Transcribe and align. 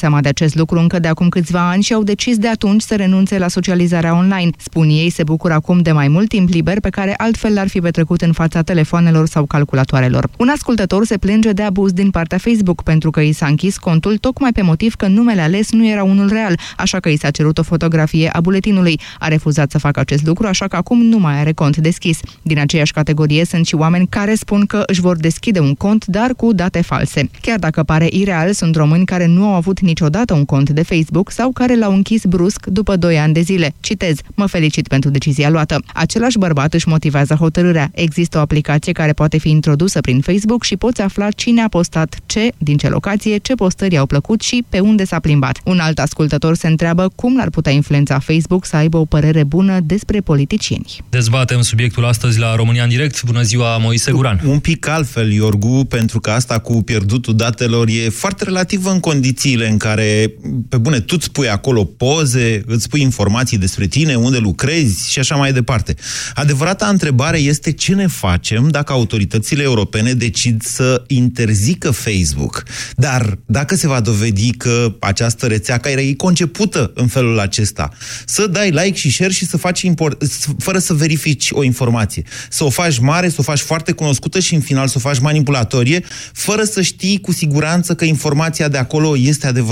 seama 0.00 0.20
de 0.20 0.28
acest 0.28 0.54
lucru 0.54 0.78
încă 0.78 0.98
de 0.98 1.08
acum 1.08 1.28
câțiva 1.28 1.70
ani 1.70 1.82
și 1.82 1.92
au 1.92 2.02
decis 2.02 2.36
de 2.36 2.48
atunci 2.48 2.82
să 2.82 2.96
renunțe 2.96 3.38
la 3.38 3.48
socializarea 3.48 4.16
online. 4.16 4.50
Spun 4.56 4.88
ei, 4.88 5.10
se 5.10 5.22
bucură 5.22 5.52
acum 5.54 5.80
de 5.80 5.92
mai 5.92 6.08
mult 6.08 6.28
timp 6.28 6.48
liber 6.48 6.80
pe 6.80 6.88
care 6.88 7.14
altfel 7.16 7.52
l-ar 7.54 7.68
fi 7.68 7.80
petrecut 7.80 8.20
în 8.20 8.32
fața 8.32 8.62
telefoanelor 8.62 9.26
sau 9.26 9.44
calculatoarelor. 9.44 10.28
Un 10.38 10.48
ascultător 10.48 11.04
se 11.04 11.18
plânge 11.18 11.52
de 11.52 11.62
abuz 11.62 11.92
din 11.92 12.10
partea 12.10 12.38
Facebook 12.38 12.82
pentru 12.82 13.10
că 13.10 13.20
i 13.20 13.32
s-a 13.32 13.46
închis 13.46 13.76
contul 13.78 14.16
tocmai 14.16 14.52
pe 14.52 14.62
motiv 14.62 14.94
că 14.94 15.06
numele 15.06 15.40
ales 15.40 15.70
nu 15.70 15.88
era 15.88 16.02
unul 16.02 16.28
real, 16.28 16.58
așa 16.76 17.00
că 17.00 17.08
i 17.08 17.16
s-a 17.16 17.30
cerut 17.30 17.58
o 17.58 17.62
fotografie 17.62 18.28
a 18.32 18.40
buletinului. 18.40 19.00
A 19.18 19.28
refuzat 19.28 19.70
să 19.70 19.78
facă 19.78 20.00
acest 20.00 20.26
lucru, 20.26 20.46
așa 20.46 20.68
că 20.68 20.76
acum 20.76 21.02
nu 21.02 21.18
mai 21.18 21.38
are 21.38 21.52
cont 21.52 21.76
deschis. 21.76 22.20
Din 22.42 22.58
aceeași 22.58 22.92
categorie 22.92 23.44
sunt 23.44 23.66
și 23.66 23.74
oameni 23.74 24.06
care 24.08 24.34
spun 24.34 24.66
că 24.66 24.82
își 24.86 25.00
vor 25.00 25.16
deschide 25.16 25.58
un 25.58 25.74
cont, 25.74 26.06
dar 26.06 26.34
cu 26.34 26.52
date 26.52 26.80
false. 26.82 27.30
Chiar 27.40 27.58
dacă 27.58 27.82
pare 27.82 28.08
ireal, 28.10 28.52
sunt 28.52 28.76
români 28.76 29.04
care 29.04 29.26
nu 29.26 29.46
au 29.46 29.54
avut 29.54 29.80
niciodată 29.90 30.34
un 30.34 30.44
cont 30.44 30.70
de 30.70 30.82
Facebook 30.82 31.30
sau 31.30 31.50
care 31.50 31.76
l-au 31.76 31.92
închis 31.92 32.24
brusc 32.24 32.66
după 32.66 32.96
2 32.96 33.18
ani 33.18 33.32
de 33.32 33.40
zile. 33.40 33.74
Citez, 33.80 34.16
mă 34.34 34.46
felicit 34.46 34.88
pentru 34.88 35.10
decizia 35.10 35.50
luată. 35.50 35.82
Același 35.94 36.38
bărbat 36.38 36.74
își 36.74 36.88
motivează 36.88 37.34
hotărârea. 37.34 37.90
Există 37.94 38.38
o 38.38 38.40
aplicație 38.40 38.92
care 38.92 39.12
poate 39.12 39.38
fi 39.38 39.50
introdusă 39.50 40.00
prin 40.00 40.20
Facebook 40.20 40.64
și 40.64 40.76
poți 40.76 41.00
afla 41.00 41.30
cine 41.30 41.60
a 41.62 41.68
postat 41.68 42.18
ce, 42.26 42.52
din 42.58 42.76
ce 42.76 42.88
locație, 42.88 43.36
ce 43.36 43.54
postări 43.54 43.98
au 43.98 44.06
plăcut 44.06 44.40
și 44.40 44.64
pe 44.68 44.80
unde 44.80 45.04
s-a 45.04 45.18
plimbat. 45.20 45.60
Un 45.64 45.78
alt 45.78 45.98
ascultător 45.98 46.54
se 46.56 46.66
întreabă 46.66 47.12
cum 47.14 47.36
l-ar 47.36 47.50
putea 47.50 47.72
influența 47.72 48.18
Facebook 48.18 48.64
să 48.66 48.76
aibă 48.76 48.96
o 48.96 49.04
părere 49.04 49.44
bună 49.44 49.80
despre 49.80 50.20
politicieni. 50.20 50.86
Dezbatem 51.08 51.60
subiectul 51.60 52.04
astăzi 52.04 52.38
la 52.38 52.54
România 52.54 52.82
în 52.82 52.88
direct. 52.88 53.22
Bună 53.24 53.42
ziua, 53.42 53.76
Moise 53.78 54.10
Guran. 54.10 54.40
Un 54.44 54.58
pic 54.58 54.88
altfel, 54.88 55.32
Iorgu, 55.32 55.84
pentru 55.88 56.20
că 56.20 56.30
asta 56.30 56.58
cu 56.58 56.82
pierdutul 56.82 57.36
datelor 57.36 57.88
e 57.88 58.08
foarte 58.08 58.44
relativ 58.44 58.86
în 58.86 59.00
condițiile 59.00 59.68
în 59.68 59.78
care, 59.80 60.34
pe 60.68 60.76
bune, 60.76 61.00
tu 61.00 61.14
îți 61.18 61.30
pui 61.30 61.48
acolo 61.48 61.84
poze, 61.84 62.62
îți 62.66 62.88
pui 62.88 63.00
informații 63.00 63.58
despre 63.58 63.86
tine, 63.86 64.14
unde 64.14 64.38
lucrezi 64.38 65.10
și 65.10 65.18
așa 65.18 65.36
mai 65.36 65.52
departe. 65.52 65.94
Adevărata 66.34 66.86
întrebare 66.86 67.38
este 67.38 67.72
ce 67.72 67.94
ne 67.94 68.06
facem 68.06 68.68
dacă 68.68 68.92
autoritățile 68.92 69.62
europene 69.62 70.12
decid 70.12 70.62
să 70.62 71.02
interzică 71.06 71.90
Facebook. 71.90 72.62
Dar 72.96 73.38
dacă 73.46 73.76
se 73.76 73.86
va 73.86 74.00
dovedi 74.00 74.50
că 74.50 74.96
această 75.00 75.46
rețea 75.46 75.78
care 75.78 76.00
e 76.00 76.14
concepută 76.14 76.92
în 76.94 77.06
felul 77.06 77.38
acesta, 77.38 77.90
să 78.26 78.46
dai 78.46 78.70
like 78.70 78.96
și 78.96 79.10
share 79.10 79.32
și 79.32 79.46
să 79.46 79.56
faci 79.56 79.82
import, 79.82 80.22
fără 80.58 80.78
să 80.78 80.94
verifici 80.94 81.48
o 81.50 81.62
informație. 81.62 82.22
Să 82.50 82.64
o 82.64 82.70
faci 82.70 82.98
mare, 82.98 83.28
să 83.28 83.36
o 83.38 83.42
faci 83.42 83.60
foarte 83.60 83.92
cunoscută 83.92 84.40
și 84.40 84.54
în 84.54 84.60
final 84.60 84.88
să 84.88 84.94
o 84.96 85.00
faci 85.00 85.18
manipulatorie, 85.18 86.04
fără 86.32 86.62
să 86.62 86.82
știi 86.82 87.20
cu 87.20 87.32
siguranță 87.32 87.94
că 87.94 88.04
informația 88.04 88.68
de 88.68 88.78
acolo 88.78 89.16
este 89.16 89.46
adevărată. 89.46 89.68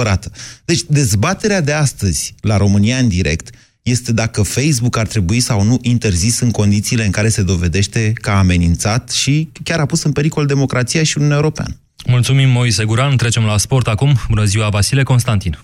Deci 0.64 0.80
dezbaterea 0.88 1.60
de 1.60 1.72
astăzi 1.72 2.34
la 2.41 2.56
România 2.56 2.96
în 2.98 3.08
direct 3.08 3.50
este 3.82 4.12
dacă 4.12 4.42
Facebook 4.42 4.96
ar 4.96 5.06
trebui 5.06 5.40
sau 5.40 5.62
nu 5.62 5.78
interzis 5.82 6.40
în 6.40 6.50
condițiile 6.50 7.05
în 7.05 7.10
care 7.10 7.28
se 7.28 7.42
dovedește 7.42 8.12
că 8.12 8.30
a 8.30 8.38
amenințat 8.38 9.10
și 9.10 9.48
chiar 9.62 9.80
a 9.80 9.86
pus 9.86 10.02
în 10.02 10.12
pericol 10.12 10.46
democrația 10.46 11.02
și 11.02 11.16
Uniunea 11.16 11.36
Europeană. 11.36 11.80
Mulțumim, 12.06 12.48
Moise 12.48 12.84
Guran. 12.84 13.16
Trecem 13.16 13.44
la 13.44 13.58
sport 13.58 13.86
acum. 13.86 14.16
Bună 14.28 14.44
ziua, 14.44 14.68
Vasile 14.68 15.02
Constantin. 15.02 15.58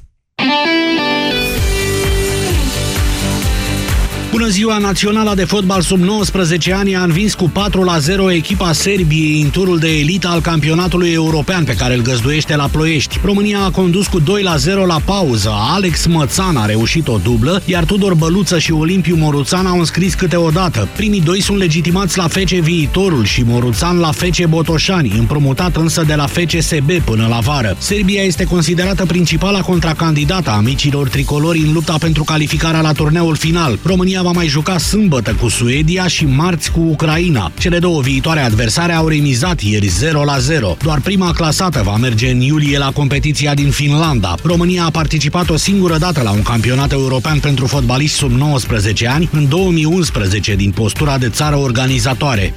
Bună 4.34 4.48
ziua! 4.48 4.78
Naționala 4.78 5.34
de 5.34 5.44
fotbal 5.44 5.80
sub 5.80 6.00
19 6.00 6.72
ani 6.72 6.96
a 6.96 7.02
învins 7.02 7.34
cu 7.34 7.48
4 7.48 7.82
la 7.82 7.98
0 7.98 8.32
echipa 8.32 8.72
Serbiei 8.72 9.41
în 9.41 9.50
turul 9.50 9.78
de 9.78 9.98
elită 9.98 10.28
al 10.28 10.41
campionatului 10.41 11.10
european 11.10 11.64
pe 11.64 11.74
care 11.74 11.94
îl 11.94 12.02
găzduiește 12.02 12.56
la 12.56 12.68
Ploiești. 12.68 13.20
România 13.24 13.60
a 13.60 13.70
condus 13.70 14.06
cu 14.06 14.18
2 14.18 14.42
la 14.42 14.56
0 14.56 14.86
la 14.86 15.00
pauză. 15.04 15.52
Alex 15.74 16.06
Mățan 16.06 16.56
a 16.56 16.66
reușit 16.66 17.08
o 17.08 17.18
dublă, 17.22 17.62
iar 17.64 17.84
Tudor 17.84 18.14
Băluță 18.14 18.58
și 18.58 18.72
Olimpiu 18.72 19.16
Moruțan 19.16 19.66
au 19.66 19.78
înscris 19.78 20.14
câteodată. 20.14 20.88
Primii 20.96 21.20
doi 21.20 21.41
sunt 21.41 21.58
legitimați 21.58 22.19
la 22.19 22.28
FC 22.28 22.50
Viitorul 22.50 23.25
și 23.25 23.42
Moruțan 23.42 23.98
la 23.98 24.10
FC 24.12 24.44
Botoșani, 24.44 25.14
împrumutat 25.19 25.76
însă 25.76 26.03
de 26.06 26.14
la 26.14 26.26
FCSB 26.26 26.91
până 27.04 27.26
la 27.26 27.38
vară. 27.38 27.76
Serbia 27.78 28.22
este 28.22 28.44
considerată 28.44 29.06
principala 29.06 29.60
contracandidată 29.60 30.50
a 30.50 30.60
micilor 30.60 31.09
tricolori 31.09 31.59
în 31.59 31.72
lupta 31.72 31.97
pentru 32.00 32.25
calificarea 32.25 32.80
la 32.80 32.92
turneul 32.92 33.36
final. 33.36 33.78
România 33.82 34.22
va 34.24 34.30
mai 34.30 34.46
juca 34.46 34.78
sâmbătă 34.78 35.34
cu 35.40 35.48
Suedia 35.48 36.06
și 36.06 36.24
marți 36.24 36.70
cu 36.70 36.80
Ucraina. 36.80 37.52
Cele 37.58 37.78
două 37.78 38.00
viitoare 38.00 38.40
adversare 38.40 38.92
au 38.92 39.08
remizat 39.08 39.60
ieri 39.60 39.86
0 39.86 40.24
la 40.24 40.38
0. 40.38 40.76
Doar 40.82 41.00
prima 41.00 41.32
clasată 41.32 41.82
va 41.82 41.96
merge 41.96 42.30
în 42.30 42.40
iulie 42.40 42.78
la 42.78 42.90
competiția 42.90 43.54
din 43.54 43.70
Finlanda. 43.70 44.34
România 44.42 44.84
a 44.84 44.90
participat 44.90 45.50
o 45.50 45.56
singură 45.56 45.98
dată 45.98 46.22
la 46.22 46.30
un 46.30 46.42
campionat 46.42 46.92
european 46.92 47.38
pentru 47.38 47.66
fotbaliști 47.66 48.16
sub 48.16 48.30
19 48.30 49.08
ani, 49.08 49.28
în 49.32 49.48
2011, 49.48 50.54
din 50.54 50.70
postura 50.70 51.18
de 51.18 51.28
țară 51.28 51.56
organizatoare. 51.56 52.54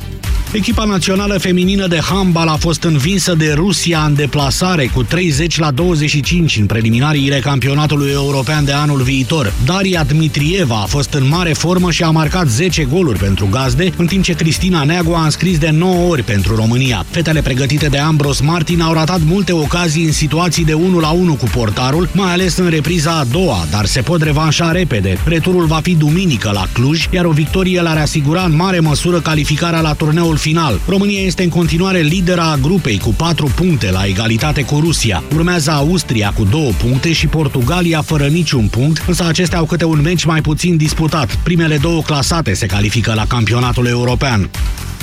Echipa 0.51 0.83
națională 0.83 1.37
feminină 1.37 1.87
de 1.87 1.99
handbal 1.99 2.47
a 2.47 2.55
fost 2.55 2.83
învinsă 2.83 3.35
de 3.35 3.53
Rusia 3.55 4.03
în 4.05 4.13
deplasare 4.15 4.85
cu 4.93 5.03
30 5.03 5.59
la 5.59 5.71
25 5.71 6.57
în 6.57 6.65
preliminariile 6.65 7.39
campionatului 7.39 8.11
european 8.11 8.65
de 8.65 8.71
anul 8.71 9.01
viitor. 9.01 9.53
Daria 9.65 10.03
Dmitrieva 10.03 10.75
a 10.75 10.85
fost 10.85 11.13
în 11.13 11.27
mare 11.27 11.53
formă 11.57 11.91
și 11.91 12.03
a 12.03 12.09
marcat 12.09 12.47
10 12.47 12.83
goluri 12.83 13.19
pentru 13.19 13.47
gazde, 13.51 13.89
în 13.97 14.05
timp 14.05 14.23
ce 14.23 14.33
Cristina 14.33 14.83
Neagu 14.83 15.13
a 15.13 15.23
înscris 15.23 15.57
de 15.57 15.69
9 15.69 16.09
ori 16.09 16.23
pentru 16.23 16.55
România. 16.55 17.05
Fetele 17.09 17.41
pregătite 17.41 17.87
de 17.87 17.97
Ambros 17.97 18.39
Martin 18.39 18.81
au 18.81 18.93
ratat 18.93 19.19
multe 19.25 19.51
ocazii 19.51 20.05
în 20.05 20.11
situații 20.11 20.65
de 20.65 20.73
1 20.73 20.99
la 20.99 21.09
1 21.09 21.33
cu 21.33 21.45
portarul, 21.45 22.09
mai 22.13 22.31
ales 22.31 22.57
în 22.57 22.69
repriza 22.69 23.11
a 23.11 23.23
doua, 23.23 23.65
dar 23.71 23.85
se 23.85 24.01
pot 24.01 24.21
revanșa 24.21 24.71
repede. 24.71 25.17
Returul 25.25 25.65
va 25.65 25.79
fi 25.83 25.95
duminică 25.95 26.51
la 26.53 26.67
Cluj, 26.73 27.07
iar 27.11 27.25
o 27.25 27.31
victorie 27.31 27.81
le-ar 27.81 27.97
asigura 27.97 28.43
în 28.43 28.55
mare 28.55 28.79
măsură 28.79 29.19
calificarea 29.19 29.81
la 29.81 29.93
turneul 29.93 30.37
final. 30.37 30.79
România 30.87 31.21
este 31.21 31.43
în 31.43 31.49
continuare 31.49 31.99
lidera 31.99 32.51
a 32.51 32.57
grupei 32.61 32.99
cu 32.99 33.09
4 33.09 33.51
puncte 33.55 33.91
la 33.91 34.05
egalitate 34.05 34.63
cu 34.63 34.79
Rusia. 34.79 35.23
Urmează 35.35 35.71
Austria 35.71 36.31
cu 36.35 36.43
2 36.43 36.75
puncte 36.83 37.11
și 37.13 37.27
Portugalia 37.27 38.01
fără 38.01 38.25
niciun 38.25 38.67
punct, 38.67 39.03
însă 39.07 39.25
acestea 39.27 39.57
au 39.57 39.65
câte 39.65 39.85
un 39.85 40.01
meci 40.01 40.25
mai 40.25 40.41
puțin 40.41 40.77
disputat. 40.77 41.36
Primele 41.43 41.77
două 41.77 42.01
clasate 42.01 42.53
se 42.53 42.65
califică 42.65 43.13
la 43.13 43.25
campionatul 43.27 43.87
european. 43.87 44.49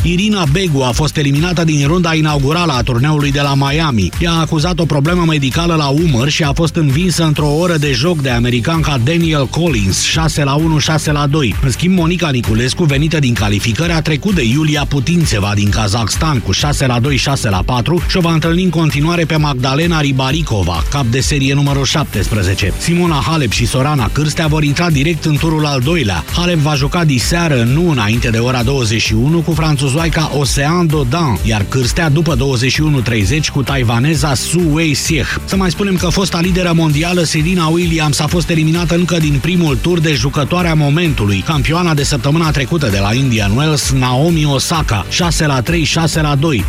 Irina 0.06 0.44
Begu 0.52 0.80
a 0.80 0.90
fost 0.90 1.16
eliminată 1.16 1.64
din 1.64 1.86
runda 1.86 2.14
inaugurală 2.14 2.72
a 2.72 2.82
turneului 2.82 3.30
de 3.30 3.40
la 3.40 3.54
Miami. 3.54 4.10
Ea 4.20 4.30
a 4.30 4.40
acuzat 4.40 4.78
o 4.78 4.84
problemă 4.84 5.24
medicală 5.28 5.74
la 5.74 5.88
umăr 5.88 6.28
și 6.28 6.42
a 6.42 6.52
fost 6.52 6.76
învinsă 6.76 7.24
într-o 7.24 7.48
oră 7.48 7.76
de 7.76 7.92
joc 7.92 8.20
de 8.20 8.30
americanca 8.30 9.00
Daniel 9.04 9.46
Collins, 9.46 10.02
6 10.02 10.44
la 10.44 10.54
1, 10.54 10.78
6 10.78 11.12
la 11.12 11.26
2. 11.26 11.54
În 11.62 11.70
schimb, 11.70 11.98
Monica 11.98 12.30
Niculescu, 12.30 12.84
venită 12.84 13.18
din 13.18 13.34
calificări, 13.34 13.92
a 13.92 14.00
trecut 14.00 14.34
de 14.34 14.44
Iulia 14.44 14.84
Putințeva 14.88 15.52
din 15.54 15.70
Kazakhstan 15.70 16.40
cu 16.40 16.52
6 16.52 16.86
la 16.86 17.00
2, 17.00 17.16
6 17.16 17.48
la 17.48 17.62
4 17.66 18.02
și 18.08 18.16
o 18.16 18.20
va 18.20 18.32
întâlni 18.32 18.62
în 18.62 18.70
continuare 18.70 19.24
pe 19.24 19.36
Magdalena 19.36 20.00
Ribaricova, 20.00 20.84
cap 20.90 21.04
de 21.04 21.20
serie 21.20 21.54
numărul 21.54 21.84
17. 21.84 22.72
Simona 22.78 23.22
Halep 23.26 23.50
și 23.50 23.66
Sorana 23.66 24.10
Cârstea 24.12 24.46
vor 24.46 24.62
intra 24.62 24.90
direct 24.90 25.24
în 25.24 25.36
turul 25.36 25.66
al 25.66 25.80
doilea. 25.80 26.24
Halep 26.36 26.58
va 26.58 26.74
juca 26.74 27.04
diseară, 27.04 27.62
nu 27.62 27.90
înainte 27.90 28.28
de 28.28 28.38
ora 28.38 28.62
21, 28.62 29.38
cu 29.38 29.52
franțuzul 29.52 29.92
franțuzoaica 29.94 30.38
Ocean 30.38 30.86
Dodan, 30.86 31.38
iar 31.44 31.64
cârstea 31.68 32.08
după 32.08 32.36
21.30 32.36 33.48
cu 33.52 33.62
taiwaneza 33.62 34.34
Su 34.34 34.60
Wei 34.72 34.94
Sieh. 34.94 35.26
Să 35.44 35.56
mai 35.56 35.70
spunem 35.70 35.96
că 35.96 36.08
fosta 36.08 36.40
lideră 36.40 36.72
mondială 36.72 37.22
Serena 37.22 37.66
Williams 37.66 38.20
a 38.20 38.26
fost 38.26 38.50
eliminată 38.50 38.94
încă 38.94 39.16
din 39.16 39.38
primul 39.40 39.76
tur 39.76 40.00
de 40.00 40.12
jucătoarea 40.12 40.74
momentului, 40.74 41.40
campioana 41.40 41.94
de 41.94 42.02
săptămâna 42.02 42.50
trecută 42.50 42.88
de 42.88 42.98
la 42.98 43.14
Indian 43.14 43.56
Wells, 43.56 43.92
Naomi 43.92 44.44
Osaka, 44.44 45.06
6 45.08 45.46
la 45.46 45.60
3, 45.60 45.84
6 45.84 46.20
la 46.20 46.34
2. 46.34 46.64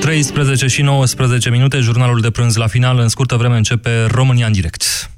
13 0.00 0.66
și 0.66 0.82
19 0.82 1.50
minute, 1.50 1.78
jurnalul 1.78 2.20
de 2.20 2.30
prânz 2.30 2.56
la 2.56 2.66
final. 2.66 2.98
În 2.98 3.08
scurtă 3.08 3.36
vreme 3.36 3.56
începe 3.56 3.90
România 4.10 4.46
în 4.46 4.52
direct. 4.52 5.10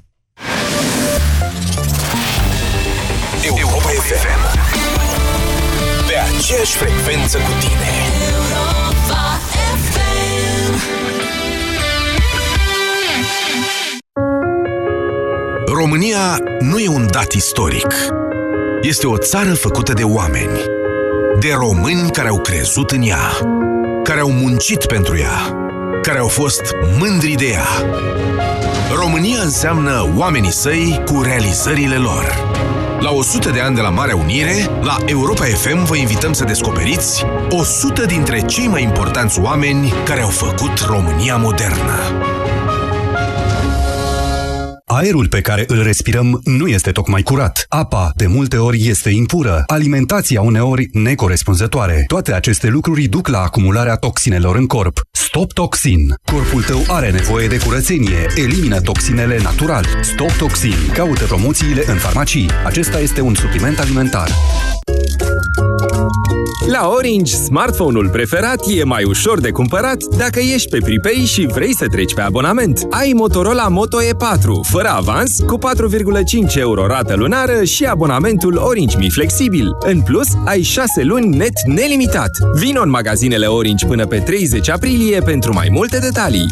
Aceeași 6.61 6.77
frecvență 6.77 7.37
cu 7.37 7.51
tine. 7.59 7.89
România 15.65 16.37
nu 16.59 16.79
e 16.79 16.87
un 16.87 17.07
dat 17.11 17.31
istoric. 17.31 17.95
Este 18.81 19.07
o 19.07 19.17
țară 19.17 19.53
făcută 19.53 19.93
de 19.93 20.03
oameni. 20.03 20.59
De 21.39 21.53
români 21.53 22.11
care 22.11 22.27
au 22.27 22.39
crezut 22.39 22.91
în 22.91 23.01
ea, 23.01 23.37
care 24.03 24.19
au 24.19 24.31
muncit 24.31 24.85
pentru 24.85 25.17
ea, 25.17 25.55
care 26.01 26.19
au 26.19 26.27
fost 26.27 26.61
mândri 26.99 27.33
de 27.33 27.47
ea. 27.47 27.67
România 28.95 29.41
înseamnă 29.41 30.13
oamenii 30.17 30.51
săi 30.51 31.01
cu 31.05 31.21
realizările 31.21 31.95
lor 31.95 32.50
la 33.01 33.11
100 33.11 33.49
de 33.49 33.59
ani 33.59 33.75
de 33.75 33.81
la 33.81 33.89
Marea 33.89 34.15
Unire, 34.15 34.69
la 34.81 34.97
Europa 35.05 35.43
FM 35.43 35.85
vă 35.85 35.95
invităm 35.95 36.33
să 36.33 36.43
descoperiți 36.43 37.23
100 37.49 38.05
dintre 38.05 38.41
cei 38.41 38.67
mai 38.67 38.83
importanți 38.83 39.39
oameni 39.39 39.93
care 40.05 40.21
au 40.21 40.29
făcut 40.29 40.79
România 40.79 41.37
modernă. 41.37 41.99
Aerul 44.85 45.27
pe 45.27 45.41
care 45.41 45.63
îl 45.67 45.83
respirăm 45.83 46.41
nu 46.43 46.67
este 46.67 46.91
tocmai 46.91 47.21
curat. 47.21 47.65
Apa, 47.69 48.11
de 48.15 48.27
multe 48.27 48.57
ori, 48.57 48.87
este 48.87 49.09
impură. 49.09 49.63
Alimentația, 49.67 50.41
uneori, 50.41 50.89
necorespunzătoare. 50.91 52.03
Toate 52.07 52.33
aceste 52.33 52.67
lucruri 52.67 53.07
duc 53.07 53.27
la 53.27 53.39
acumularea 53.39 53.95
toxinelor 53.95 54.55
în 54.55 54.65
corp. 54.65 55.01
Stop 55.33 55.53
Toxin. 55.53 56.13
Corpul 56.23 56.63
tău 56.63 56.79
are 56.87 57.11
nevoie 57.11 57.47
de 57.47 57.57
curățenie. 57.57 58.25
Elimină 58.35 58.81
toxinele 58.81 59.39
natural. 59.43 59.85
Stop 60.01 60.31
Toxin. 60.31 60.91
Caută 60.93 61.23
promoțiile 61.23 61.83
în 61.87 61.97
farmacii. 61.97 62.49
Acesta 62.65 62.99
este 62.99 63.21
un 63.21 63.35
supliment 63.35 63.79
alimentar. 63.79 64.29
La 66.67 66.87
Orange, 66.87 67.35
smartphone-ul 67.35 68.09
preferat 68.09 68.59
e 68.67 68.83
mai 68.83 69.03
ușor 69.03 69.39
de 69.39 69.49
cumpărat 69.49 70.03
dacă 70.03 70.39
ești 70.39 70.69
pe 70.69 70.77
pripei 70.83 71.25
și 71.25 71.45
vrei 71.53 71.75
să 71.75 71.87
treci 71.87 72.13
pe 72.13 72.21
abonament. 72.21 72.87
Ai 72.89 73.11
Motorola 73.15 73.67
Moto 73.67 73.97
E4, 74.01 74.69
fără 74.69 74.87
avans, 74.87 75.39
cu 75.47 75.57
4,5 75.57 76.55
euro 76.55 76.87
rată 76.87 77.15
lunară 77.15 77.63
și 77.63 77.85
abonamentul 77.85 78.57
Orange 78.57 78.97
Mi 78.97 79.09
Flexibil. 79.09 79.75
În 79.79 80.01
plus, 80.01 80.27
ai 80.45 80.61
6 80.61 81.03
luni 81.03 81.35
net 81.35 81.61
nelimitat. 81.65 82.29
Vino 82.55 82.81
în 82.81 82.89
magazinele 82.89 83.45
Orange 83.45 83.85
până 83.85 84.05
pe 84.05 84.17
30 84.19 84.69
aprilie 84.69 85.20
pentru 85.23 85.53
mai 85.53 85.67
multe 85.71 85.99
detalii. 85.99 86.45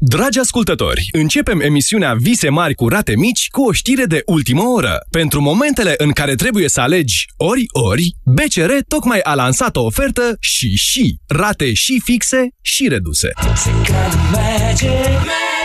Dragi 0.00 0.38
ascultători, 0.38 1.08
începem 1.12 1.60
emisiunea 1.60 2.14
Vise 2.14 2.48
mari 2.48 2.74
cu 2.74 2.88
rate 2.88 3.16
mici 3.16 3.48
cu 3.50 3.62
o 3.62 3.72
știre 3.72 4.04
de 4.04 4.22
ultimă 4.26 4.62
oră. 4.62 4.98
Pentru 5.10 5.40
momentele 5.40 5.94
în 5.96 6.10
care 6.10 6.34
trebuie 6.34 6.68
să 6.68 6.80
alegi 6.80 7.26
ori-ori, 7.36 8.10
BCR 8.24 8.70
tocmai 8.88 9.20
a 9.22 9.34
lansat 9.34 9.76
o 9.76 9.84
ofertă 9.84 10.36
și 10.40 10.76
și 10.76 11.18
rate 11.26 11.72
și 11.72 12.00
fixe 12.04 12.48
și 12.60 12.88
reduse. 12.88 13.28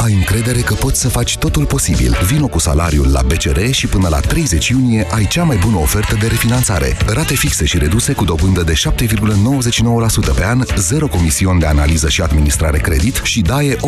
Ai 0.04 0.14
încredere 0.14 0.60
că 0.60 0.74
poți 0.74 1.00
să 1.00 1.10
faci 1.10 1.38
totul 1.38 1.66
posibil. 1.66 2.18
Vino 2.26 2.48
cu 2.48 2.60
salariul 2.60 3.12
la 3.12 3.22
BCR 3.22 3.60
și 3.72 3.88
până 3.88 4.08
la 4.08 4.20
30 4.20 4.68
iunie 4.68 5.08
ai 5.12 5.28
cea 5.28 5.44
mai 5.44 5.58
bună 5.58 5.78
ofertă 5.78 6.16
de 6.20 6.28
refinanțare. 6.28 6.98
Rate 7.06 7.36
fixe 7.36 7.66
și 7.66 7.78
reduse 7.78 8.14
cu 8.14 8.24
dobândă 8.24 8.64
de 8.64 8.74
7,99% 8.74 10.36
pe 10.36 10.46
an, 10.46 10.64
zero 10.78 11.08
comision 11.08 11.60
de 11.60 11.66
analiză 11.66 12.10
și 12.10 12.22
administrare 12.22 12.78
credit 12.78 13.22
și 13.24 13.42
daie 13.42 13.76
8,29%. 13.76 13.80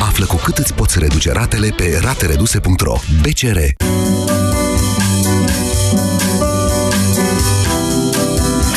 Află 0.00 0.24
cu 0.24 0.36
cât 0.36 0.58
îți 0.58 0.74
poți 0.74 0.98
reduce 0.98 1.32
ratele 1.32 1.68
pe 1.76 1.98
ratereduse.ro. 2.02 2.94
BCR 3.22 3.58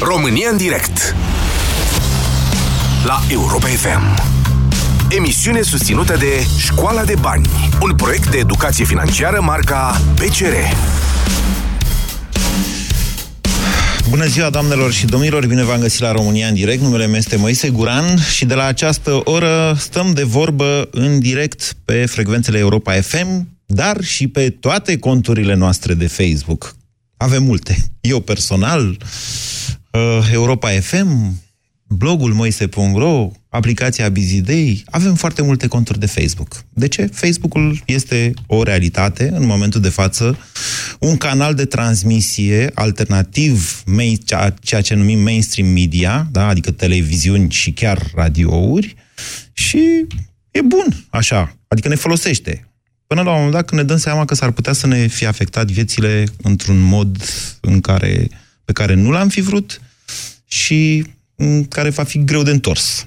România 0.00 0.48
în 0.50 0.56
direct 0.56 1.14
La 3.04 3.20
Europa 3.30 3.66
FM 3.66 4.22
Emisiune 5.16 5.62
susținută 5.62 6.16
de 6.16 6.46
Școala 6.58 7.04
de 7.04 7.14
Bani 7.20 7.48
Un 7.82 7.94
proiect 7.94 8.30
de 8.30 8.38
educație 8.38 8.84
financiară 8.84 9.40
marca 9.40 10.00
PCR 10.14 10.54
Bună 14.08 14.26
ziua, 14.26 14.50
doamnelor 14.50 14.92
și 14.92 15.06
domnilor! 15.06 15.46
Bine 15.46 15.64
v-am 15.64 15.80
găsit 15.80 16.00
la 16.00 16.12
România 16.12 16.48
în 16.48 16.54
direct. 16.54 16.82
Numele 16.82 17.06
meu 17.06 17.16
este 17.16 17.36
Moise 17.36 17.68
Guran 17.68 18.18
și 18.34 18.44
de 18.44 18.54
la 18.54 18.64
această 18.64 19.20
oră 19.24 19.76
stăm 19.78 20.12
de 20.12 20.22
vorbă 20.22 20.88
în 20.90 21.20
direct 21.20 21.76
pe 21.84 22.06
frecvențele 22.06 22.58
Europa 22.58 22.92
FM, 22.92 23.48
dar 23.66 24.02
și 24.02 24.28
pe 24.28 24.50
toate 24.50 24.98
conturile 24.98 25.54
noastre 25.54 25.94
de 25.94 26.06
Facebook. 26.06 26.76
Avem 27.18 27.42
multe. 27.42 27.76
Eu 28.00 28.20
personal, 28.20 28.96
uh, 29.92 30.28
Europa 30.32 30.70
FM, 30.70 31.40
blogul 31.88 32.32
moise.ro, 32.32 33.30
aplicația 33.48 34.08
Bizidei, 34.08 34.84
avem 34.86 35.14
foarte 35.14 35.42
multe 35.42 35.66
conturi 35.66 35.98
de 35.98 36.06
Facebook. 36.06 36.64
De 36.68 36.88
ce? 36.88 37.06
Facebook-ul 37.06 37.82
este 37.86 38.32
o 38.46 38.62
realitate 38.62 39.30
în 39.34 39.46
momentul 39.46 39.80
de 39.80 39.88
față, 39.88 40.38
un 41.00 41.16
canal 41.16 41.54
de 41.54 41.64
transmisie 41.64 42.70
alternativ, 42.74 43.82
main, 43.86 44.18
ceea 44.60 44.80
ce 44.80 44.94
numim 44.94 45.18
mainstream 45.18 45.68
media, 45.68 46.28
da? 46.30 46.46
adică 46.46 46.70
televiziuni 46.70 47.50
și 47.50 47.72
chiar 47.72 48.10
radiouri, 48.14 48.94
și 49.52 50.06
e 50.50 50.60
bun, 50.60 51.06
așa, 51.10 51.56
adică 51.68 51.88
ne 51.88 51.94
folosește. 51.94 52.67
Până 53.08 53.22
la 53.22 53.30
un 53.30 53.36
moment 53.36 53.52
dat, 53.52 53.64
când 53.64 53.80
ne 53.80 53.86
dăm 53.86 53.96
seama 53.96 54.24
că 54.24 54.34
s-ar 54.34 54.50
putea 54.50 54.72
să 54.72 54.86
ne 54.86 55.06
fie 55.06 55.26
afectat 55.26 55.70
viețile 55.70 56.24
într-un 56.42 56.78
mod 56.78 57.24
în 57.60 57.80
care, 57.80 58.28
pe 58.64 58.72
care 58.72 58.94
nu 58.94 59.10
l-am 59.10 59.28
fi 59.28 59.40
vrut 59.40 59.80
și 60.48 61.04
care 61.68 61.90
va 61.90 62.04
fi 62.04 62.24
greu 62.24 62.42
de 62.42 62.50
întors. 62.50 63.06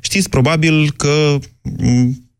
Știți 0.00 0.28
probabil 0.28 0.92
că 0.92 1.38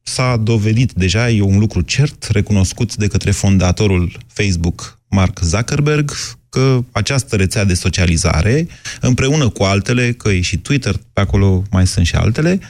s-a 0.02 0.37
dovedit 0.37 0.92
deja, 0.92 1.30
e 1.30 1.40
un 1.40 1.59
lucru 1.59 1.80
cert, 1.80 2.28
recunoscut 2.30 2.97
de 2.97 3.07
către 3.07 3.30
fondatorul 3.30 4.19
Facebook, 4.26 4.99
Mark 5.09 5.38
Zuckerberg, 5.42 6.12
că 6.49 6.85
această 6.92 7.37
rețea 7.37 7.64
de 7.64 7.75
socializare, 7.75 8.69
împreună 9.00 9.49
cu 9.49 9.62
altele, 9.62 10.12
că 10.12 10.28
e 10.28 10.40
și 10.40 10.59
Twitter, 10.59 11.00
pe 11.12 11.21
acolo 11.21 11.62
mai 11.71 11.87
sunt 11.87 12.07
și 12.07 12.14
altele, 12.14 12.61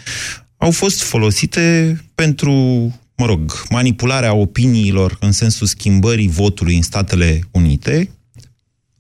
au 0.56 0.70
fost 0.70 1.02
folosite 1.02 1.96
pentru 2.14 2.54
mă 3.20 3.26
rog, 3.26 3.62
manipularea 3.70 4.34
opiniilor 4.34 5.16
în 5.20 5.32
sensul 5.32 5.66
schimbării 5.66 6.28
votului 6.28 6.76
în 6.76 6.82
Statele 6.82 7.40
Unite, 7.50 8.10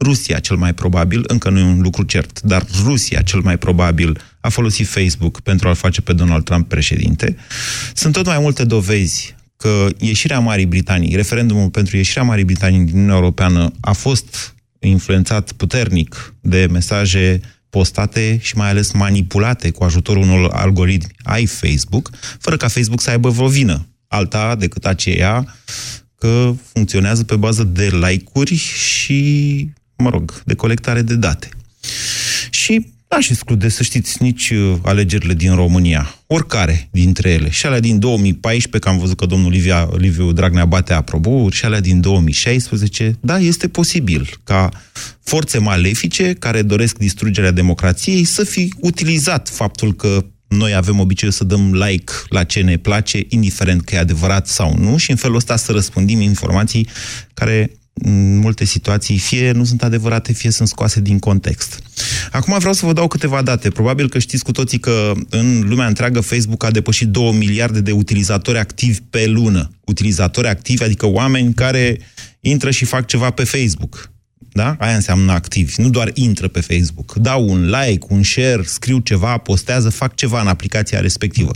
Rusia 0.00 0.38
cel 0.38 0.56
mai 0.56 0.74
probabil, 0.74 1.24
încă 1.26 1.50
nu 1.50 1.58
e 1.58 1.62
un 1.62 1.80
lucru 1.80 2.02
cert, 2.02 2.40
dar 2.40 2.66
Rusia 2.84 3.20
cel 3.22 3.40
mai 3.40 3.58
probabil 3.58 4.20
a 4.40 4.48
folosit 4.48 4.86
Facebook 4.86 5.40
pentru 5.40 5.68
a-l 5.68 5.74
face 5.74 6.00
pe 6.00 6.12
Donald 6.12 6.44
Trump 6.44 6.68
președinte. 6.68 7.36
Sunt 7.94 8.12
tot 8.12 8.26
mai 8.26 8.38
multe 8.38 8.64
dovezi 8.64 9.34
că 9.56 9.86
ieșirea 9.98 10.38
Marii 10.38 10.66
Britanii, 10.66 11.16
referendumul 11.16 11.70
pentru 11.70 11.96
ieșirea 11.96 12.22
Marii 12.22 12.44
Britanii 12.44 12.84
din 12.84 12.94
Uniunea 12.94 13.14
Europeană 13.14 13.72
a 13.80 13.92
fost 13.92 14.54
influențat 14.78 15.52
puternic 15.52 16.34
de 16.40 16.66
mesaje 16.70 17.40
postate 17.70 18.38
și 18.40 18.56
mai 18.56 18.68
ales 18.68 18.92
manipulate 18.92 19.70
cu 19.70 19.84
ajutorul 19.84 20.22
unor 20.22 20.50
algoritmi 20.52 21.14
ai 21.22 21.46
Facebook, 21.46 22.10
fără 22.38 22.56
ca 22.56 22.68
Facebook 22.68 23.00
să 23.00 23.10
aibă 23.10 23.28
vreo 23.28 23.48
vină 23.48 23.84
alta 24.10 24.54
decât 24.54 24.86
aceea 24.86 25.54
că 26.18 26.54
funcționează 26.72 27.24
pe 27.24 27.36
bază 27.36 27.64
de 27.64 27.90
like-uri 27.92 28.54
și, 28.54 29.68
mă 29.96 30.10
rog, 30.10 30.42
de 30.44 30.54
colectare 30.54 31.02
de 31.02 31.14
date. 31.14 31.48
Și 32.50 32.86
N-aș 33.10 33.28
exclude, 33.28 33.68
să 33.68 33.82
știți, 33.82 34.22
nici 34.22 34.50
uh, 34.50 34.74
alegerile 34.82 35.34
din 35.34 35.54
România. 35.54 36.14
Oricare 36.26 36.88
dintre 36.90 37.30
ele. 37.30 37.50
Și 37.50 37.66
alea 37.66 37.80
din 37.80 37.98
2014, 37.98 38.78
că 38.78 38.88
am 38.88 38.98
văzut 38.98 39.16
că 39.16 39.26
domnul 39.26 39.50
Livia, 39.50 39.88
Liviu 39.96 40.32
Dragnea 40.32 40.64
bate 40.64 40.92
aprobouri, 40.92 41.56
și 41.56 41.64
alea 41.64 41.80
din 41.80 42.00
2016. 42.00 43.16
Da, 43.20 43.38
este 43.38 43.68
posibil 43.68 44.40
ca 44.44 44.68
forțe 45.22 45.58
malefice 45.58 46.32
care 46.32 46.62
doresc 46.62 46.98
distrugerea 46.98 47.50
democrației 47.50 48.24
să 48.24 48.44
fi 48.44 48.72
utilizat 48.80 49.48
faptul 49.48 49.94
că 49.94 50.24
noi 50.50 50.74
avem 50.74 51.00
obiceiul 51.00 51.34
să 51.34 51.44
dăm 51.44 51.74
like 51.74 52.12
la 52.28 52.44
ce 52.44 52.60
ne 52.60 52.76
place, 52.76 53.20
indiferent 53.28 53.84
că 53.84 53.94
e 53.94 53.98
adevărat 53.98 54.46
sau 54.46 54.76
nu, 54.78 54.96
și 54.96 55.10
în 55.10 55.16
felul 55.16 55.36
ăsta 55.36 55.56
să 55.56 55.72
răspândim 55.72 56.20
informații 56.20 56.88
care 57.34 57.70
în 57.92 58.38
multe 58.38 58.64
situații 58.64 59.18
fie 59.18 59.50
nu 59.50 59.64
sunt 59.64 59.82
adevărate, 59.82 60.32
fie 60.32 60.50
sunt 60.50 60.68
scoase 60.68 61.00
din 61.00 61.18
context. 61.18 61.80
Acum 62.30 62.58
vreau 62.58 62.72
să 62.72 62.86
vă 62.86 62.92
dau 62.92 63.06
câteva 63.08 63.42
date. 63.42 63.70
Probabil 63.70 64.08
că 64.08 64.18
știți 64.18 64.44
cu 64.44 64.52
toții 64.52 64.78
că 64.78 65.12
în 65.28 65.60
lumea 65.68 65.86
întreagă 65.86 66.20
Facebook 66.20 66.64
a 66.64 66.70
depășit 66.70 67.08
2 67.08 67.32
miliarde 67.32 67.80
de 67.80 67.92
utilizatori 67.92 68.58
activi 68.58 68.98
pe 69.10 69.26
lună. 69.26 69.70
Utilizatori 69.84 70.48
activi, 70.48 70.82
adică 70.82 71.06
oameni 71.06 71.54
care 71.54 72.00
intră 72.40 72.70
și 72.70 72.84
fac 72.84 73.06
ceva 73.06 73.30
pe 73.30 73.44
Facebook. 73.44 74.10
Da? 74.52 74.76
Aia 74.78 74.94
înseamnă 74.94 75.32
activi. 75.32 75.80
Nu 75.80 75.90
doar 75.90 76.10
intră 76.14 76.48
pe 76.48 76.60
Facebook. 76.60 77.14
Dau 77.14 77.48
un 77.48 77.70
like, 77.70 78.06
un 78.08 78.22
share, 78.22 78.62
scriu 78.64 78.98
ceva, 78.98 79.36
postează, 79.36 79.88
fac 79.90 80.14
ceva 80.14 80.40
în 80.40 80.46
aplicația 80.46 81.00
respectivă. 81.00 81.50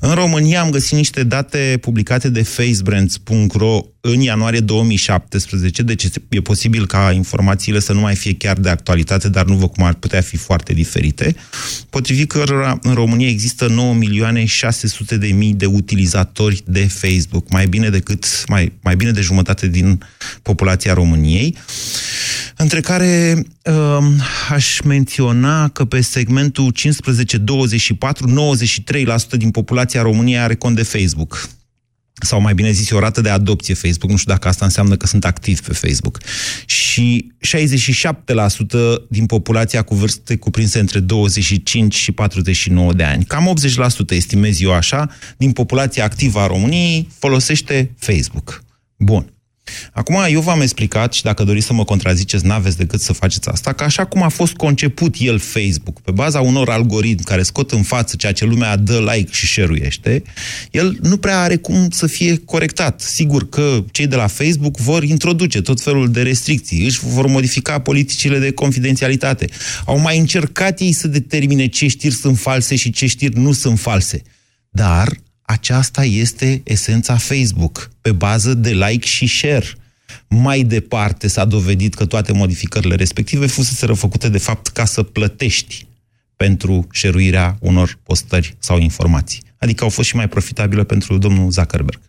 În 0.00 0.14
România 0.14 0.60
am 0.60 0.70
găsit 0.70 0.96
niște 0.96 1.24
date 1.24 1.78
publicate 1.80 2.28
de 2.28 2.42
facebrands.ro 2.42 3.80
în 4.10 4.20
ianuarie 4.20 4.60
2017, 4.60 5.82
deci 5.82 6.06
e 6.28 6.40
posibil 6.40 6.86
ca 6.86 7.12
informațiile 7.12 7.78
să 7.80 7.92
nu 7.92 8.00
mai 8.00 8.14
fie 8.14 8.34
chiar 8.34 8.56
de 8.58 8.68
actualitate, 8.68 9.28
dar 9.28 9.44
nu 9.44 9.54
văd 9.54 9.70
cum 9.70 9.84
ar 9.84 9.94
putea 9.94 10.20
fi 10.20 10.36
foarte 10.36 10.72
diferite, 10.72 11.34
potrivit 11.90 12.28
că 12.28 12.76
în 12.82 12.94
România 12.94 13.28
există 13.28 13.66
9 13.66 13.94
milioane 13.94 14.44
600 14.44 15.16
de 15.16 15.26
mii 15.26 15.54
de 15.54 15.66
utilizatori 15.66 16.62
de 16.66 16.86
Facebook, 16.86 17.50
mai 17.50 17.66
bine 17.66 17.88
decât, 17.88 18.44
mai, 18.48 18.72
mai 18.82 18.96
bine 18.96 19.10
de 19.10 19.20
jumătate 19.20 19.66
din 19.66 20.04
populația 20.42 20.92
României, 20.94 21.56
între 22.56 22.80
care 22.80 23.42
uh, 23.64 24.06
aș 24.50 24.80
menționa 24.80 25.68
că 25.68 25.84
pe 25.84 26.00
segmentul 26.00 26.72
15-24, 26.72 26.78
93% 29.34 29.36
din 29.36 29.50
populația 29.50 30.02
României 30.02 30.38
are 30.38 30.54
cont 30.54 30.76
de 30.76 30.82
Facebook 30.82 31.48
sau 32.20 32.40
mai 32.40 32.54
bine 32.54 32.70
zis, 32.70 32.90
o 32.90 32.98
rată 32.98 33.20
de 33.20 33.28
adopție 33.28 33.74
Facebook. 33.74 34.10
Nu 34.10 34.16
știu 34.16 34.32
dacă 34.32 34.48
asta 34.48 34.64
înseamnă 34.64 34.96
că 34.96 35.06
sunt 35.06 35.24
activ 35.24 35.60
pe 35.60 35.72
Facebook. 35.72 36.18
Și 36.66 37.32
67% 37.46 39.08
din 39.08 39.26
populația 39.26 39.82
cu 39.82 39.94
vârste 39.94 40.36
cuprinse 40.36 40.78
între 40.78 41.00
25 41.00 41.94
și 41.94 42.12
49 42.12 42.92
de 42.92 43.02
ani. 43.02 43.24
Cam 43.24 43.54
80%, 44.12 44.16
estimez 44.16 44.60
eu 44.60 44.72
așa, 44.72 45.10
din 45.36 45.52
populația 45.52 46.04
activă 46.04 46.38
a 46.38 46.46
României 46.46 47.08
folosește 47.18 47.90
Facebook. 47.98 48.62
Bun. 48.96 49.32
Acum, 49.92 50.16
eu 50.30 50.40
v-am 50.40 50.60
explicat, 50.60 51.12
și 51.12 51.22
dacă 51.22 51.44
doriți 51.44 51.66
să 51.66 51.72
mă 51.72 51.84
contraziceți, 51.84 52.46
n-aveți 52.46 52.76
decât 52.76 53.00
să 53.00 53.12
faceți 53.12 53.48
asta, 53.48 53.72
că 53.72 53.84
așa 53.84 54.04
cum 54.04 54.22
a 54.22 54.28
fost 54.28 54.52
conceput 54.52 55.14
el 55.18 55.38
Facebook, 55.38 56.00
pe 56.00 56.10
baza 56.10 56.40
unor 56.40 56.70
algoritmi 56.70 57.24
care 57.24 57.42
scot 57.42 57.70
în 57.70 57.82
față 57.82 58.16
ceea 58.16 58.32
ce 58.32 58.44
lumea 58.44 58.76
dă 58.76 59.12
like 59.14 59.32
și 59.32 59.46
share 59.46 60.22
el 60.70 60.98
nu 61.02 61.16
prea 61.16 61.40
are 61.40 61.56
cum 61.56 61.90
să 61.90 62.06
fie 62.06 62.36
corectat. 62.44 63.00
Sigur 63.00 63.48
că 63.48 63.84
cei 63.90 64.06
de 64.06 64.16
la 64.16 64.26
Facebook 64.26 64.76
vor 64.76 65.02
introduce 65.02 65.60
tot 65.60 65.80
felul 65.80 66.10
de 66.10 66.22
restricții, 66.22 66.84
își 66.84 67.00
vor 67.02 67.26
modifica 67.26 67.78
politicile 67.78 68.38
de 68.38 68.52
confidențialitate. 68.52 69.46
Au 69.84 69.98
mai 69.98 70.18
încercat 70.18 70.80
ei 70.80 70.92
să 70.92 71.08
determine 71.08 71.66
ce 71.66 71.86
știri 71.88 72.14
sunt 72.14 72.38
false 72.38 72.76
și 72.76 72.90
ce 72.90 73.06
știri 73.06 73.38
nu 73.38 73.52
sunt 73.52 73.78
false. 73.78 74.22
Dar 74.70 75.08
aceasta 75.48 76.04
este 76.04 76.60
esența 76.64 77.16
Facebook, 77.16 77.90
pe 78.00 78.12
bază 78.12 78.54
de 78.54 78.70
like 78.70 79.06
și 79.06 79.26
share. 79.26 79.66
Mai 80.28 80.62
departe 80.62 81.28
s-a 81.28 81.44
dovedit 81.44 81.94
că 81.94 82.06
toate 82.06 82.32
modificările 82.32 82.94
respective 82.94 83.46
fusese 83.46 83.86
făcute 83.86 84.28
de 84.28 84.38
fapt 84.38 84.66
ca 84.66 84.84
să 84.84 85.02
plătești 85.02 85.86
pentru 86.36 86.86
șeruirea 86.92 87.56
unor 87.60 87.98
postări 88.02 88.56
sau 88.58 88.78
informații. 88.78 89.42
Adică 89.58 89.84
au 89.84 89.90
fost 89.90 90.08
și 90.08 90.16
mai 90.16 90.28
profitabile 90.28 90.84
pentru 90.84 91.18
domnul 91.18 91.50
Zuckerberg. 91.50 92.00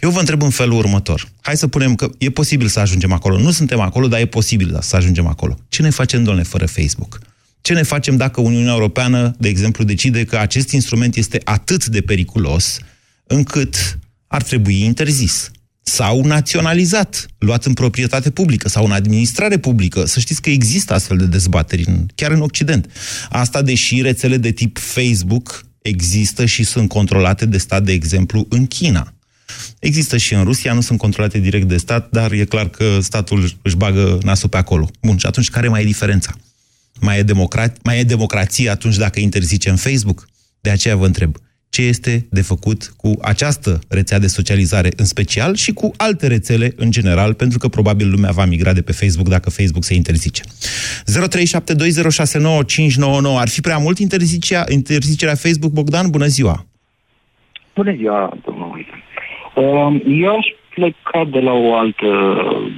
Eu 0.00 0.10
vă 0.10 0.18
întreb 0.18 0.42
în 0.42 0.50
felul 0.50 0.78
următor. 0.78 1.28
Hai 1.40 1.56
să 1.56 1.66
punem 1.66 1.94
că 1.94 2.10
e 2.18 2.30
posibil 2.30 2.68
să 2.68 2.80
ajungem 2.80 3.12
acolo. 3.12 3.38
Nu 3.38 3.50
suntem 3.50 3.80
acolo, 3.80 4.08
dar 4.08 4.20
e 4.20 4.26
posibil 4.26 4.78
să 4.80 4.96
ajungem 4.96 5.26
acolo. 5.26 5.58
Ce 5.68 5.82
ne 5.82 5.90
facem, 5.90 6.24
domnule, 6.24 6.46
fără 6.46 6.66
Facebook? 6.66 7.20
Ce 7.64 7.72
ne 7.72 7.82
facem 7.82 8.16
dacă 8.16 8.40
Uniunea 8.40 8.72
Europeană, 8.72 9.34
de 9.38 9.48
exemplu, 9.48 9.84
decide 9.84 10.24
că 10.24 10.36
acest 10.36 10.70
instrument 10.70 11.16
este 11.16 11.40
atât 11.44 11.86
de 11.86 12.00
periculos 12.00 12.78
încât 13.26 13.98
ar 14.26 14.42
trebui 14.42 14.82
interzis? 14.82 15.50
sau 15.82 16.24
naționalizat, 16.24 17.26
luat 17.38 17.64
în 17.64 17.72
proprietate 17.72 18.30
publică 18.30 18.68
sau 18.68 18.84
în 18.84 18.90
administrare 18.90 19.58
publică. 19.58 20.04
Să 20.04 20.20
știți 20.20 20.42
că 20.42 20.50
există 20.50 20.94
astfel 20.94 21.16
de 21.16 21.26
dezbateri, 21.26 21.84
în, 21.86 22.06
chiar 22.14 22.30
în 22.30 22.40
Occident. 22.40 22.90
Asta 23.30 23.62
deși 23.62 24.00
rețele 24.00 24.36
de 24.36 24.50
tip 24.50 24.78
Facebook 24.78 25.66
există 25.82 26.44
și 26.44 26.64
sunt 26.64 26.88
controlate 26.88 27.46
de 27.46 27.58
stat, 27.58 27.82
de 27.82 27.92
exemplu, 27.92 28.46
în 28.48 28.66
China. 28.66 29.14
Există 29.78 30.16
și 30.16 30.34
în 30.34 30.44
Rusia, 30.44 30.72
nu 30.72 30.80
sunt 30.80 30.98
controlate 30.98 31.38
direct 31.38 31.68
de 31.68 31.76
stat, 31.76 32.10
dar 32.10 32.32
e 32.32 32.44
clar 32.44 32.68
că 32.68 32.98
statul 33.00 33.50
își 33.62 33.76
bagă 33.76 34.18
nasul 34.22 34.48
pe 34.48 34.56
acolo. 34.56 34.90
Bun, 35.02 35.16
și 35.16 35.26
atunci 35.26 35.50
care 35.50 35.68
mai 35.68 35.82
e 35.82 35.84
diferența? 35.84 36.34
Mai 37.00 37.18
e, 37.18 37.22
democra- 37.22 37.72
mai 37.84 37.98
e 37.98 38.02
democrație 38.02 38.70
atunci 38.70 38.96
dacă 38.96 39.20
interzicem 39.20 39.76
Facebook? 39.76 40.24
De 40.60 40.70
aceea 40.70 40.96
vă 40.96 41.06
întreb, 41.06 41.36
ce 41.68 41.82
este 41.82 42.26
de 42.30 42.42
făcut 42.42 42.94
cu 42.96 43.12
această 43.22 43.78
rețea 43.88 44.18
de 44.18 44.26
socializare 44.26 44.88
în 44.96 45.04
special 45.04 45.54
și 45.54 45.72
cu 45.72 45.90
alte 45.96 46.26
rețele 46.26 46.72
în 46.76 46.90
general, 46.90 47.34
pentru 47.34 47.58
că 47.58 47.68
probabil 47.68 48.10
lumea 48.10 48.30
va 48.30 48.44
migra 48.44 48.72
de 48.72 48.82
pe 48.82 48.92
Facebook 48.92 49.28
dacă 49.28 49.50
Facebook 49.50 49.84
se 49.84 49.94
interzice. 49.94 50.42
0372069599 50.42 50.46
ar 53.38 53.48
fi 53.48 53.60
prea 53.60 53.78
mult 53.78 53.98
interzicerea, 53.98 54.64
interzicerea 54.68 55.34
Facebook, 55.34 55.72
Bogdan? 55.72 56.10
Bună 56.10 56.26
ziua! 56.26 56.66
Bună 57.74 57.94
ziua, 57.96 58.38
domnul 58.44 58.86
um, 59.56 60.02
Eu 60.22 60.36
aș 60.36 60.46
pleca 60.74 61.24
de 61.24 61.40
la 61.40 61.52
o 61.52 61.74
altă, 61.74 62.08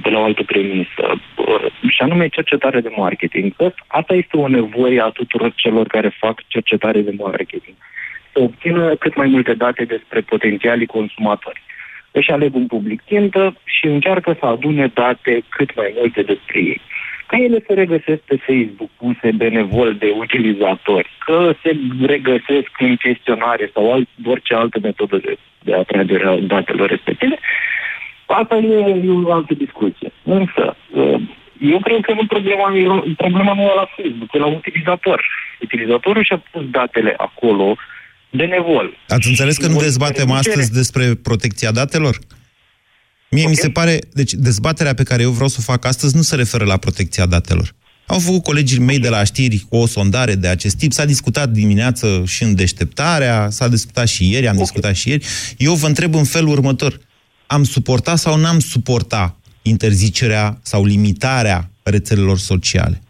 de 0.01 0.09
la 0.09 0.19
o 0.19 0.23
altă 0.23 0.43
premisă, 0.43 1.03
și 1.89 2.01
anume 2.01 2.27
cercetare 2.27 2.81
de 2.81 2.91
marketing. 2.95 3.53
Asta 3.87 4.13
este 4.13 4.37
o 4.37 4.47
nevoie 4.47 5.01
a 5.01 5.09
tuturor 5.09 5.53
celor 5.55 5.87
care 5.87 6.17
fac 6.19 6.41
cercetare 6.47 7.01
de 7.01 7.13
marketing. 7.17 7.75
Să 8.31 8.39
obțină 8.39 8.95
cât 8.95 9.15
mai 9.15 9.27
multe 9.27 9.53
date 9.53 9.83
despre 9.85 10.21
potențialii 10.21 10.85
consumatori. 10.85 11.61
Își 12.11 12.31
aleg 12.31 12.55
un 12.55 12.67
public 12.67 13.01
țintă 13.07 13.55
și 13.63 13.85
încearcă 13.85 14.35
să 14.39 14.45
adune 14.45 14.91
date 14.93 15.41
cât 15.49 15.75
mai 15.75 15.93
multe 15.97 16.21
despre 16.21 16.59
ei 16.59 16.81
că 17.27 17.35
ele 17.35 17.63
se 17.67 17.73
regăsesc 17.73 18.21
pe 18.21 18.37
Facebook 18.47 18.89
puse 18.97 19.31
benevol 19.35 19.95
de 19.95 20.13
utilizatori, 20.17 21.09
că 21.25 21.53
se 21.63 21.77
regăsesc 22.05 22.71
în 22.79 22.95
chestionare 22.95 23.69
sau 23.73 23.93
alt, 23.93 24.07
orice 24.25 24.53
altă 24.53 24.79
metodă 24.81 25.17
de, 25.17 25.37
de 25.63 25.73
atragere 25.73 26.27
a 26.27 26.35
datelor 26.35 26.89
respective, 26.89 27.39
asta 28.27 28.55
e, 28.55 28.77
e 29.05 29.11
o 29.23 29.33
altă 29.33 29.53
discuție. 29.53 30.11
Însă, 30.23 30.75
ă, 30.95 31.19
eu 31.61 31.79
cred 31.79 32.01
că 32.01 32.13
nu 32.13 32.25
problema, 32.25 32.67
problema 33.17 33.53
nu 33.53 33.61
e 33.61 33.73
la 33.75 33.87
Facebook, 33.95 34.33
e 34.33 34.37
la 34.37 34.45
utilizator. 34.45 35.25
Utilizatorul 35.61 36.23
și-a 36.23 36.43
pus 36.51 36.63
datele 36.69 37.13
acolo 37.17 37.75
benevol. 38.31 38.97
Ați 39.07 39.27
înțeles 39.27 39.57
că 39.57 39.67
nu 39.67 39.79
dezbatem 39.79 40.31
astăzi 40.31 40.73
despre 40.73 41.15
protecția 41.23 41.71
datelor? 41.71 42.17
Mie 43.29 43.41
okay. 43.41 43.53
mi 43.53 43.61
se 43.63 43.69
pare, 43.69 43.99
deci 44.13 44.33
dezbaterea 44.33 44.93
pe 44.93 45.03
care 45.03 45.21
eu 45.21 45.31
vreau 45.31 45.47
să 45.47 45.57
o 45.59 45.71
fac 45.71 45.85
astăzi 45.85 46.15
nu 46.15 46.21
se 46.21 46.35
referă 46.35 46.65
la 46.65 46.77
protecția 46.77 47.25
datelor. 47.25 47.75
Au 48.05 48.19
făcut 48.19 48.43
colegii 48.43 48.79
mei 48.79 48.99
de 48.99 49.09
la 49.09 49.23
știri 49.23 49.65
o 49.69 49.85
sondare 49.85 50.35
de 50.35 50.47
acest 50.47 50.77
tip, 50.77 50.91
s-a 50.91 51.05
discutat 51.05 51.49
dimineață 51.49 52.23
și 52.27 52.43
în 52.43 52.55
deșteptarea, 52.55 53.49
s-a 53.49 53.67
discutat 53.67 54.07
și 54.07 54.31
ieri, 54.31 54.47
am 54.47 54.53
okay. 54.53 54.63
discutat 54.63 54.95
și 54.95 55.09
ieri. 55.09 55.25
Eu 55.57 55.73
vă 55.73 55.87
întreb 55.87 56.15
în 56.15 56.23
felul 56.23 56.49
următor. 56.49 56.99
Am 57.47 57.63
suportat 57.63 58.17
sau 58.17 58.37
n-am 58.37 58.59
suportat 58.59 59.35
interzicerea 59.61 60.57
sau 60.61 60.85
limitarea 60.85 61.59
rețelelor 61.83 62.37
sociale? 62.37 63.01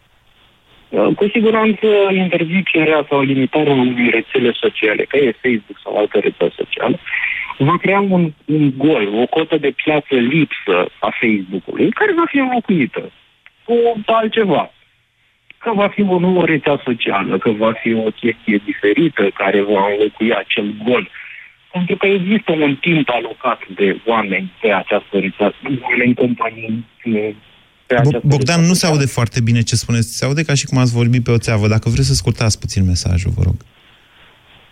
Cu 1.16 1.28
siguranță 1.32 1.86
interzicerea 2.12 3.06
sau 3.08 3.20
limitarea 3.22 3.72
unei 3.72 4.10
rețele 4.10 4.52
sociale, 4.52 5.02
că 5.04 5.16
e 5.16 5.40
Facebook 5.42 5.78
sau 5.82 5.96
altă 5.96 6.18
rețele 6.18 6.52
socială, 6.56 6.98
va 7.58 7.76
crea 7.76 8.00
un, 8.00 8.32
un 8.44 8.72
gol, 8.76 9.14
o 9.14 9.26
cotă 9.26 9.56
de 9.56 9.70
piață 9.84 10.14
lipsă 10.14 10.76
a 10.98 11.10
Facebook-ului, 11.20 11.90
care 11.90 12.12
va 12.12 12.24
fi 12.28 12.38
înlocuită 12.38 13.12
cu 13.64 13.74
altceva. 14.06 14.72
Că 15.58 15.72
va 15.74 15.88
fi 15.88 16.02
o 16.02 16.18
nouă 16.18 16.44
rețea 16.44 16.80
socială, 16.84 17.38
că 17.38 17.50
va 17.50 17.72
fi 17.72 17.94
o 17.94 18.10
chestie 18.10 18.60
diferită 18.64 19.30
care 19.34 19.60
va 19.62 19.86
înlocui 19.90 20.34
acel 20.34 20.74
gol. 20.84 21.08
Pentru 21.72 21.96
că 21.96 22.06
există 22.06 22.52
un 22.52 22.76
timp 22.76 23.08
alocat 23.10 23.60
de 23.74 24.00
oameni 24.06 24.52
pe 24.60 24.72
această 24.72 25.18
rețea, 25.18 25.54
oameni, 25.82 26.14
companii, 26.14 26.86
pe 27.86 27.94
această 27.96 28.20
Bogdan, 28.24 28.60
nu 28.66 28.72
se 28.72 28.86
aude 28.86 29.06
foarte 29.06 29.40
bine 29.40 29.60
ce 29.62 29.74
spuneți. 29.76 30.16
Se 30.16 30.24
aude 30.24 30.42
ca 30.44 30.54
și 30.54 30.66
cum 30.66 30.78
ați 30.78 30.92
vorbit 30.92 31.24
pe 31.24 31.30
o 31.30 31.38
țeavă. 31.38 31.68
Dacă 31.68 31.88
vreți 31.88 32.06
să 32.08 32.14
scurtați 32.14 32.58
puțin 32.58 32.84
mesajul, 32.84 33.30
vă 33.36 33.42
rog. 33.44 33.54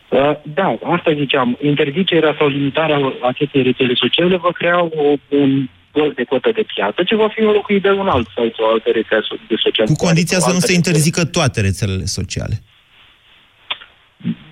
Uh, 0.09 0.37
Da, 0.55 0.79
asta 0.85 1.15
ziceam. 1.15 1.59
Interzicerea 1.63 2.35
sau 2.39 2.47
limitarea 2.49 2.99
acestei 3.23 3.63
rețele 3.63 3.95
sociale 3.95 4.37
va 4.37 4.51
crea 4.53 4.83
o, 4.83 5.15
un 5.29 5.69
gol 5.93 6.13
de 6.17 6.25
cotă 6.25 6.51
de 6.55 6.65
piață, 6.75 7.03
ce 7.03 7.15
va 7.15 7.29
fi 7.29 7.41
înlocuit 7.41 7.83
de 7.83 7.91
un 7.91 8.09
alt 8.09 8.29
site 8.29 8.53
sau 8.57 8.71
alte 8.71 8.91
rețele 8.91 9.21
so- 9.21 9.47
de 9.49 9.55
sociale. 9.65 9.89
Cu 9.91 10.05
condiția 10.05 10.39
să 10.39 10.49
nu 10.49 10.55
Alte 10.55 10.67
se 10.67 10.73
rețele. 10.73 10.77
interzică 10.97 11.25
toate 11.25 11.61
rețelele 11.61 12.05
sociale. 12.05 12.63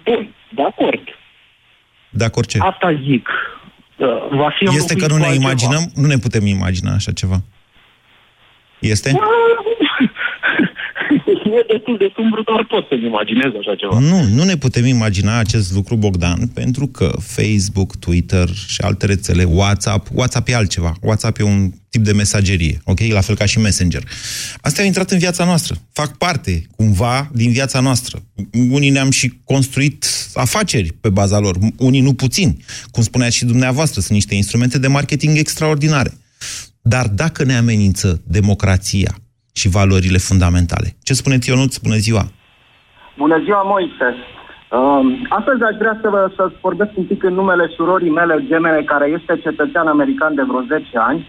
Bun, 0.05 0.35
de 0.55 0.63
acord. 0.63 1.01
De 2.15 2.25
acord 2.25 2.47
ce? 2.47 2.59
Asta 2.61 3.01
zic. 3.07 3.29
Uh, 3.97 4.07
Va 4.31 4.51
fi 4.59 4.65
Este 4.65 4.95
că 4.95 5.05
înlocuit 5.05 5.11
nu 5.11 5.15
cu 5.15 5.21
ne 5.21 5.27
altceva. 5.27 5.51
imaginăm, 5.51 5.91
nu 5.95 6.07
ne 6.07 6.17
putem 6.17 6.47
imagina 6.47 6.93
așa 6.95 7.13
ceva. 7.13 7.43
Este? 8.81 9.13
E 11.45 11.73
destul 11.73 11.97
de 11.97 12.13
sumbru, 12.15 12.43
dar 12.43 12.67
pot 12.67 12.87
să-mi 12.89 13.07
imaginez 13.07 13.53
așa 13.61 13.75
ceva. 13.75 13.99
Nu, 13.99 14.23
nu 14.23 14.45
ne 14.45 14.57
putem 14.57 14.85
imagina 14.87 15.39
acest 15.39 15.75
lucru, 15.75 15.97
Bogdan, 15.97 16.47
pentru 16.55 16.87
că 16.87 17.13
Facebook, 17.21 17.97
Twitter 17.97 18.49
și 18.69 18.81
alte 18.81 19.07
rețele, 19.07 19.45
WhatsApp, 19.45 20.09
WhatsApp 20.13 20.49
e 20.49 20.55
altceva. 20.55 20.93
WhatsApp 21.03 21.39
e 21.39 21.43
un 21.43 21.71
tip 21.91 22.03
de 22.05 22.13
mesagerie, 22.13 22.81
ok? 22.85 23.01
La 23.09 23.21
fel 23.21 23.37
ca 23.37 23.45
și 23.45 23.59
Messenger. 23.59 24.03
Astea 24.61 24.83
au 24.83 24.87
intrat 24.87 25.11
în 25.11 25.19
viața 25.19 25.45
noastră. 25.45 25.77
Fac 25.93 26.17
parte, 26.17 26.67
cumva, 26.77 27.31
din 27.33 27.51
viața 27.51 27.81
noastră. 27.81 28.23
Unii 28.71 28.91
ne-am 28.91 29.11
și 29.11 29.33
construit 29.45 30.07
afaceri 30.35 30.93
pe 30.93 31.09
baza 31.09 31.39
lor, 31.39 31.57
unii 31.79 32.01
nu 32.01 32.15
puțini. 32.15 32.57
Cum 32.91 33.03
spuneați 33.03 33.37
și 33.37 33.45
dumneavoastră, 33.45 34.01
sunt 34.01 34.13
niște 34.13 34.35
instrumente 34.35 34.79
de 34.79 34.89
marketing 34.89 35.39
extraordinare. 35.39 36.13
Dar 36.83 37.09
dacă 37.09 37.45
ne 37.45 37.57
amenință 37.57 38.23
democrația 38.27 39.19
și 39.61 39.69
valorile 39.69 40.19
fundamentale, 40.29 40.89
ce 41.07 41.13
spuneți 41.15 41.45
Ționuț? 41.47 41.73
Bună 41.87 41.99
ziua! 42.07 42.25
Bună 43.23 43.39
ziua, 43.45 43.63
Moise! 43.73 44.09
Um, 44.79 45.27
astăzi 45.39 45.63
aș 45.63 45.77
vrea 45.83 45.99
să 46.03 46.09
vă 46.09 46.33
să 46.37 46.53
vorbesc 46.61 46.91
un 46.95 47.05
pic 47.05 47.23
în 47.23 47.35
numele 47.35 47.67
surorii 47.77 48.11
mele 48.11 48.45
gemene, 48.51 48.83
care 48.83 49.07
este 49.19 49.41
cetățean 49.47 49.87
american 49.87 50.35
de 50.35 50.43
vreo 50.49 50.63
10 50.63 50.99
ani, 51.11 51.29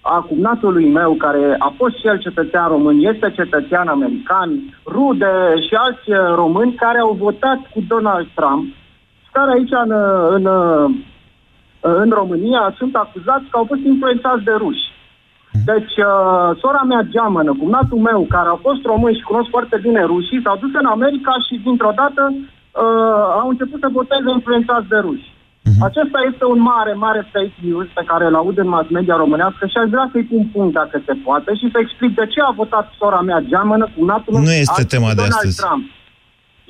a 0.00 0.20
cumnatului 0.28 0.88
meu, 0.88 1.14
care 1.14 1.56
a 1.58 1.74
fost 1.76 1.94
și 1.98 2.06
el 2.06 2.18
cetățean 2.18 2.68
român, 2.68 2.98
este 3.12 3.32
cetățean 3.40 3.88
american, 3.88 4.50
rude 4.86 5.34
și 5.66 5.74
alți 5.74 6.10
uh, 6.10 6.18
români 6.34 6.74
care 6.74 6.98
au 6.98 7.12
votat 7.12 7.60
cu 7.72 7.80
Donald 7.88 8.28
Trump, 8.34 8.64
și 9.24 9.30
care 9.32 9.50
aici 9.52 9.74
în, 9.84 9.90
uh, 9.90 10.28
în, 10.36 10.44
uh, 10.44 10.90
în 11.80 12.10
România 12.10 12.74
sunt 12.78 12.94
acuzați 12.94 13.48
că 13.50 13.56
au 13.56 13.64
fost 13.64 13.80
influențați 13.80 14.44
de 14.44 14.54
ruși. 14.62 14.86
Deci, 15.70 15.94
uh, 16.10 16.48
sora 16.62 16.82
mea 16.90 17.02
geamănă, 17.14 17.52
cumnatul 17.60 18.00
meu, 18.08 18.20
care 18.34 18.48
a 18.50 18.64
fost 18.66 18.82
român 18.92 19.14
și 19.18 19.28
cunosc 19.28 19.48
foarte 19.56 19.76
bine 19.86 20.02
rușii, 20.12 20.44
s-au 20.44 20.56
dus 20.62 20.72
în 20.80 20.88
America 20.96 21.32
și 21.46 21.54
dintr-o 21.66 21.92
dată 22.00 22.22
uh, 22.34 23.22
au 23.40 23.48
început 23.50 23.78
să 23.80 23.96
voteze 23.98 24.28
influențați 24.38 24.90
de 24.94 24.98
ruși. 25.06 25.28
Acesta 25.88 26.18
este 26.30 26.44
un 26.54 26.60
mare, 26.72 26.92
mare 27.06 27.22
fake 27.32 27.58
news 27.66 27.88
pe 27.98 28.04
care 28.10 28.24
îl 28.26 28.34
aud 28.40 28.56
în 28.58 28.68
mass 28.68 28.88
media 28.98 29.16
românească 29.24 29.62
și 29.66 29.76
aș 29.82 29.88
vrea 29.94 30.08
să-i 30.12 30.28
pun 30.32 30.44
punct 30.54 30.72
dacă 30.80 30.96
se 31.06 31.14
poate 31.26 31.50
și 31.60 31.66
să 31.72 31.78
explic 31.80 32.12
de 32.20 32.26
ce 32.32 32.40
a 32.48 32.52
votat 32.60 32.86
sora 32.98 33.20
mea 33.28 33.40
geamănă 33.50 33.86
cu 33.94 34.04
natul 34.04 34.32
Nu 34.48 34.54
este 34.64 34.82
tema 34.94 35.08
de 35.08 35.14
Donald 35.20 35.32
astăzi. 35.34 35.60
Trump. 35.62 35.84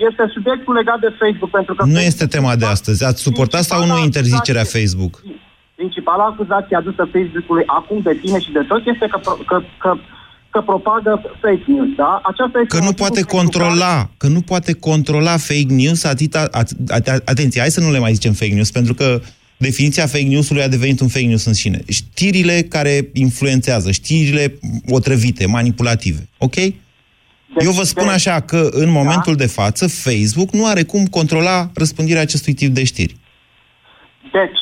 Este 0.08 0.23
subiectul 0.37 0.75
legat 0.75 0.99
de 1.06 1.11
Facebook, 1.20 1.50
pentru 1.50 1.75
că 1.75 1.82
Nu 1.85 2.00
este 2.11 2.26
tema 2.26 2.56
de 2.56 2.66
astăzi. 2.66 3.04
Ați 3.04 3.23
suportat 3.23 3.62
sau 3.62 3.87
nu 3.90 3.97
interzicerea 3.99 4.64
Facebook? 4.76 5.12
Principala 5.80 6.25
acuzație 6.25 6.76
adusă 6.76 7.08
Facebook-ului 7.14 7.64
acum 7.66 7.99
de 8.02 8.14
tine 8.23 8.38
și 8.40 8.50
de 8.52 8.62
toți 8.68 8.88
este 8.92 9.06
că, 9.06 9.18
pro- 9.18 9.42
că, 9.50 9.62
că, 9.82 9.90
că 10.50 10.61
propagă 10.61 11.12
fake 11.40 11.64
news, 11.66 11.90
da? 11.97 12.20
Aceasta 12.30 12.58
este 12.58 12.75
Că 12.75 12.78
nu 12.78 12.85
motivul 12.85 13.04
poate 13.04 13.20
pentru 13.20 13.37
controla, 13.37 14.11
că 14.16 14.26
nu 14.26 14.40
poate 14.40 14.73
controla 14.73 15.37
fake 15.37 15.75
news 15.80 16.04
atâta, 16.04 16.49
at, 16.61 16.68
at, 16.88 17.06
atenție, 17.32 17.61
hai 17.61 17.70
să 17.70 17.80
nu 17.80 17.90
le 17.90 17.99
mai 17.99 18.12
zicem 18.12 18.32
fake 18.32 18.54
news, 18.54 18.70
pentru 18.70 18.94
că 18.94 19.20
definiția 19.56 20.06
fake 20.06 20.32
news-ului 20.35 20.62
a 20.62 20.68
devenit 20.68 21.00
un 21.00 21.08
fake 21.08 21.26
news 21.26 21.44
în 21.44 21.52
sine. 21.52 21.78
Știrile 21.88 22.62
care 22.62 23.08
influențează, 23.12 23.90
știrile 23.90 24.58
otrăvite, 24.88 25.47
manipulative, 25.47 26.28
ok? 26.38 26.56
Eu 27.66 27.70
vă 27.70 27.82
spun 27.82 28.08
așa 28.08 28.40
că 28.40 28.68
în 28.70 28.90
momentul 28.90 29.35
de 29.35 29.46
față 29.46 29.88
Facebook 29.88 30.50
nu 30.52 30.66
are 30.66 30.83
cum 30.83 31.07
controla 31.07 31.70
răspândirea 31.74 32.22
acestui 32.22 32.55
tip 32.55 32.70
de 32.74 32.85
știri. 32.85 33.16
Deci, 34.33 34.59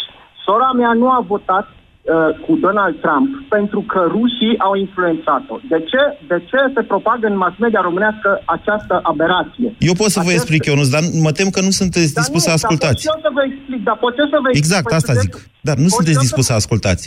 sora 0.47 0.71
mea 0.81 0.93
nu 1.03 1.07
a 1.19 1.21
votat 1.33 1.67
uh, 1.69 2.31
cu 2.45 2.53
Donald 2.67 2.95
Trump 3.05 3.29
pentru 3.57 3.81
că 3.93 4.01
rușii 4.17 4.55
au 4.67 4.75
influențat-o. 4.85 5.55
De 5.73 5.79
ce, 5.91 6.03
de 6.31 6.39
ce 6.51 6.59
se 6.75 6.83
propagă 6.93 7.27
în 7.27 7.37
mass 7.37 7.55
media 7.65 7.81
românească 7.89 8.29
această 8.57 8.95
aberație? 9.11 9.69
Eu 9.89 9.95
pot 10.03 10.11
să 10.17 10.21
vă 10.21 10.25
Acest- 10.33 10.39
explic, 10.41 10.63
Ionuț, 10.65 10.89
dar 10.97 11.03
mă 11.27 11.33
tem 11.39 11.49
că 11.57 11.61
nu 11.69 11.73
sunteți 11.81 12.13
Dar 12.15 12.23
dispus 12.23 12.43
nu, 12.43 12.47
să 12.49 12.57
ascultați. 12.59 13.01
Dar 13.05 13.15
pot 13.15 13.15
și 13.15 13.15
eu 13.15 13.21
să 13.27 13.31
vă 13.39 13.43
explic, 13.51 13.81
dar 13.89 13.97
pot 14.05 14.15
eu 14.23 14.27
să 14.35 14.39
vă 14.43 14.49
explic. 14.49 14.65
Exact, 14.65 14.87
Păi 14.89 14.97
asta 15.01 15.13
zic. 15.25 15.33
sunteți- 15.35 15.51
Dar 15.69 15.77
nu 15.85 15.89
pot 15.91 15.97
sunteți 15.99 16.17
eu 16.19 16.23
să- 16.23 16.27
dispus 16.27 16.45
să 16.51 16.55
ascultați. 16.63 17.05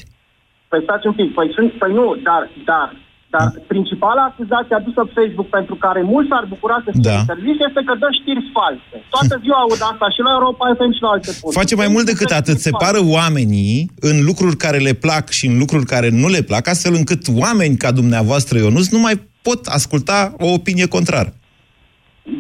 Păi 0.72 0.82
stați 0.88 1.08
un 1.12 1.16
pic, 1.20 1.30
păi, 1.38 1.48
sunt, 1.58 1.70
păi 1.82 1.92
nu, 2.00 2.06
dar, 2.28 2.42
dar, 2.72 2.88
dar 3.34 3.46
Mm. 3.56 3.64
principala 3.74 4.22
acuzație 4.32 4.76
adusă 4.82 5.02
Facebook 5.18 5.50
pentru 5.58 5.76
care 5.86 6.02
mulți 6.14 6.30
s-ar 6.32 6.46
bucura 6.54 6.78
să 6.86 6.90
fie 6.94 7.02
Da. 7.10 7.18
interzis 7.24 7.58
este 7.68 7.82
că 7.88 7.94
dă 8.04 8.08
știri 8.20 8.44
false. 8.56 8.96
Toată 9.16 9.34
ziua 9.44 9.58
aud 9.66 9.82
asta 9.92 10.08
și 10.16 10.22
la 10.28 10.32
Europa 10.38 10.64
FM 10.78 10.92
și 10.98 11.02
la 11.06 11.10
alte 11.16 11.32
posturi. 11.40 11.60
Face 11.62 11.76
mai 11.82 11.90
mult 11.96 12.06
decât 12.12 12.32
atât, 12.42 12.58
separă 12.70 13.00
oamenii 13.18 13.76
în 14.10 14.18
lucruri 14.30 14.58
care 14.66 14.78
le 14.88 14.94
plac 15.06 15.26
și 15.38 15.46
în 15.52 15.56
lucruri 15.64 15.86
care 15.94 16.10
nu 16.22 16.28
le 16.36 16.42
plac, 16.50 16.64
astfel 16.74 16.94
încât 17.02 17.22
oameni 17.44 17.76
ca 17.84 17.90
dumneavoastră, 18.00 18.54
Ionuț, 18.58 18.88
nu 18.96 19.00
mai 19.08 19.16
pot 19.48 19.62
asculta 19.80 20.18
o 20.46 20.48
opinie 20.60 20.88
contrară. 20.98 21.32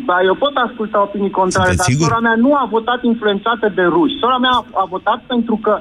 Da, 0.10 0.18
eu 0.30 0.36
pot 0.46 0.56
asculta 0.68 0.98
opinii 1.08 1.30
contrare, 1.42 1.68
Sunteți 1.70 1.78
dar 1.88 1.90
sigur? 1.92 2.08
sora 2.08 2.20
mea 2.28 2.36
nu 2.46 2.52
a 2.62 2.66
votat 2.76 3.00
influențată 3.04 3.66
de 3.78 3.82
ruși. 3.96 4.20
Sora 4.24 4.38
mea 4.38 4.54
a, 4.60 4.66
a 4.84 4.86
votat 4.96 5.20
pentru 5.34 5.56
că 5.66 5.74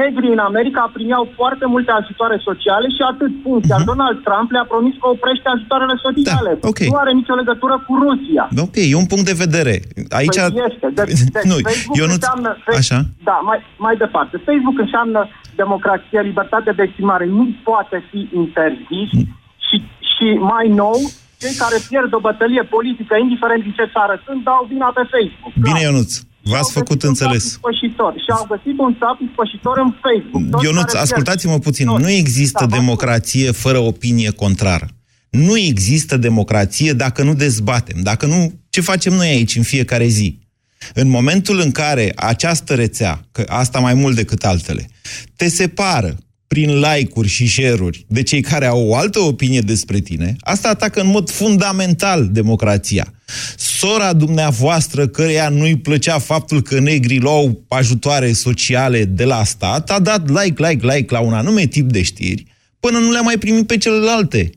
negrii 0.00 0.36
în 0.36 0.42
America 0.50 0.82
primeau 0.98 1.24
foarte 1.38 1.66
multe 1.74 1.90
ajutoare 2.00 2.36
sociale 2.48 2.88
și 2.96 3.02
atât 3.12 3.32
punct. 3.44 3.64
Iar 3.68 3.82
Donald 3.92 4.18
Trump 4.26 4.48
le-a 4.54 4.66
promis 4.72 4.94
că 5.00 5.06
oprește 5.14 5.48
ajutoarele 5.54 5.96
sociale. 6.06 6.50
Mhm. 6.52 6.60
Da, 6.62 6.68
ok. 6.70 6.80
Nu 6.94 7.02
are 7.04 7.12
nicio 7.20 7.34
legătură 7.42 7.76
cu 7.86 7.92
Rusia. 8.04 8.44
Ok, 8.66 8.76
e 8.76 9.02
un 9.02 9.08
punct 9.12 9.26
de 9.30 9.40
vedere. 9.44 9.74
Aici... 10.20 10.40
Păi 10.40 10.64
este. 10.68 10.86
Deci, 10.98 11.20
deci 11.36 11.48
nu, 11.50 11.56
Facebook 11.68 11.98
eu 12.00 12.06
nu... 12.10 12.16
înseamnă... 12.18 12.50
Așa? 12.80 12.98
Da, 13.28 13.36
mai, 13.48 13.58
mai 13.86 13.96
departe. 14.04 14.34
Facebook 14.48 14.78
înseamnă 14.84 15.20
democrație, 15.62 16.20
libertate 16.30 16.70
de 16.78 16.82
exprimare. 16.86 17.24
Nu 17.38 17.44
poate 17.68 17.96
fi 18.10 18.20
interzis 18.42 19.10
și, 19.66 19.76
și 20.12 20.26
mai 20.52 20.66
nou, 20.82 20.98
cei 21.40 21.54
care 21.62 21.76
pierd 21.88 22.10
o 22.18 22.24
bătălie 22.28 22.64
politică, 22.76 23.12
indiferent 23.16 23.62
din 23.66 23.74
ce 23.78 23.86
țară 23.96 24.14
sunt, 24.26 24.40
dau 24.48 24.62
vina 24.72 24.90
pe 24.98 25.04
Facebook. 25.14 25.54
Bine, 25.68 25.80
Ionuț, 25.86 26.10
v-ați 26.52 26.72
făcut 26.72 27.02
înțeles. 27.02 27.44
Ispășitor. 27.44 28.12
Și 28.12 28.30
au 28.38 28.46
găsit 28.48 28.78
un 28.78 28.96
țap 29.00 29.16
ispășitor 29.28 29.78
în 29.78 29.90
Facebook. 30.04 30.50
Toți 30.50 30.64
Ionuț, 30.64 30.82
care 30.82 30.92
pierd. 30.92 31.04
ascultați-mă 31.04 31.58
puțin. 31.58 31.88
Nu 31.88 32.10
există 32.10 32.66
Da, 32.68 32.76
democrație 32.76 33.50
fără 33.50 33.78
opinie 33.78 34.30
contrară. 34.30 34.88
Nu 35.30 35.58
există 35.58 36.16
democrație 36.16 36.92
dacă 36.92 37.22
nu 37.22 37.34
dezbatem, 37.34 37.96
dacă 38.02 38.26
nu... 38.26 38.52
Ce 38.70 38.80
facem 38.80 39.12
noi 39.12 39.28
aici 39.28 39.56
în 39.56 39.62
fiecare 39.62 40.06
zi? 40.06 40.38
În 40.94 41.08
momentul 41.08 41.60
în 41.60 41.70
care 41.70 42.12
această 42.16 42.74
rețea, 42.74 43.24
că 43.32 43.44
asta 43.48 43.78
mai 43.78 43.94
mult 43.94 44.14
decât 44.14 44.44
altele, 44.44 44.88
te 45.36 45.48
separă 45.48 46.16
prin 46.48 46.80
like-uri 46.80 47.28
și 47.28 47.48
share-uri 47.48 48.04
de 48.08 48.22
cei 48.22 48.40
care 48.40 48.66
au 48.66 48.86
o 48.86 48.94
altă 48.94 49.18
opinie 49.18 49.60
despre 49.60 49.98
tine, 49.98 50.36
asta 50.40 50.68
atacă 50.68 51.00
în 51.00 51.06
mod 51.06 51.30
fundamental 51.30 52.28
democrația. 52.32 53.12
Sora 53.56 54.12
dumneavoastră, 54.12 55.06
căreia 55.06 55.48
nu-i 55.48 55.78
plăcea 55.78 56.18
faptul 56.18 56.62
că 56.62 56.80
negrii 56.80 57.20
luau 57.20 57.64
ajutoare 57.68 58.32
sociale 58.32 59.04
de 59.04 59.24
la 59.24 59.44
stat, 59.44 59.90
a 59.90 59.98
dat 59.98 60.28
like, 60.28 60.68
like, 60.68 60.94
like 60.94 61.14
la 61.14 61.20
un 61.20 61.32
anume 61.32 61.66
tip 61.66 61.90
de 61.90 62.02
știri, 62.02 62.46
până 62.80 62.98
nu 62.98 63.10
le-a 63.10 63.20
mai 63.20 63.38
primit 63.38 63.66
pe 63.66 63.76
celelalte. 63.76 64.50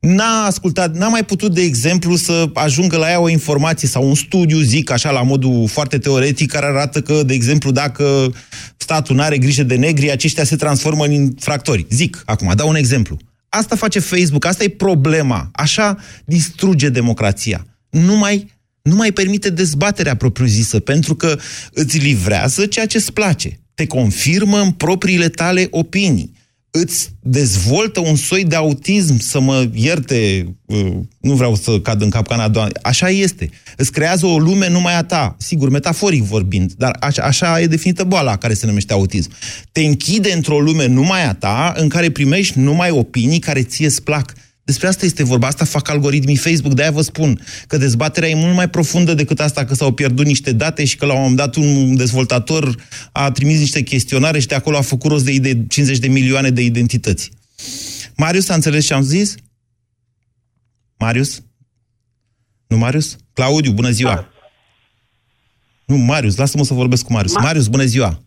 N-a 0.00 0.44
ascultat, 0.44 0.96
n-a 0.96 1.08
mai 1.08 1.24
putut, 1.24 1.54
de 1.54 1.62
exemplu, 1.62 2.16
să 2.16 2.50
ajungă 2.54 2.96
la 2.96 3.10
ea 3.10 3.20
o 3.20 3.28
informație 3.28 3.88
sau 3.88 4.08
un 4.08 4.14
studiu, 4.14 4.58
zic 4.58 4.90
așa, 4.90 5.10
la 5.10 5.22
modul 5.22 5.68
foarte 5.68 5.98
teoretic, 5.98 6.50
care 6.50 6.66
arată 6.66 7.00
că, 7.00 7.22
de 7.22 7.34
exemplu, 7.34 7.70
dacă 7.70 8.34
statul 8.76 9.16
nu 9.16 9.22
are 9.22 9.38
grijă 9.38 9.62
de 9.62 9.74
negri, 9.74 10.10
aceștia 10.10 10.44
se 10.44 10.56
transformă 10.56 11.04
în 11.04 11.12
infractori. 11.12 11.86
Zic, 11.90 12.22
acum, 12.26 12.52
dau 12.54 12.68
un 12.68 12.74
exemplu. 12.74 13.16
Asta 13.48 13.76
face 13.76 13.98
Facebook, 13.98 14.44
asta 14.44 14.64
e 14.64 14.68
problema. 14.68 15.48
Așa 15.52 15.96
distruge 16.24 16.88
democrația. 16.88 17.66
Nu 17.90 18.16
mai, 18.16 18.50
nu 18.82 18.94
mai 18.94 19.12
permite 19.12 19.50
dezbaterea 19.50 20.16
propriu-zisă, 20.16 20.80
pentru 20.80 21.14
că 21.14 21.38
îți 21.72 21.98
livrează 21.98 22.66
ceea 22.66 22.86
ce 22.86 22.96
îți 22.96 23.12
place. 23.12 23.60
Te 23.74 23.86
confirmă 23.86 24.60
în 24.60 24.70
propriile 24.70 25.28
tale 25.28 25.66
opinii 25.70 26.38
îți 26.70 27.10
dezvoltă 27.20 28.00
un 28.00 28.16
soi 28.16 28.44
de 28.44 28.56
autism, 28.56 29.18
să 29.18 29.40
mă 29.40 29.68
ierte, 29.74 30.48
uh, 30.66 30.90
nu 31.20 31.34
vreau 31.34 31.54
să 31.54 31.80
cad 31.80 32.02
în 32.02 32.10
capcana 32.10 32.48
doamnei, 32.48 32.76
așa 32.82 33.08
este. 33.08 33.50
Îți 33.76 33.92
creează 33.92 34.26
o 34.26 34.38
lume 34.38 34.68
numai 34.68 34.96
a 34.96 35.02
ta, 35.02 35.36
sigur, 35.38 35.70
metaforic 35.70 36.22
vorbind, 36.22 36.72
dar 36.72 36.96
așa, 37.00 37.22
așa 37.22 37.60
e 37.60 37.66
definită 37.66 38.04
boala 38.04 38.36
care 38.36 38.54
se 38.54 38.66
numește 38.66 38.92
autism. 38.92 39.30
Te 39.72 39.80
închide 39.80 40.32
într-o 40.32 40.60
lume 40.60 40.86
numai 40.86 41.24
a 41.24 41.34
ta, 41.34 41.74
în 41.76 41.88
care 41.88 42.10
primești 42.10 42.58
numai 42.58 42.90
opinii 42.90 43.38
care 43.38 43.62
ție 43.62 43.86
îți 43.86 44.02
plac. 44.02 44.34
Despre 44.70 44.88
asta 44.88 45.04
este 45.04 45.24
vorba, 45.24 45.46
asta 45.46 45.64
fac 45.64 45.88
algoritmii 45.88 46.36
Facebook, 46.36 46.74
de-aia 46.74 46.90
vă 46.90 47.00
spun 47.00 47.40
că 47.66 47.76
dezbaterea 47.76 48.28
e 48.28 48.34
mult 48.34 48.54
mai 48.54 48.68
profundă 48.68 49.14
decât 49.14 49.40
asta 49.40 49.64
că 49.64 49.74
s-au 49.74 49.92
pierdut 49.92 50.26
niște 50.26 50.52
date 50.52 50.84
și 50.84 50.96
că 50.96 51.06
la 51.06 51.12
un 51.12 51.18
moment 51.18 51.36
dat 51.36 51.56
un 51.56 51.96
dezvoltator 51.96 52.74
a 53.12 53.30
trimis 53.30 53.58
niște 53.58 53.82
chestionare 53.82 54.38
și 54.38 54.46
de 54.46 54.54
acolo 54.54 54.76
a 54.76 54.80
făcut 54.80 55.10
rost 55.10 55.24
de, 55.24 55.38
de 55.38 55.66
50 55.68 55.98
de 55.98 56.08
milioane 56.08 56.50
de 56.50 56.62
identități. 56.62 57.30
Marius, 58.16 58.48
a 58.48 58.54
înțeles 58.54 58.86
ce 58.86 58.94
am 58.94 59.02
zis? 59.02 59.34
Marius? 60.98 61.42
Nu 62.66 62.76
Marius? 62.76 63.16
Claudiu, 63.32 63.72
bună 63.72 63.90
ziua! 63.90 64.14
Da. 64.14 64.30
Nu, 65.84 65.96
Marius, 65.96 66.36
lasă-mă 66.36 66.64
să 66.64 66.74
vorbesc 66.74 67.04
cu 67.04 67.12
Marius. 67.12 67.32
Ma- 67.38 67.42
Marius, 67.42 67.66
bună 67.66 67.84
ziua! 67.84 68.22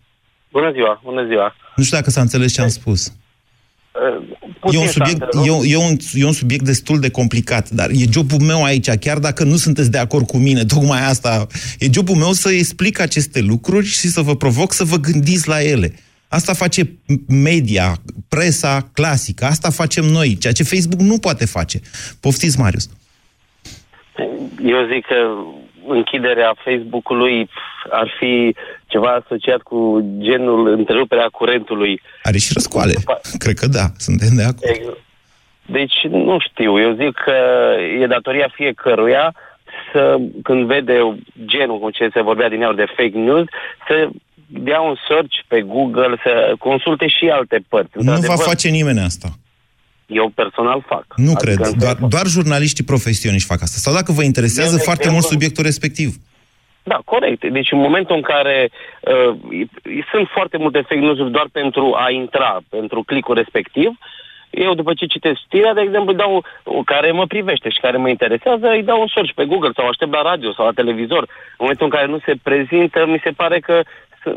Bună 0.51 0.71
ziua, 0.71 1.01
bună 1.03 1.25
ziua! 1.25 1.55
Nu 1.75 1.83
știu 1.83 1.97
dacă 1.97 2.09
s-a 2.09 2.21
înțeles 2.21 2.53
ce 2.53 2.61
am 2.61 2.67
spus. 2.67 3.13
E 4.71 4.77
un, 4.77 4.87
subiect, 4.87 5.21
e, 5.45 5.49
un, 5.49 5.63
e, 5.65 5.75
un, 5.75 5.95
e 6.13 6.25
un 6.25 6.31
subiect 6.31 6.65
destul 6.65 6.99
de 6.99 7.11
complicat, 7.11 7.69
dar 7.69 7.89
e 7.89 8.11
jobul 8.11 8.39
meu 8.39 8.63
aici, 8.63 8.89
chiar 8.89 9.17
dacă 9.17 9.43
nu 9.43 9.55
sunteți 9.55 9.91
de 9.91 9.97
acord 9.97 10.27
cu 10.27 10.37
mine, 10.37 10.63
tocmai 10.65 10.99
asta, 10.99 11.47
e 11.79 11.87
jobul 11.91 12.15
meu 12.15 12.31
să 12.31 12.49
explic 12.49 12.99
aceste 12.99 13.41
lucruri 13.41 13.85
și 13.85 14.07
să 14.07 14.21
vă 14.21 14.35
provoc 14.35 14.71
să 14.73 14.83
vă 14.83 14.95
gândiți 14.95 15.47
la 15.47 15.63
ele. 15.63 15.93
Asta 16.27 16.53
face 16.53 16.81
media, 17.27 17.95
presa 18.29 18.89
clasică, 18.93 19.45
asta 19.45 19.69
facem 19.69 20.05
noi, 20.05 20.37
ceea 20.37 20.53
ce 20.53 20.63
Facebook 20.63 21.01
nu 21.01 21.17
poate 21.17 21.45
face. 21.45 21.79
Poftiți, 22.21 22.59
Marius. 22.59 22.89
Eu 24.63 24.87
zic 24.93 25.05
că 25.05 25.19
închiderea 25.87 26.55
Facebook-ului 26.65 27.49
ar 27.91 28.15
fi 28.19 28.55
ceva 28.93 29.11
asociat 29.21 29.61
cu 29.61 29.77
genul 30.27 30.61
întreruperea 30.79 31.29
curentului. 31.39 32.01
Are 32.23 32.37
și 32.37 32.53
răscoale. 32.53 32.93
Cred 33.43 33.55
că 33.61 33.67
da, 33.67 33.85
suntem 33.97 34.31
de 34.35 34.43
acord. 34.43 34.97
Deci, 35.65 35.97
nu 36.09 36.37
știu, 36.47 36.71
eu 36.85 36.91
zic 37.01 37.13
că 37.25 37.37
e 38.01 38.15
datoria 38.17 38.49
fiecăruia 38.59 39.25
să, 39.91 40.17
când 40.43 40.61
vede 40.73 40.95
genul 41.45 41.79
cu 41.79 41.89
ce 41.89 42.09
se 42.13 42.21
vorbea 42.21 42.49
din 42.49 42.59
de 42.75 42.93
fake 42.97 43.17
news, 43.27 43.47
să 43.87 43.95
dea 44.47 44.81
un 44.81 44.95
search 45.07 45.35
pe 45.47 45.59
Google, 45.61 46.13
să 46.23 46.53
consulte 46.59 47.07
și 47.07 47.25
alte 47.37 47.57
părți. 47.67 47.91
Nu 47.97 48.19
va 48.33 48.35
face 48.35 48.67
nimeni 48.69 48.99
asta. 48.99 49.29
Eu 50.05 50.31
personal 50.35 50.83
fac. 50.87 51.05
Nu 51.15 51.31
adică 51.31 51.43
cred. 51.43 51.67
Doar, 51.83 51.95
doar 51.95 52.25
jurnaliștii 52.27 52.83
profesioniști 52.83 53.47
fac 53.47 53.61
asta. 53.61 53.77
Sau 53.79 53.93
dacă 53.93 54.11
vă 54.11 54.23
interesează 54.23 54.75
eu 54.75 54.83
foarte 54.83 55.09
mult 55.09 55.23
subiectul 55.23 55.63
respectiv. 55.63 56.15
Da, 56.83 56.99
corect. 57.05 57.49
Deci 57.51 57.71
în 57.71 57.77
momentul 57.77 58.15
în 58.15 58.21
care 58.21 58.69
uh, 58.69 59.35
sunt 60.11 60.27
foarte 60.27 60.57
multe 60.57 60.81
fake 60.81 61.05
news 61.05 61.17
doar 61.31 61.47
pentru 61.51 61.93
a 61.95 62.09
intra, 62.11 62.59
pentru 62.69 63.03
clicul 63.03 63.35
respectiv, 63.35 63.89
eu 64.49 64.73
după 64.73 64.93
ce 64.93 65.05
citesc 65.05 65.37
știrea, 65.45 65.73
de 65.73 65.81
exemplu, 65.81 66.13
dau, 66.13 66.45
care 66.85 67.11
mă 67.11 67.25
privește 67.25 67.69
și 67.69 67.83
care 67.85 67.97
mă 67.97 68.09
interesează, 68.09 68.65
îi 68.67 68.83
dau 68.83 68.99
un 69.01 69.09
search 69.13 69.31
pe 69.35 69.45
Google 69.45 69.75
sau 69.75 69.87
aștept 69.87 70.11
la 70.11 70.21
radio 70.21 70.53
sau 70.53 70.65
la 70.65 70.79
televizor. 70.81 71.23
În 71.57 71.61
momentul 71.63 71.85
în 71.85 71.95
care 71.97 72.07
nu 72.07 72.19
se 72.25 72.33
prezintă, 72.43 73.05
mi 73.07 73.21
se 73.23 73.29
pare 73.29 73.59
că 73.59 73.81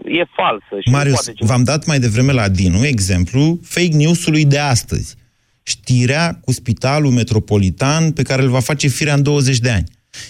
e 0.04 0.24
falsă. 0.38 0.74
Și 0.80 0.90
Marius, 0.90 1.30
v-am 1.38 1.64
dat 1.64 1.86
mai 1.86 1.98
devreme 1.98 2.32
la 2.32 2.48
Dinu 2.48 2.86
exemplu 2.86 3.58
fake 3.62 3.96
news-ului 3.96 4.44
de 4.44 4.58
astăzi. 4.58 5.16
Știrea 5.62 6.38
cu 6.44 6.52
spitalul 6.52 7.10
metropolitan 7.10 8.12
pe 8.12 8.22
care 8.22 8.42
îl 8.42 8.48
va 8.48 8.60
face 8.60 8.88
firea 8.88 9.14
în 9.14 9.22
20 9.22 9.58
de 9.58 9.70
ani. 9.70 9.84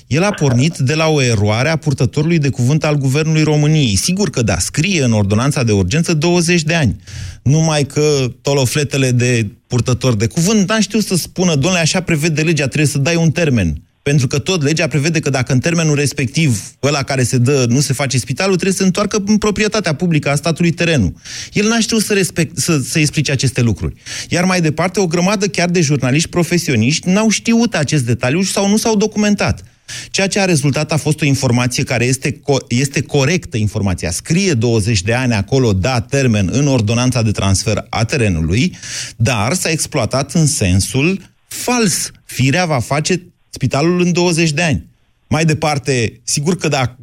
El 0.06 0.22
a 0.22 0.30
pornit 0.30 0.76
de 0.76 0.94
la 0.94 1.08
o 1.08 1.22
eroare 1.22 1.68
a 1.68 1.76
purtătorului 1.76 2.38
de 2.38 2.48
cuvânt 2.48 2.84
al 2.84 2.94
Guvernului 2.94 3.42
României. 3.42 3.96
Sigur 3.96 4.30
că 4.30 4.42
da, 4.42 4.58
scrie 4.58 5.02
în 5.02 5.12
ordonanța 5.12 5.62
de 5.62 5.72
urgență 5.72 6.14
20 6.14 6.62
de 6.62 6.74
ani. 6.74 6.96
Numai 7.42 7.84
că 7.84 8.32
tolofletele 8.42 9.10
de 9.10 9.50
purtător 9.66 10.14
de 10.14 10.26
cuvânt 10.26 10.68
n-a 10.68 10.80
știut 10.80 11.04
să 11.04 11.16
spună, 11.16 11.54
domnule, 11.54 11.78
așa 11.78 12.00
prevede 12.00 12.42
legea, 12.42 12.66
trebuie 12.66 12.86
să 12.86 12.98
dai 12.98 13.16
un 13.16 13.30
termen. 13.30 13.80
Pentru 14.02 14.26
că 14.26 14.38
tot 14.38 14.62
legea 14.62 14.86
prevede 14.86 15.20
că 15.20 15.30
dacă 15.30 15.52
în 15.52 15.58
termenul 15.58 15.94
respectiv, 15.94 16.62
ăla 16.82 17.02
care 17.02 17.22
se 17.22 17.38
dă, 17.38 17.66
nu 17.68 17.80
se 17.80 17.92
face 17.92 18.18
spitalul, 18.18 18.54
trebuie 18.54 18.76
să 18.76 18.84
întoarcă 18.84 19.22
în 19.26 19.38
proprietatea 19.38 19.94
publică 19.94 20.30
a 20.30 20.34
statului 20.34 20.70
terenul. 20.70 21.14
El 21.52 21.68
n-a 21.68 21.80
știut 21.80 22.02
să, 22.02 22.12
respect, 22.12 22.58
să, 22.58 22.78
să 22.78 22.98
explice 22.98 23.32
aceste 23.32 23.60
lucruri. 23.60 23.94
Iar 24.28 24.44
mai 24.44 24.60
departe, 24.60 25.00
o 25.00 25.06
grămadă 25.06 25.46
chiar 25.46 25.68
de 25.68 25.80
jurnaliști 25.80 26.28
profesioniști 26.28 27.08
n-au 27.08 27.28
știut 27.28 27.74
acest 27.74 28.04
detaliu 28.04 28.42
sau 28.42 28.68
nu 28.68 28.76
s-au 28.76 28.96
documentat. 28.96 29.62
Ceea 30.10 30.26
ce 30.26 30.40
a 30.40 30.44
rezultat 30.44 30.92
a 30.92 30.96
fost 30.96 31.20
o 31.20 31.24
informație 31.24 31.82
care 31.82 32.04
este, 32.04 32.32
co- 32.32 32.66
este 32.68 33.02
corectă 33.02 33.56
informația. 33.56 34.10
Scrie 34.10 34.54
20 34.54 35.02
de 35.02 35.14
ani 35.14 35.34
acolo, 35.34 35.72
da, 35.72 36.00
termen 36.00 36.48
în 36.52 36.66
ordonanța 36.66 37.22
de 37.22 37.30
transfer 37.30 37.86
a 37.88 38.04
terenului, 38.04 38.76
dar 39.16 39.52
s-a 39.52 39.70
exploatat 39.70 40.32
în 40.34 40.46
sensul 40.46 41.20
fals. 41.48 42.10
Firea 42.24 42.66
va 42.66 42.78
face 42.78 43.22
spitalul 43.50 44.00
în 44.00 44.12
20 44.12 44.50
de 44.50 44.62
ani. 44.62 44.86
Mai 45.28 45.44
departe, 45.44 46.20
sigur 46.24 46.56
că 46.56 46.68
dacă 46.68 46.96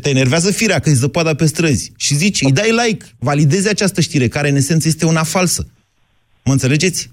te 0.00 0.08
enervează 0.08 0.50
firea, 0.50 0.78
că 0.78 0.88
îți 0.88 0.98
zăpada 0.98 1.34
pe 1.34 1.46
străzi 1.46 1.92
și 1.96 2.14
zici, 2.14 2.42
îi 2.42 2.52
dai 2.52 2.70
like, 2.86 3.06
validezi 3.18 3.68
această 3.68 4.00
știre, 4.00 4.28
care 4.28 4.48
în 4.48 4.56
esență 4.56 4.88
este 4.88 5.06
una 5.06 5.22
falsă. 5.22 5.66
Mă 6.44 6.52
înțelegeți? 6.52 7.10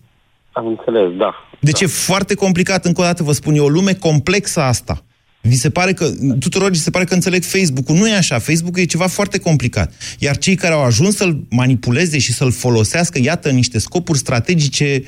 Am 0.53 0.67
înțeles, 0.67 1.17
da. 1.17 1.33
Deci 1.59 1.79
da. 1.79 1.85
e 1.85 1.87
foarte 1.87 2.35
complicat, 2.35 2.85
încă 2.85 3.01
o 3.01 3.03
dată 3.03 3.23
vă 3.23 3.31
spun, 3.31 3.55
e 3.55 3.59
o 3.59 3.69
lume 3.69 3.93
complexă 3.93 4.61
asta. 4.61 5.03
Vi 5.41 5.55
se 5.55 5.69
pare 5.69 5.93
că, 5.93 6.09
tuturor 6.39 6.69
vi 6.69 6.77
se 6.77 6.89
pare 6.89 7.05
că 7.05 7.13
înțeleg 7.13 7.43
Facebook-ul. 7.43 7.95
Nu 7.95 8.07
e 8.07 8.15
așa. 8.15 8.39
Facebook 8.39 8.77
e 8.77 8.85
ceva 8.85 9.07
foarte 9.07 9.39
complicat. 9.39 9.93
Iar 10.19 10.37
cei 10.37 10.55
care 10.55 10.73
au 10.73 10.83
ajuns 10.83 11.15
să-l 11.15 11.43
manipuleze 11.49 12.17
și 12.19 12.33
să-l 12.33 12.51
folosească, 12.51 13.19
iată, 13.21 13.49
niște 13.49 13.79
scopuri 13.79 14.17
strategice 14.17 15.03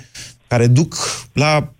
care 0.47 0.67
duc 0.67 0.95
la 1.33 1.73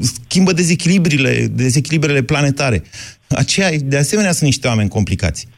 schimbă 0.00 0.52
dezechilibrile, 0.52 1.46
dezechilibrele 1.50 2.22
planetare. 2.22 2.82
Aceia, 3.28 3.70
de 3.82 3.96
asemenea, 3.96 4.32
sunt 4.32 4.44
niște 4.44 4.68
oameni 4.68 4.88
complicați. 4.88 5.48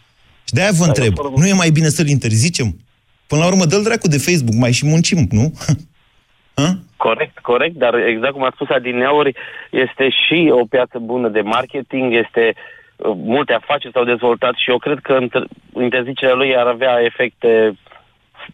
Și 0.44 0.55
de-aia 0.55 0.70
vă 0.72 0.85
da, 0.85 0.87
întreb, 0.87 1.14
nu 1.37 1.46
e 1.46 1.52
mai 1.52 1.70
bine 1.70 1.88
să-l 1.88 2.09
interzicem? 2.09 2.76
Până 3.26 3.40
la 3.40 3.46
urmă, 3.46 3.64
dă-l 3.64 3.83
dracu 3.83 4.09
de 4.09 4.18
Facebook, 4.18 4.55
mai 4.55 4.72
și 4.72 4.87
muncim, 4.87 5.28
nu? 5.31 5.52
Corect, 7.07 7.38
corect, 7.38 7.75
dar 7.75 7.95
exact 7.95 8.33
cum 8.33 8.45
a 8.45 8.53
spus 8.55 8.69
Adineauri, 8.69 9.37
este 9.71 10.09
și 10.09 10.51
o 10.51 10.65
piață 10.65 10.99
bună 10.99 11.29
de 11.29 11.41
marketing, 11.41 12.15
este 12.15 12.55
uh, 12.55 13.12
multe 13.17 13.53
afaceri 13.53 13.93
s-au 13.93 14.05
dezvoltat 14.05 14.55
și 14.57 14.71
eu 14.71 14.79
cred 14.79 14.99
că 14.99 15.19
interzicerea 15.81 16.35
lui 16.35 16.57
ar 16.57 16.67
avea 16.67 17.01
efecte 17.01 17.73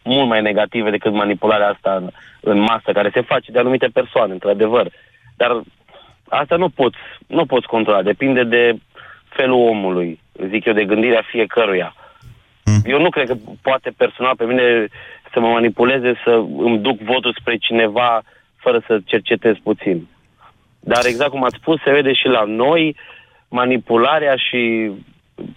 mult 0.03 0.27
mai 0.27 0.41
negative 0.41 0.89
decât 0.89 1.13
manipularea 1.13 1.69
asta 1.69 1.95
în, 1.95 2.09
în 2.41 2.59
masă, 2.59 2.91
care 2.93 3.09
se 3.13 3.21
face 3.21 3.51
de 3.51 3.59
anumite 3.59 3.87
persoane, 3.93 4.33
într-adevăr. 4.33 4.91
Dar 5.37 5.61
asta 6.29 6.55
nu 6.55 6.69
poți, 6.69 6.97
nu 7.27 7.45
poți 7.45 7.67
controla, 7.67 8.01
depinde 8.01 8.43
de 8.43 8.73
felul 9.29 9.67
omului, 9.67 10.19
zic 10.47 10.65
eu, 10.65 10.73
de 10.73 10.85
gândirea 10.85 11.23
fiecăruia. 11.31 11.95
Mm. 12.65 12.81
Eu 12.85 13.01
nu 13.01 13.09
cred 13.09 13.27
că 13.27 13.35
poate 13.61 13.89
personal 13.97 14.35
pe 14.35 14.45
mine 14.45 14.87
să 15.33 15.39
mă 15.39 15.47
manipuleze, 15.47 16.13
să 16.23 16.31
îmi 16.57 16.79
duc 16.79 16.99
votul 16.99 17.35
spre 17.39 17.55
cineva 17.57 18.21
fără 18.59 18.83
să 18.87 18.99
cercetez 19.05 19.55
puțin. 19.63 20.07
Dar 20.79 21.05
exact 21.05 21.29
cum 21.29 21.43
ați 21.43 21.57
spus, 21.61 21.81
se 21.81 21.91
vede 21.91 22.13
și 22.13 22.27
la 22.27 22.43
noi 22.43 22.95
manipularea 23.49 24.35
și 24.35 24.91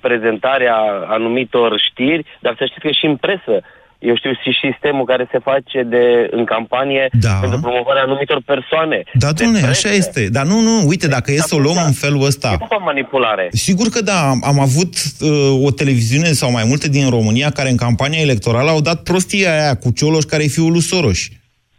prezentarea 0.01 0.77
anumitor 1.07 1.81
știri, 1.91 2.27
dar 2.41 2.55
să 2.59 2.65
știți 2.65 2.81
că 2.81 2.91
și 2.91 3.07
în 3.07 3.17
presă 3.17 3.63
eu 4.09 4.17
știu 4.17 4.33
și 4.33 4.51
sistemul 4.65 5.05
care 5.05 5.29
se 5.31 5.39
face 5.39 5.83
de, 5.83 6.29
în 6.31 6.45
campanie 6.45 7.09
da. 7.21 7.35
pentru 7.41 7.61
promovarea 7.61 8.03
anumitor 8.03 8.41
persoane. 8.45 9.03
Da, 9.15 9.33
domnule, 9.33 9.67
așa 9.67 9.91
este. 9.91 10.29
Dar 10.29 10.45
nu, 10.47 10.61
nu, 10.61 10.87
uite, 10.87 11.09
dacă 11.09 11.33
e 11.33 11.37
să 11.37 11.55
o 11.55 11.59
luăm 11.59 11.75
da. 11.75 11.85
în 11.85 11.93
felul 11.93 12.25
ăsta... 12.25 12.57
E 12.61 12.77
manipulare. 12.85 13.49
Sigur 13.53 13.89
că 13.89 14.01
da, 14.01 14.29
am, 14.29 14.43
am 14.45 14.59
avut 14.61 14.95
uh, 15.21 15.65
o 15.65 15.71
televiziune 15.71 16.27
sau 16.33 16.51
mai 16.51 16.65
multe 16.67 16.89
din 16.89 17.11
România 17.11 17.51
care 17.51 17.71
în 17.71 17.77
campania 17.77 18.21
electorală 18.21 18.71
au 18.71 18.81
dat 18.81 19.03
prostia 19.03 19.53
aia 19.53 19.75
cu 19.75 19.91
Cioloș 19.91 20.25
care 20.25 20.43
e 20.45 20.47
fiul 20.47 20.71
lui 20.71 20.81
Soros. 20.81 21.19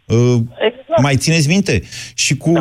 Uh, 0.06 0.36
exact. 0.58 0.83
Mai 1.00 1.16
țineți 1.16 1.48
minte? 1.48 1.82
Și 2.14 2.36
cu... 2.36 2.52
Da. 2.52 2.60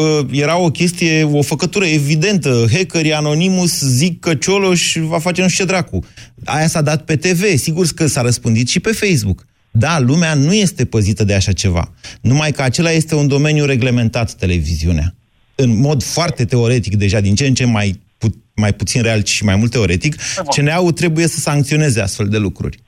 Uh, 0.00 0.26
era 0.30 0.58
o 0.58 0.70
chestie, 0.70 1.22
o 1.22 1.42
făcătură 1.42 1.84
evidentă. 1.84 2.66
Hackerii 2.72 3.12
Anonymous 3.12 3.80
zic 3.80 4.20
că 4.20 4.34
Cioloș 4.34 4.96
va 5.00 5.18
face 5.18 5.42
nu 5.42 5.48
știu 5.48 5.64
ce 5.64 5.70
dracu. 5.70 6.04
Aia 6.44 6.66
s-a 6.68 6.82
dat 6.82 7.04
pe 7.04 7.16
TV. 7.16 7.56
Sigur 7.56 7.86
că 7.94 8.06
s-a 8.06 8.22
răspândit 8.22 8.68
și 8.68 8.80
pe 8.80 8.92
Facebook. 8.92 9.46
Da, 9.70 10.00
lumea 10.00 10.34
nu 10.34 10.54
este 10.54 10.84
păzită 10.84 11.24
de 11.24 11.34
așa 11.34 11.52
ceva. 11.52 11.92
Numai 12.20 12.52
că 12.52 12.62
acela 12.62 12.90
este 12.90 13.14
un 13.14 13.28
domeniu 13.28 13.64
reglementat, 13.64 14.32
televiziunea. 14.32 15.14
În 15.54 15.80
mod 15.80 16.02
foarte 16.02 16.44
teoretic, 16.44 16.96
deja, 16.96 17.20
din 17.20 17.34
ce 17.34 17.46
în 17.46 17.54
ce 17.54 17.64
mai, 17.64 18.00
pu- 18.18 18.42
mai 18.54 18.72
puțin 18.72 19.02
real 19.02 19.24
și 19.24 19.44
mai 19.44 19.56
mult 19.56 19.70
teoretic, 19.70 20.16
CNA-ul 20.56 20.92
trebuie 20.92 21.26
să 21.26 21.38
sancționeze 21.38 22.00
astfel 22.00 22.28
de 22.28 22.38
lucruri. 22.38 22.78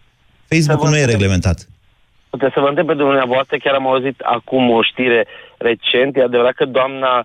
Facebook 0.49 0.89
nu 0.89 0.97
e 0.97 1.05
reglementat 1.05 1.69
Puteți 2.35 2.55
să 2.55 2.61
vă 2.61 2.69
întreb 2.69 2.87
pe 2.87 2.95
dumneavoastră, 2.95 3.57
chiar 3.57 3.75
am 3.75 3.87
auzit 3.87 4.21
acum 4.21 4.71
o 4.71 4.83
știre 4.83 5.27
recent, 5.57 6.17
e 6.17 6.23
adevărat 6.23 6.55
că 6.55 6.65
doamna, 6.65 7.25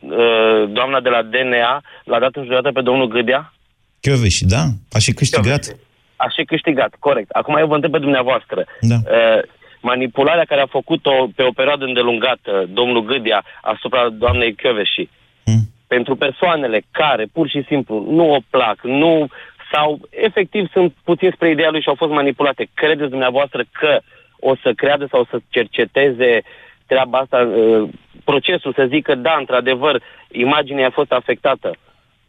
uh, 0.00 0.62
doamna 0.68 1.00
de 1.00 1.08
la 1.08 1.22
DNA 1.22 1.82
l-a 2.04 2.18
dat 2.18 2.34
în 2.34 2.42
judecată 2.42 2.72
pe 2.72 2.80
domnul 2.80 3.08
Gâdea? 3.08 3.52
Chioveși, 4.00 4.44
da? 4.44 4.62
A 4.92 4.98
și 4.98 5.12
câștigat. 5.12 5.76
A 6.16 6.28
și 6.36 6.44
câștigat, 6.44 6.92
corect. 6.98 7.30
Acum 7.30 7.56
eu 7.56 7.66
vă 7.66 7.74
întreb 7.74 7.92
pe 7.92 7.98
dumneavoastră. 8.06 8.64
Da. 8.80 8.94
Uh, 8.94 9.42
manipularea 9.80 10.44
care 10.44 10.60
a 10.60 10.76
făcut-o 10.78 11.28
pe 11.36 11.42
o 11.42 11.52
perioadă 11.52 11.84
îndelungată 11.84 12.68
domnul 12.68 13.04
Gâdea 13.04 13.44
asupra 13.62 14.08
doamnei 14.08 14.54
Chioveși, 14.54 15.08
Hmm. 15.44 15.64
pentru 15.86 16.16
persoanele 16.16 16.82
care 16.90 17.24
pur 17.32 17.48
și 17.48 17.64
simplu 17.66 18.06
nu 18.10 18.32
o 18.32 18.38
plac, 18.50 18.78
nu 18.82 19.28
sau 19.72 20.00
efectiv 20.10 20.70
sunt 20.72 20.94
puțin 21.04 21.30
spre 21.34 21.50
ideea 21.50 21.70
lui 21.70 21.80
și 21.82 21.88
au 21.88 21.94
fost 21.94 22.12
manipulate. 22.12 22.68
Credeți 22.74 23.10
dumneavoastră 23.10 23.64
că 23.72 24.00
o 24.50 24.54
să 24.62 24.72
creadă 24.72 25.06
sau 25.10 25.26
să 25.30 25.36
cerceteze 25.48 26.42
treaba 26.86 27.18
asta, 27.18 27.38
uh, 27.38 27.88
procesul, 28.24 28.72
să 28.72 28.86
zică, 28.88 29.14
da, 29.14 29.36
într-adevăr, 29.38 30.02
imaginea 30.32 30.86
a 30.86 30.90
fost 31.00 31.12
afectată. 31.12 31.76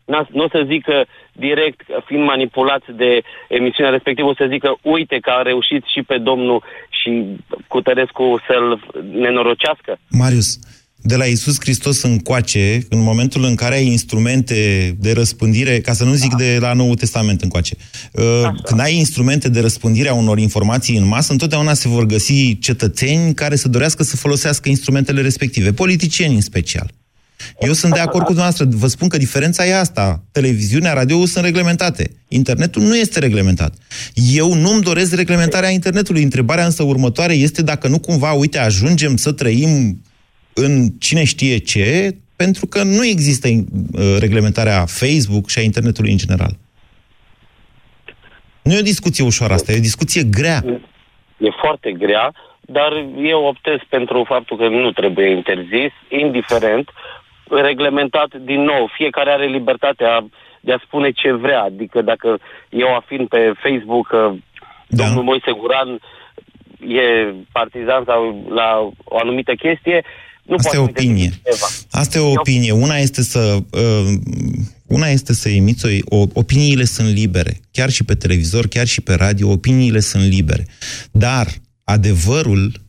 N-a- 0.05 0.27
Nu 0.31 0.43
o 0.43 0.47
să 0.49 0.63
zică 0.65 1.05
direct, 1.31 1.81
fiind 2.05 2.23
manipulați 2.23 2.91
de 2.91 3.21
emisiunea 3.47 3.91
respectivă, 3.91 4.27
o 4.27 4.33
să 4.33 4.45
zică, 4.49 4.77
uite 4.81 5.17
că 5.19 5.29
a 5.29 5.41
reușit 5.41 5.83
și 5.85 6.01
pe 6.03 6.17
domnul 6.17 6.63
și 7.01 7.25
cu 7.67 7.81
Tărescu 7.81 8.41
să-l 8.47 8.79
nenorocească. 9.11 9.97
Marius, 10.09 10.49
de 11.07 11.15
la 11.15 11.25
Isus 11.25 11.55
Hristos 11.59 12.01
încoace, 12.01 12.85
în 12.89 12.99
momentul 12.99 13.43
în 13.43 13.55
care 13.55 13.75
ai 13.75 13.85
instrumente 13.85 14.95
de 14.99 15.11
răspândire, 15.11 15.79
ca 15.79 15.93
să 15.93 16.03
nu 16.03 16.13
zic 16.13 16.35
de 16.35 16.57
la 16.59 16.73
Noul 16.73 16.95
Testament 16.95 17.41
încoace, 17.41 17.75
uh, 18.11 18.23
când 18.63 18.79
ai 18.79 18.95
instrumente 18.95 19.49
de 19.49 19.59
răspândire 19.59 20.09
a 20.09 20.13
unor 20.13 20.39
informații 20.39 20.97
în 20.97 21.07
masă, 21.07 21.31
întotdeauna 21.31 21.73
se 21.73 21.87
vor 21.87 22.05
găsi 22.05 22.57
cetățeni 22.59 23.33
care 23.33 23.55
să 23.55 23.67
dorească 23.67 24.03
să 24.03 24.15
folosească 24.15 24.69
instrumentele 24.69 25.21
respective, 25.21 25.71
politicieni 25.71 26.35
în 26.35 26.41
special. 26.41 26.93
Eu 27.59 27.73
sunt 27.73 27.93
de 27.93 27.99
acord 27.99 28.25
cu 28.25 28.33
dumneavoastră. 28.33 28.67
Vă 28.69 28.87
spun 28.87 29.07
că 29.07 29.17
diferența 29.17 29.65
e 29.65 29.79
asta. 29.79 30.23
Televiziunea, 30.31 30.93
radio 30.93 31.25
sunt 31.25 31.43
reglementate. 31.43 32.11
Internetul 32.27 32.81
nu 32.81 32.95
este 32.95 33.19
reglementat. 33.19 33.73
Eu 34.33 34.53
nu-mi 34.53 34.81
doresc 34.81 35.13
reglementarea 35.13 35.69
internetului. 35.69 36.23
Întrebarea 36.23 36.65
însă 36.65 36.83
următoare 36.83 37.33
este 37.33 37.61
dacă 37.61 37.87
nu 37.87 37.99
cumva, 37.99 38.31
uite, 38.31 38.57
ajungem 38.57 39.17
să 39.17 39.31
trăim 39.31 40.01
în 40.55 40.89
cine 40.99 41.23
știe 41.23 41.57
ce, 41.57 42.15
pentru 42.35 42.65
că 42.65 42.83
nu 42.83 43.05
există 43.05 43.47
uh, 43.47 44.17
reglementarea 44.19 44.85
Facebook 44.85 45.49
și 45.49 45.59
a 45.59 45.61
internetului 45.61 46.11
în 46.11 46.17
general. 46.17 46.53
Nu 48.63 48.73
e 48.73 48.79
o 48.79 48.91
discuție 48.93 49.23
ușoară 49.25 49.53
asta, 49.53 49.71
e 49.71 49.77
o 49.77 49.89
discuție 49.91 50.23
grea. 50.23 50.61
E 51.37 51.49
foarte 51.61 51.91
grea, 51.91 52.33
dar 52.61 52.91
eu 53.23 53.43
optez 53.43 53.79
pentru 53.89 54.23
faptul 54.27 54.57
că 54.57 54.67
nu 54.67 54.91
trebuie 54.91 55.29
interzis, 55.29 55.91
indiferent, 56.09 56.89
reglementat 57.49 58.35
din 58.35 58.61
nou. 58.61 58.89
Fiecare 58.93 59.29
are 59.29 59.45
libertatea 59.45 60.25
de 60.59 60.73
a 60.73 60.81
spune 60.85 61.11
ce 61.11 61.31
vrea. 61.31 61.61
Adică 61.61 62.01
dacă 62.01 62.39
eu 62.69 62.95
afirm 62.95 63.25
pe 63.27 63.53
Facebook 63.63 64.07
că 64.07 64.31
da. 64.87 65.03
domnul 65.03 65.23
Moise 65.23 65.51
Guran 65.51 65.99
e 66.87 67.33
partizan 67.51 68.03
sau 68.05 68.45
la 68.49 68.89
o 69.03 69.17
anumită 69.17 69.53
chestie, 69.53 70.03
nu 70.45 70.55
Asta 70.55 70.69
e 70.73 70.77
poate 70.77 70.91
opinie. 70.91 71.41
Ceva. 71.43 71.67
Asta 71.89 72.17
e 72.17 72.21
o 72.21 72.31
opinie. 72.31 72.71
Una 72.71 72.97
este 72.97 73.23
să 73.23 73.63
uh, 73.71 74.13
una 74.85 75.07
este 75.07 75.33
să 75.33 75.49
emiți 75.49 75.85
o, 75.85 76.17
o, 76.17 76.27
opiniile 76.33 76.85
sunt 76.85 77.13
libere. 77.13 77.59
Chiar 77.71 77.89
și 77.89 78.03
pe 78.03 78.15
televizor, 78.15 78.67
chiar 78.67 78.87
și 78.87 79.01
pe 79.01 79.13
radio, 79.13 79.49
opiniile 79.49 79.99
sunt 79.99 80.23
libere. 80.23 80.67
Dar 81.11 81.61
adevărul 81.83 82.83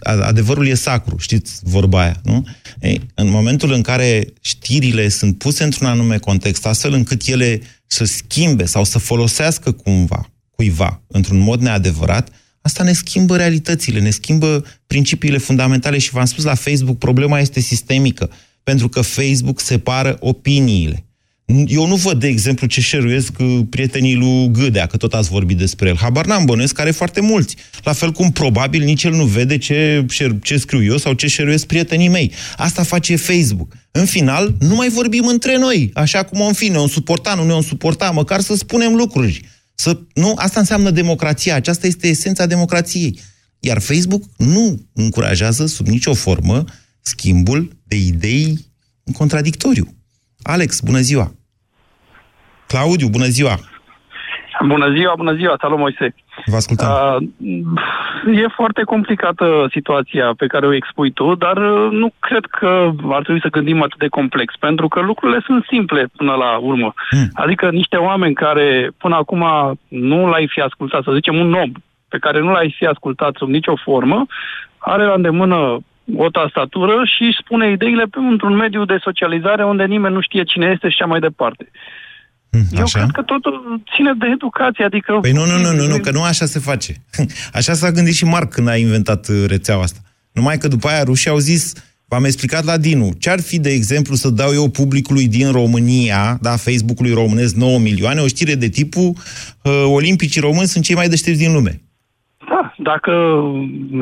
a- 0.00 0.26
adevărul 0.26 0.66
e 0.66 0.74
sacru, 0.74 1.16
știți 1.18 1.52
vorba 1.62 2.00
aia, 2.00 2.20
nu? 2.24 2.46
Ei, 2.80 3.00
în 3.14 3.28
momentul 3.28 3.72
în 3.72 3.82
care 3.82 4.32
știrile 4.40 5.08
sunt 5.08 5.38
puse 5.38 5.64
într-un 5.64 5.86
anume 5.86 6.18
context, 6.18 6.66
astfel 6.66 6.92
încât 6.92 7.26
ele 7.26 7.60
să 7.86 8.04
schimbe 8.04 8.64
sau 8.64 8.84
să 8.84 8.98
folosească 8.98 9.72
cumva, 9.72 10.30
cuiva, 10.50 11.02
într-un 11.06 11.38
mod 11.38 11.60
neadevărat, 11.60 12.28
asta 12.62 12.82
ne 12.82 12.92
schimbă 12.92 13.36
realitățile, 13.36 14.00
ne 14.00 14.10
schimbă 14.10 14.64
principiile 14.86 15.38
fundamentale 15.38 15.98
și 15.98 16.10
v-am 16.10 16.24
spus 16.24 16.44
la 16.44 16.54
Facebook, 16.54 16.98
problema 16.98 17.38
este 17.38 17.60
sistemică, 17.60 18.30
pentru 18.62 18.88
că 18.88 19.00
Facebook 19.00 19.60
separă 19.60 20.16
opiniile. 20.20 21.04
Eu 21.66 21.86
nu 21.86 21.96
văd, 21.96 22.20
de 22.20 22.26
exemplu, 22.26 22.66
ce 22.66 22.80
șeruiesc 22.80 23.32
uh, 23.38 23.60
prietenii 23.70 24.14
lui 24.14 24.50
Gâdea, 24.52 24.86
că 24.86 24.96
tot 24.96 25.14
ați 25.14 25.28
vorbit 25.28 25.56
despre 25.56 25.88
el. 25.88 25.96
Habar 25.96 26.26
n-am, 26.26 26.44
bănuiesc 26.44 26.74
care 26.74 26.90
foarte 26.90 27.20
mulți. 27.20 27.56
La 27.82 27.92
fel 27.92 28.12
cum 28.12 28.30
probabil 28.30 28.82
nici 28.82 29.04
el 29.04 29.12
nu 29.12 29.24
vede 29.24 29.58
ce, 29.58 30.06
ce 30.42 30.56
scriu 30.56 30.84
eu 30.84 30.96
sau 30.96 31.12
ce 31.12 31.26
șeruiesc 31.26 31.66
prietenii 31.66 32.08
mei. 32.08 32.32
Asta 32.56 32.82
face 32.82 33.16
Facebook. 33.16 33.72
În 33.90 34.04
final, 34.04 34.54
nu 34.58 34.74
mai 34.74 34.88
vorbim 34.88 35.26
între 35.26 35.58
noi, 35.58 35.90
așa 35.94 36.22
cum 36.22 36.40
om 36.40 36.52
fi, 36.52 36.68
ne-o 36.68 36.88
suporta, 36.88 37.34
nu 37.34 37.44
ne-o 37.44 37.62
suporta, 37.62 38.10
măcar 38.10 38.40
să 38.40 38.54
spunem 38.54 38.94
lucruri. 38.94 39.40
Să, 39.82 40.00
nu? 40.14 40.32
Asta 40.36 40.60
înseamnă 40.60 40.90
democrația, 40.90 41.54
aceasta 41.54 41.86
este 41.86 42.08
esența 42.08 42.46
democrației. 42.46 43.20
Iar 43.60 43.80
Facebook 43.80 44.22
nu 44.36 44.88
încurajează 44.92 45.66
sub 45.66 45.86
nicio 45.86 46.14
formă 46.14 46.64
schimbul 47.00 47.76
de 47.82 47.96
idei 47.96 48.72
în 49.04 49.12
contradictoriu. 49.12 49.94
Alex, 50.42 50.80
bună 50.80 51.00
ziua! 51.00 51.34
Claudiu, 52.66 53.08
bună 53.08 53.26
ziua! 53.26 53.71
Bună 54.66 54.92
ziua, 54.92 55.14
bună 55.16 55.34
ziua, 55.34 55.56
salut 55.60 55.78
Moise. 55.78 56.14
Vă 56.46 56.56
ascultăm. 56.56 56.88
Uh, 56.88 58.36
e 58.42 58.46
foarte 58.48 58.82
complicată 58.82 59.68
situația 59.70 60.34
pe 60.36 60.46
care 60.46 60.66
o 60.66 60.74
expui 60.74 61.10
tu, 61.10 61.34
dar 61.34 61.56
uh, 61.56 61.90
nu 61.90 62.12
cred 62.18 62.44
că 62.44 62.90
ar 63.10 63.22
trebui 63.22 63.40
să 63.40 63.48
gândim 63.48 63.82
atât 63.82 63.98
de 63.98 64.08
complex, 64.08 64.54
pentru 64.56 64.88
că 64.88 65.00
lucrurile 65.00 65.40
sunt 65.44 65.64
simple 65.68 66.06
până 66.16 66.32
la 66.32 66.56
urmă. 66.56 66.94
Hmm. 67.10 67.28
Adică 67.32 67.70
niște 67.70 67.96
oameni 67.96 68.34
care 68.34 68.90
până 68.98 69.16
acum 69.16 69.44
nu 69.88 70.28
l-ai 70.28 70.48
fi 70.50 70.60
ascultat, 70.60 71.02
să 71.02 71.12
zicem 71.14 71.36
un 71.36 71.52
om 71.52 71.72
pe 72.08 72.18
care 72.18 72.40
nu 72.40 72.50
l-ai 72.52 72.74
fi 72.76 72.86
ascultat 72.86 73.32
sub 73.36 73.48
nicio 73.48 73.76
formă, 73.76 74.26
are 74.78 75.04
la 75.04 75.12
îndemână 75.12 75.78
o 76.16 76.28
tastatură 76.28 77.02
și 77.04 77.22
își 77.22 77.42
spune 77.44 77.70
ideile 77.70 78.04
pe 78.04 78.18
într-un 78.18 78.54
mediu 78.54 78.84
de 78.84 78.98
socializare 79.00 79.64
unde 79.64 79.84
nimeni 79.84 80.14
nu 80.14 80.20
știe 80.20 80.42
cine 80.42 80.66
este 80.74 80.88
și 80.88 80.96
așa 80.98 81.10
mai 81.10 81.20
departe. 81.20 81.70
Eu 82.52 82.82
Așa? 82.82 82.98
cred 82.98 83.10
că 83.10 83.22
totul 83.22 83.82
ține 83.94 84.12
de 84.18 84.26
educație, 84.32 84.84
adică... 84.84 85.18
Păi 85.20 85.32
nu, 85.32 85.44
nu, 85.46 85.58
nu, 85.58 85.72
nu, 85.72 85.86
nu, 85.86 85.98
că 85.98 86.10
nu 86.10 86.22
așa 86.22 86.46
se 86.46 86.58
face. 86.58 86.94
Așa 87.58 87.72
s-a 87.72 87.90
gândit 87.90 88.14
și 88.14 88.24
Marc 88.24 88.52
când 88.52 88.68
a 88.68 88.76
inventat 88.76 89.28
uh, 89.28 89.44
rețeaua 89.46 89.82
asta. 89.82 90.00
Numai 90.32 90.58
că 90.58 90.68
după 90.68 90.88
aia 90.88 91.02
rușii 91.02 91.30
au 91.30 91.38
zis, 91.38 91.72
v-am 92.08 92.24
explicat 92.24 92.64
la 92.64 92.76
Dinu, 92.76 93.10
ce-ar 93.18 93.40
fi, 93.40 93.60
de 93.60 93.70
exemplu, 93.70 94.14
să 94.14 94.30
dau 94.30 94.52
eu 94.52 94.68
publicului 94.68 95.28
din 95.28 95.52
România, 95.52 96.38
da, 96.40 96.50
Facebook-ului 96.50 97.12
românesc 97.12 97.54
9 97.54 97.78
milioane, 97.78 98.20
o 98.20 98.26
știre 98.26 98.54
de 98.54 98.68
tipul 98.68 99.12
uh, 99.62 99.84
Olimpicii 99.86 100.40
români 100.40 100.66
sunt 100.66 100.84
cei 100.84 100.94
mai 100.94 101.08
deștepți 101.08 101.40
din 101.40 101.52
lume. 101.52 101.80
Da, 102.48 102.74
dacă 102.78 103.12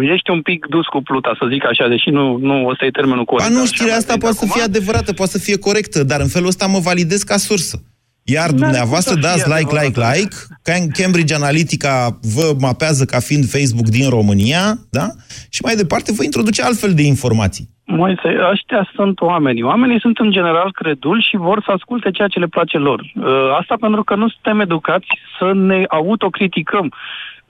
ești 0.01 0.31
un 0.31 0.43
pic 0.43 0.67
dus 0.67 0.87
cu 0.87 1.03
pluta, 1.03 1.37
să 1.39 1.49
zic 1.53 1.65
așa, 1.67 1.89
deși 1.89 2.09
nu, 2.09 2.37
nu 2.37 2.67
ăsta 2.67 2.85
e 2.85 2.91
termenul 2.91 3.25
Ba 3.25 3.31
corect. 3.33 3.51
nu, 3.51 3.63
așa, 3.63 3.73
știrea 3.73 3.97
asta 3.97 4.13
acum. 4.13 4.21
poate 4.21 4.37
să 4.37 4.47
fie 4.53 4.63
adevărată, 4.63 5.13
poate 5.13 5.31
să 5.31 5.39
fie 5.39 5.59
corectă, 5.59 6.03
dar 6.03 6.21
în 6.21 6.29
felul 6.29 6.49
ăsta 6.49 6.67
mă 6.67 6.79
validez 6.79 7.23
ca 7.23 7.37
sursă. 7.37 7.83
Iar 8.25 8.51
N-ar 8.51 8.59
dumneavoastră 8.59 9.15
putea 9.15 9.31
fi 9.31 9.37
dați 9.37 9.49
like, 9.59 9.73
like, 9.73 9.87
adevărată. 9.87 10.17
like, 10.19 10.37
Cam- 10.69 10.91
Cambridge 11.03 11.35
Analytica 11.35 12.19
vă 12.35 12.55
mapează 12.61 13.05
ca 13.05 13.19
fiind 13.19 13.45
Facebook 13.49 13.89
din 13.89 14.09
România, 14.09 14.63
da? 14.91 15.07
Și 15.51 15.61
mai 15.65 15.75
departe 15.75 16.13
vă 16.13 16.23
introduce 16.25 16.63
altfel 16.63 16.95
de 16.95 17.03
informații. 17.03 17.69
Moise, 17.85 18.29
ăștia 18.53 18.91
sunt 18.95 19.21
oamenii. 19.21 19.63
Oamenii 19.63 20.01
sunt 20.01 20.19
în 20.19 20.31
general 20.31 20.73
creduli 20.73 21.27
și 21.29 21.37
vor 21.37 21.63
să 21.65 21.71
asculte 21.71 22.11
ceea 22.11 22.29
ce 22.29 22.39
le 22.39 22.47
place 22.47 22.79
lor. 22.79 23.01
Uh, 23.01 23.25
Asta 23.61 23.77
pentru 23.81 24.03
că 24.05 24.15
nu 24.15 24.29
suntem 24.29 24.61
educați 24.61 25.07
să 25.39 25.53
ne 25.55 25.85
autocriticăm. 25.89 26.93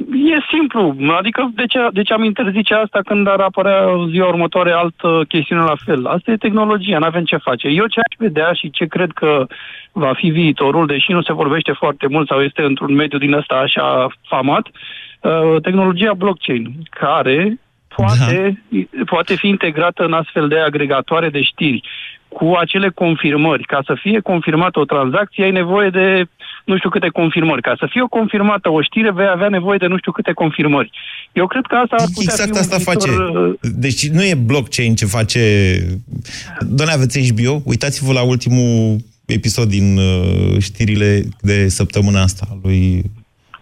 E 0.08 0.38
simplu, 0.50 0.96
adică 1.18 1.50
de 1.54 1.66
ce, 1.66 1.78
de 1.92 2.02
ce 2.02 2.12
am 2.12 2.22
interzice 2.22 2.74
asta 2.74 3.00
când 3.04 3.28
ar 3.28 3.40
apărea 3.40 3.86
ziua 4.10 4.28
următoare 4.28 4.72
altă 4.72 5.24
chestiune 5.28 5.62
la 5.62 5.74
fel? 5.84 6.06
Asta 6.06 6.30
e 6.30 6.36
tehnologia, 6.36 6.98
nu 6.98 7.04
avem 7.04 7.24
ce 7.24 7.36
face. 7.36 7.68
Eu 7.68 7.86
ce 7.86 8.00
aș 8.00 8.14
vedea 8.18 8.52
și 8.52 8.70
ce 8.70 8.86
cred 8.86 9.10
că 9.10 9.46
va 9.92 10.12
fi 10.14 10.28
viitorul, 10.28 10.86
deși 10.86 11.12
nu 11.12 11.22
se 11.22 11.32
vorbește 11.32 11.72
foarte 11.72 12.06
mult 12.06 12.26
sau 12.28 12.40
este 12.40 12.62
într-un 12.62 12.94
mediu 12.94 13.18
din 13.18 13.32
ăsta 13.32 13.54
așa 13.54 14.06
famat, 14.28 14.66
uh, 15.20 15.62
tehnologia 15.62 16.12
blockchain, 16.12 16.72
care 16.90 17.58
poate, 17.96 18.62
poate 19.06 19.34
fi 19.34 19.48
integrată 19.48 20.04
în 20.04 20.12
astfel 20.12 20.48
de 20.48 20.58
agregatoare 20.58 21.28
de 21.28 21.42
știri 21.42 21.82
cu 22.32 22.54
acele 22.62 22.90
confirmări. 22.90 23.64
Ca 23.64 23.80
să 23.84 23.94
fie 24.02 24.20
confirmată 24.20 24.78
o 24.80 24.84
tranzacție, 24.84 25.44
ai 25.44 25.50
nevoie 25.50 25.90
de 25.90 26.24
nu 26.64 26.76
știu 26.76 26.90
câte 26.90 27.08
confirmări. 27.08 27.62
Ca 27.62 27.74
să 27.78 27.86
fie 27.90 28.04
confirmată 28.10 28.70
o 28.70 28.82
știre, 28.82 29.12
vei 29.12 29.28
avea 29.28 29.48
nevoie 29.48 29.78
de 29.78 29.86
nu 29.86 29.98
știu 29.98 30.12
câte 30.12 30.32
confirmări. 30.32 30.90
Eu 31.32 31.46
cred 31.46 31.64
că 31.68 31.74
asta 31.74 31.96
ar 31.98 32.08
putea 32.14 32.32
Exact 32.32 32.52
fi 32.54 32.58
asta 32.58 32.76
un 32.76 32.82
face. 32.82 33.08
viitor, 33.08 33.48
uh, 33.48 33.54
Deci 33.60 34.08
nu 34.08 34.22
e 34.22 34.34
blockchain 34.34 34.94
ce 34.94 35.06
face... 35.06 35.40
Doamne, 36.60 36.94
aveți 36.94 37.30
HBO? 37.30 37.62
Uitați-vă 37.64 38.12
la 38.12 38.22
ultimul 38.22 38.96
episod 39.26 39.68
din 39.68 39.96
uh, 39.96 40.58
știrile 40.58 41.22
de 41.40 41.68
săptămâna 41.68 42.22
asta, 42.22 42.58
lui 42.62 43.02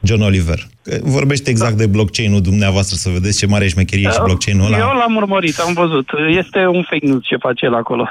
John 0.00 0.22
Oliver, 0.22 0.58
Vorbește 1.02 1.50
exact 1.50 1.76
de 1.76 1.86
blockchain-ul 1.86 2.40
dumneavoastră, 2.40 2.96
să 2.96 3.08
vedeți 3.08 3.38
ce 3.38 3.46
mare 3.46 3.68
șmecherie 3.68 4.08
și 4.10 4.18
blockchain-ul 4.24 4.66
ăla. 4.66 4.78
Eu 4.78 4.96
l-am 4.96 5.16
urmărit, 5.16 5.58
am 5.58 5.72
văzut. 5.72 6.08
Este 6.38 6.66
un 6.66 6.82
fake 6.90 7.06
news 7.06 7.22
ce 7.22 7.36
face 7.36 7.64
el 7.64 7.74
acolo. 7.74 8.08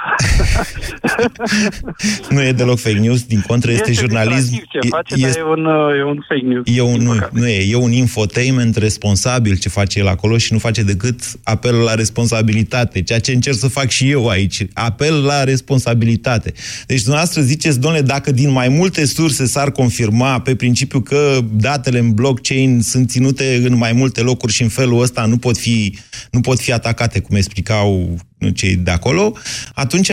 nu 2.29 2.41
e 2.41 2.51
deloc 2.51 2.79
fake 2.79 2.99
news, 2.99 3.23
din 3.23 3.43
contră, 3.47 3.71
este, 3.71 3.89
este 3.89 4.01
jurnalism. 4.01 4.63
ce 4.69 4.79
face, 4.89 5.13
e, 5.17 5.21
dar 5.21 5.37
e 5.37 5.43
un, 5.43 5.65
e 5.99 6.03
un 6.03 6.19
fake 6.27 6.45
news. 6.45 6.63
E 6.65 6.81
un, 6.81 7.01
nu, 7.01 7.13
nu 7.31 7.47
e, 7.47 7.71
e 7.71 7.75
un 7.75 7.91
infotainment 7.91 8.75
responsabil 8.75 9.57
ce 9.57 9.69
face 9.69 9.99
el 9.99 10.07
acolo 10.07 10.37
și 10.37 10.53
nu 10.53 10.59
face 10.59 10.83
decât 10.83 11.19
apelul 11.43 11.83
la 11.83 11.93
responsabilitate, 11.93 13.01
ceea 13.01 13.19
ce 13.19 13.31
încerc 13.31 13.57
să 13.57 13.67
fac 13.67 13.89
și 13.89 14.09
eu 14.09 14.27
aici. 14.27 14.65
Apel 14.73 15.23
la 15.23 15.43
responsabilitate. 15.43 16.53
Deci 16.87 17.01
dumneavoastră 17.01 17.41
ziceți, 17.41 17.79
domnule, 17.79 18.03
dacă 18.03 18.31
din 18.31 18.51
mai 18.51 18.69
multe 18.69 19.05
surse 19.05 19.45
s-ar 19.45 19.71
confirma 19.71 20.39
pe 20.39 20.55
principiu 20.55 20.99
că 20.99 21.39
datele 21.51 21.99
în 21.99 22.13
blockchain 22.13 22.66
sunt 22.81 23.09
ținute 23.09 23.61
în 23.63 23.75
mai 23.75 23.91
multe 23.91 24.21
locuri 24.21 24.53
și 24.53 24.61
în 24.61 24.69
felul 24.69 25.01
ăsta 25.01 25.25
nu 25.25 25.37
pot 25.37 25.57
fi, 25.57 25.97
nu 26.31 26.41
pot 26.41 26.59
fi 26.59 26.71
atacate, 26.71 27.19
cum 27.19 27.35
explicau 27.35 28.17
cei 28.53 28.75
de 28.75 28.91
acolo, 28.91 29.33
atunci 29.73 30.09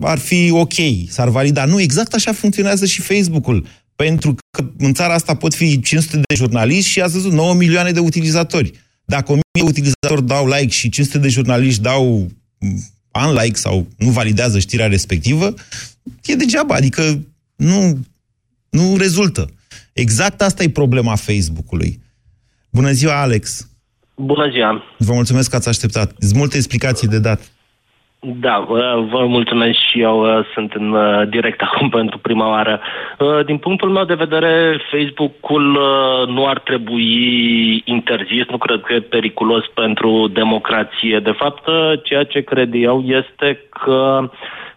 ar 0.00 0.18
fi 0.18 0.50
ok, 0.50 0.72
s-ar 1.08 1.28
valida. 1.28 1.64
Nu, 1.64 1.80
exact 1.80 2.14
așa 2.14 2.32
funcționează 2.32 2.86
și 2.86 3.00
Facebook-ul. 3.00 3.66
Pentru 3.96 4.34
că 4.50 4.70
în 4.78 4.94
țara 4.94 5.14
asta 5.14 5.34
pot 5.34 5.54
fi 5.54 5.80
500 5.80 6.16
de 6.16 6.34
jurnaliști 6.34 6.90
și 6.90 7.00
ați 7.00 7.12
văzut 7.12 7.32
9 7.32 7.54
milioane 7.54 7.90
de 7.90 8.00
utilizatori. 8.00 8.72
Dacă 9.04 9.32
1000 9.32 9.42
utilizatori 9.68 10.26
dau 10.26 10.46
like 10.46 10.72
și 10.72 10.88
500 10.88 11.18
de 11.18 11.28
jurnaliști 11.28 11.82
dau 11.82 12.30
unlike 13.26 13.58
sau 13.58 13.86
nu 13.96 14.10
validează 14.10 14.58
știrea 14.58 14.86
respectivă, 14.86 15.54
e 16.24 16.34
degeaba, 16.34 16.74
adică 16.74 17.24
nu, 17.56 18.06
nu 18.70 18.96
rezultă. 18.96 19.50
Exact 19.98 20.40
asta 20.40 20.62
e 20.62 20.70
problema 20.70 21.14
Facebook-ului. 21.14 21.98
Bună 22.70 22.90
ziua, 22.90 23.20
Alex! 23.20 23.70
Bună 24.14 24.50
ziua! 24.50 24.82
Vă 24.98 25.12
mulțumesc 25.12 25.50
că 25.50 25.56
ați 25.56 25.68
așteptat. 25.68 26.14
Sunt 26.18 26.38
multe 26.38 26.56
explicații 26.56 27.08
de 27.08 27.18
dat. 27.18 27.40
Da, 28.20 28.66
vă 29.10 29.24
mulțumesc 29.26 29.78
și 29.90 30.00
eu 30.00 30.38
uh, 30.38 30.44
sunt 30.54 30.72
în 30.72 30.92
uh, 30.92 31.28
direct 31.28 31.60
acum 31.70 31.88
pentru 31.88 32.18
prima 32.18 32.48
oară. 32.48 32.80
Uh, 33.18 33.44
din 33.44 33.58
punctul 33.58 33.90
meu 33.90 34.04
de 34.04 34.14
vedere, 34.14 34.80
Facebook-ul 34.90 35.78
nu 36.28 36.46
ar 36.46 36.58
trebui 36.58 37.82
interzis, 37.84 38.46
nu 38.48 38.58
cred 38.58 38.80
că 38.80 38.92
e 38.92 39.00
periculos 39.00 39.64
pentru 39.74 40.28
democrație. 40.32 41.18
De 41.18 41.30
fapt, 41.30 41.64
ceea 42.02 42.24
ce 42.24 42.40
cred 42.40 42.70
eu 42.74 43.04
este 43.06 43.60
că 43.70 44.30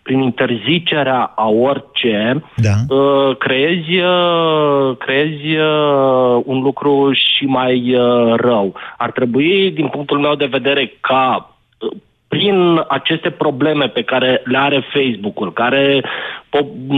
prin 0.03 0.19
interzicerea 0.19 1.31
a 1.35 1.47
orice, 1.49 2.43
da. 2.55 2.95
creezi, 3.37 4.01
creezi 4.97 5.57
un 6.43 6.61
lucru 6.61 7.11
și 7.13 7.45
mai 7.45 7.95
rău. 8.35 8.75
Ar 8.97 9.11
trebui, 9.11 9.71
din 9.71 9.87
punctul 9.87 10.19
meu 10.19 10.35
de 10.35 10.45
vedere, 10.45 10.93
ca 10.99 11.51
prin 12.33 12.85
aceste 12.87 13.29
probleme 13.29 13.85
pe 13.87 14.03
care 14.03 14.41
le 14.45 14.57
are 14.57 14.79
Facebook-ul, 14.93 15.53
care, 15.53 16.03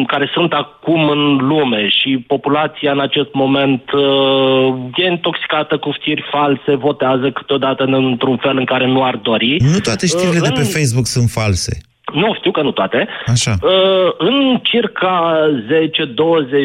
care 0.07 0.29
sunt 0.33 0.51
acum 0.53 1.09
în 1.09 1.35
lume 1.35 1.89
și 1.89 2.23
populația 2.27 2.91
în 2.91 2.99
acest 2.99 3.33
moment 3.33 3.83
uh, 3.91 4.73
e 4.95 5.09
intoxicată 5.09 5.77
cu 5.77 5.91
știri 5.91 6.23
false, 6.31 6.75
votează 6.75 7.31
câteodată 7.31 7.83
într-un 7.83 8.37
fel 8.37 8.57
în 8.57 8.65
care 8.65 8.87
nu 8.87 9.03
ar 9.03 9.15
dori. 9.15 9.57
Nu 9.59 9.79
toate 9.79 10.05
știrile 10.05 10.39
uh, 10.41 10.47
de 10.47 10.53
pe 10.55 10.69
Facebook 10.75 11.07
sunt 11.07 11.29
false. 11.29 11.81
Nu, 12.11 12.33
știu 12.33 12.51
că 12.51 12.61
nu 12.61 12.71
toate. 12.71 13.07
Așa. 13.25 13.51
Uh, 13.61 14.13
în 14.17 14.59
circa 14.63 15.35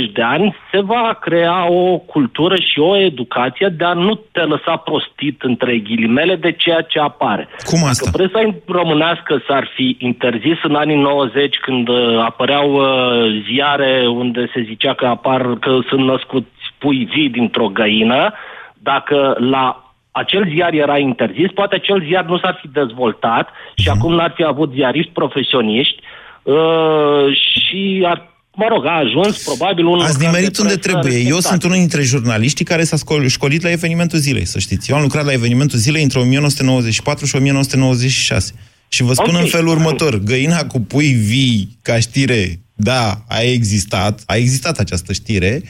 10-20 0.09 0.13
de 0.13 0.23
ani 0.23 0.57
se 0.73 0.81
va 0.81 1.19
crea 1.21 1.71
o 1.71 1.99
cultură 1.99 2.55
și 2.55 2.79
o 2.79 2.97
educație 2.97 3.69
de 3.69 3.85
a 3.85 3.93
nu 3.93 4.21
te 4.33 4.41
lăsa 4.41 4.77
prostit 4.77 5.43
între 5.43 5.79
ghilimele 5.79 6.37
de 6.37 6.53
ceea 6.53 6.81
ce 6.81 6.99
apare. 6.99 7.49
Cum 7.65 7.85
asta? 7.85 8.11
Dacă 8.11 8.17
presa 8.17 8.55
românească 8.67 9.43
s-ar 9.47 9.71
fi 9.75 9.97
interzis 9.99 10.59
în 10.63 10.75
anii 10.75 10.97
90 10.97 11.57
când 11.59 11.89
uh, 11.89 12.19
apăreau 12.25 12.73
uh, 12.73 13.43
ziare 13.51 14.07
unde 14.09 14.51
se 14.55 14.63
zicea 14.67 14.95
că 14.95 15.07
apar 15.07 15.55
că 15.61 15.79
sunt 15.89 16.05
născuți 16.05 16.47
pui 16.79 17.09
vii 17.15 17.29
dintr-o 17.29 17.69
găină, 17.69 18.33
dacă 18.79 19.37
la 19.39 19.88
acel 20.11 20.49
ziar 20.55 20.73
era 20.73 20.99
interzis, 20.99 21.51
poate 21.55 21.75
acel 21.75 22.05
ziar 22.09 22.25
nu 22.25 22.39
s-ar 22.39 22.59
fi 22.61 22.69
dezvoltat 22.69 23.49
uh-huh. 23.49 23.83
și 23.83 23.89
mhm. 23.89 23.99
acum 23.99 24.15
n-ar 24.15 24.33
fi 24.37 24.45
avut 24.45 24.73
ziariști 24.73 25.11
profesioniști 25.13 26.01
uh, 26.43 27.27
și 27.37 28.05
ar 28.07 28.37
mă 28.61 28.67
rog, 28.69 28.87
a 28.87 29.03
ajuns 29.07 29.43
probabil 29.45 29.85
un... 29.85 30.01
Ați 30.01 30.21
nimerit 30.21 30.59
unde 30.59 30.77
trebuie. 30.77 31.13
Respectat. 31.13 31.33
Eu 31.33 31.41
sunt 31.41 31.63
unul 31.63 31.77
dintre 31.77 32.03
jurnaliștii 32.03 32.65
care 32.65 32.85
s-a 32.85 32.97
școlit 33.27 33.63
la 33.63 33.71
evenimentul 33.71 34.19
zilei, 34.19 34.45
să 34.45 34.59
știți. 34.59 34.91
Eu 34.91 34.97
am 34.97 35.03
lucrat 35.03 35.25
la 35.25 35.33
evenimentul 35.33 35.79
zilei 35.79 36.03
între 36.03 36.19
1994 36.19 37.27
și 37.27 37.37
1996. 37.37 38.53
Și 38.89 39.03
vă 39.03 39.13
spun 39.13 39.29
okay. 39.29 39.43
în 39.43 39.49
felul 39.49 39.69
următor, 39.69 40.19
găina 40.19 40.67
cu 40.67 40.81
pui 40.81 41.13
vii 41.13 41.79
ca 41.83 41.99
știre, 41.99 42.61
da, 42.75 43.25
a 43.29 43.41
existat, 43.41 44.23
a 44.27 44.35
existat 44.35 44.79
această 44.79 45.13
știre, 45.13 45.63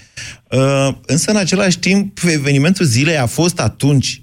uh, 0.51 0.89
însă 1.07 1.31
în 1.31 1.37
același 1.37 1.79
timp 1.79 2.19
evenimentul 2.27 2.85
zilei 2.85 3.17
a 3.17 3.27
fost 3.27 3.61
atunci 3.61 4.23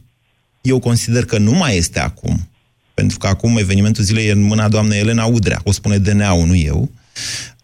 eu 0.65 0.79
consider 0.79 1.25
că 1.25 1.37
nu 1.37 1.51
mai 1.51 1.77
este 1.77 1.99
acum, 1.99 2.49
pentru 2.93 3.17
că 3.17 3.27
acum 3.27 3.57
evenimentul 3.57 4.03
zilei 4.03 4.27
e 4.27 4.31
în 4.31 4.41
mâna 4.41 4.67
doamnei 4.67 4.99
Elena 4.99 5.25
Udrea, 5.25 5.61
o 5.63 5.71
spune 5.71 5.97
DNA-ul, 5.97 6.45
nu 6.45 6.55
eu, 6.55 6.91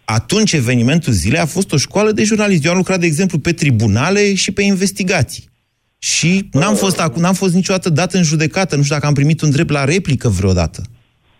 atunci 0.06 0.54
evenimentul 0.54 1.14
zilei 1.14 1.40
a 1.40 1.46
fost 1.46 1.72
o 1.72 1.78
școală 1.78 2.12
de 2.12 2.24
jurnalist. 2.24 2.66
Eu 2.66 2.72
am 2.72 2.78
lucrat, 2.78 3.00
de 3.00 3.06
exemplu, 3.06 3.40
pe 3.40 3.54
tribunale 3.54 4.34
și 4.34 4.52
pe 4.52 4.62
investigații. 4.62 5.50
Și 6.00 6.50
n-am 6.52 6.76
fost, 6.76 7.02
n-am 7.16 7.34
fost 7.34 7.54
niciodată 7.54 7.90
dat 7.90 8.14
în 8.14 8.24
judecată. 8.24 8.76
Nu 8.76 8.82
știu 8.82 8.96
dacă 8.96 9.08
am 9.08 9.14
primit 9.14 9.42
un 9.42 9.50
drept 9.50 9.70
la 9.70 9.84
replică 9.84 10.30
vreodată. 10.30 10.84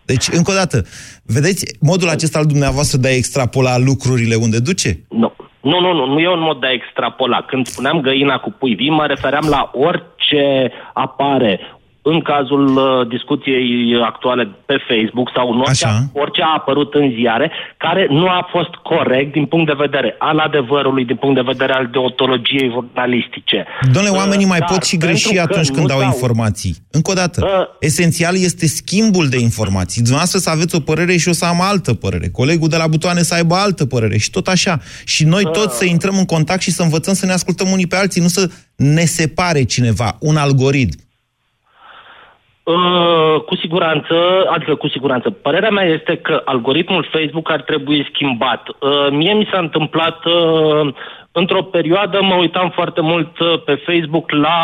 Deci, 0.04 0.28
încă 0.32 0.50
o 0.50 0.54
dată, 0.54 0.86
vedeți 1.22 1.64
modul 1.78 2.08
acesta 2.08 2.38
al 2.38 2.46
dumneavoastră 2.46 2.98
de 2.98 3.08
a 3.08 3.14
extrapola 3.14 3.78
lucrurile 3.78 4.34
unde 4.34 4.58
duce? 4.58 5.04
Nu. 5.08 5.32
Nu, 5.62 5.80
nu, 5.80 5.92
nu, 5.92 6.06
nu 6.06 6.18
e 6.18 6.28
un 6.28 6.40
mod 6.40 6.60
de 6.60 6.66
a 6.66 6.72
extrapola. 6.72 7.42
Când 7.42 7.66
spuneam 7.66 8.00
găina 8.00 8.38
cu 8.38 8.50
pui 8.50 8.74
vii, 8.74 8.90
mă 8.90 9.06
refeream 9.06 9.46
la 9.48 9.70
orice 9.72 10.72
apare 10.92 11.60
în 12.02 12.20
cazul 12.20 12.64
uh, 12.76 13.08
discuției 13.08 13.66
actuale 14.04 14.44
pe 14.66 14.76
Facebook 14.88 15.30
sau 15.34 15.52
în 15.52 15.58
orice, 15.58 15.88
orice 16.12 16.42
a 16.42 16.54
apărut 16.56 16.94
în 16.94 17.12
ziare, 17.18 17.50
care 17.76 18.06
nu 18.10 18.26
a 18.28 18.48
fost 18.50 18.74
corect 18.74 19.32
din 19.32 19.46
punct 19.46 19.66
de 19.66 19.76
vedere 19.76 20.14
al 20.18 20.38
adevărului, 20.38 21.04
din 21.04 21.16
punct 21.16 21.34
de 21.34 21.50
vedere 21.52 21.72
al 21.72 21.88
deontologiei 21.92 22.70
jurnalistice. 22.70 23.66
Doamne, 23.92 24.10
uh, 24.10 24.16
oamenii 24.16 24.46
mai 24.46 24.62
pot 24.70 24.82
și 24.84 24.96
greși 24.96 25.38
atunci 25.38 25.70
când 25.70 25.86
dau 25.86 26.02
informații. 26.02 26.74
Încă 26.90 27.10
o 27.10 27.14
dată, 27.14 27.38
uh, 27.44 27.66
esențial 27.80 28.34
este 28.34 28.66
schimbul 28.66 29.28
de 29.28 29.38
informații. 29.38 30.00
Dumneavoastră 30.00 30.38
să 30.38 30.50
aveți 30.50 30.74
o 30.74 30.80
părere 30.80 31.16
și 31.16 31.26
eu 31.26 31.32
să 31.32 31.44
am 31.44 31.60
altă 31.60 31.94
părere. 31.94 32.28
Colegul 32.28 32.68
de 32.68 32.76
la 32.76 32.86
butoane 32.86 33.22
să 33.22 33.34
aibă 33.34 33.54
altă 33.54 33.86
părere 33.86 34.16
și 34.18 34.30
tot 34.30 34.46
așa. 34.46 34.78
Și 35.04 35.24
noi 35.24 35.42
uh, 35.44 35.50
toți 35.50 35.78
să 35.78 35.84
intrăm 35.84 36.16
în 36.18 36.24
contact 36.24 36.60
și 36.60 36.70
să 36.70 36.82
învățăm 36.82 37.14
să 37.14 37.26
ne 37.26 37.32
ascultăm 37.32 37.68
unii 37.70 37.86
pe 37.86 37.96
alții, 37.96 38.20
nu 38.20 38.28
să 38.28 38.50
ne 38.76 39.04
separe 39.04 39.62
cineva, 39.62 40.16
un 40.20 40.36
algoritm. 40.36 41.10
Uh, 42.64 43.40
cu 43.46 43.56
siguranță, 43.56 44.14
adică 44.48 44.74
cu 44.74 44.88
siguranță. 44.88 45.30
Părerea 45.30 45.70
mea 45.70 45.84
este 45.84 46.16
că 46.16 46.42
algoritmul 46.44 47.08
Facebook 47.10 47.50
ar 47.50 47.62
trebui 47.62 48.08
schimbat. 48.12 48.68
Uh, 48.68 49.08
mie 49.10 49.32
mi 49.32 49.48
s-a 49.52 49.58
întâmplat 49.58 50.24
uh, 50.24 50.94
într-o 51.32 51.62
perioadă 51.62 52.22
mă 52.22 52.34
uitam 52.34 52.70
foarte 52.74 53.00
mult 53.00 53.38
uh, 53.38 53.62
pe 53.64 53.74
Facebook 53.86 54.30
la 54.30 54.58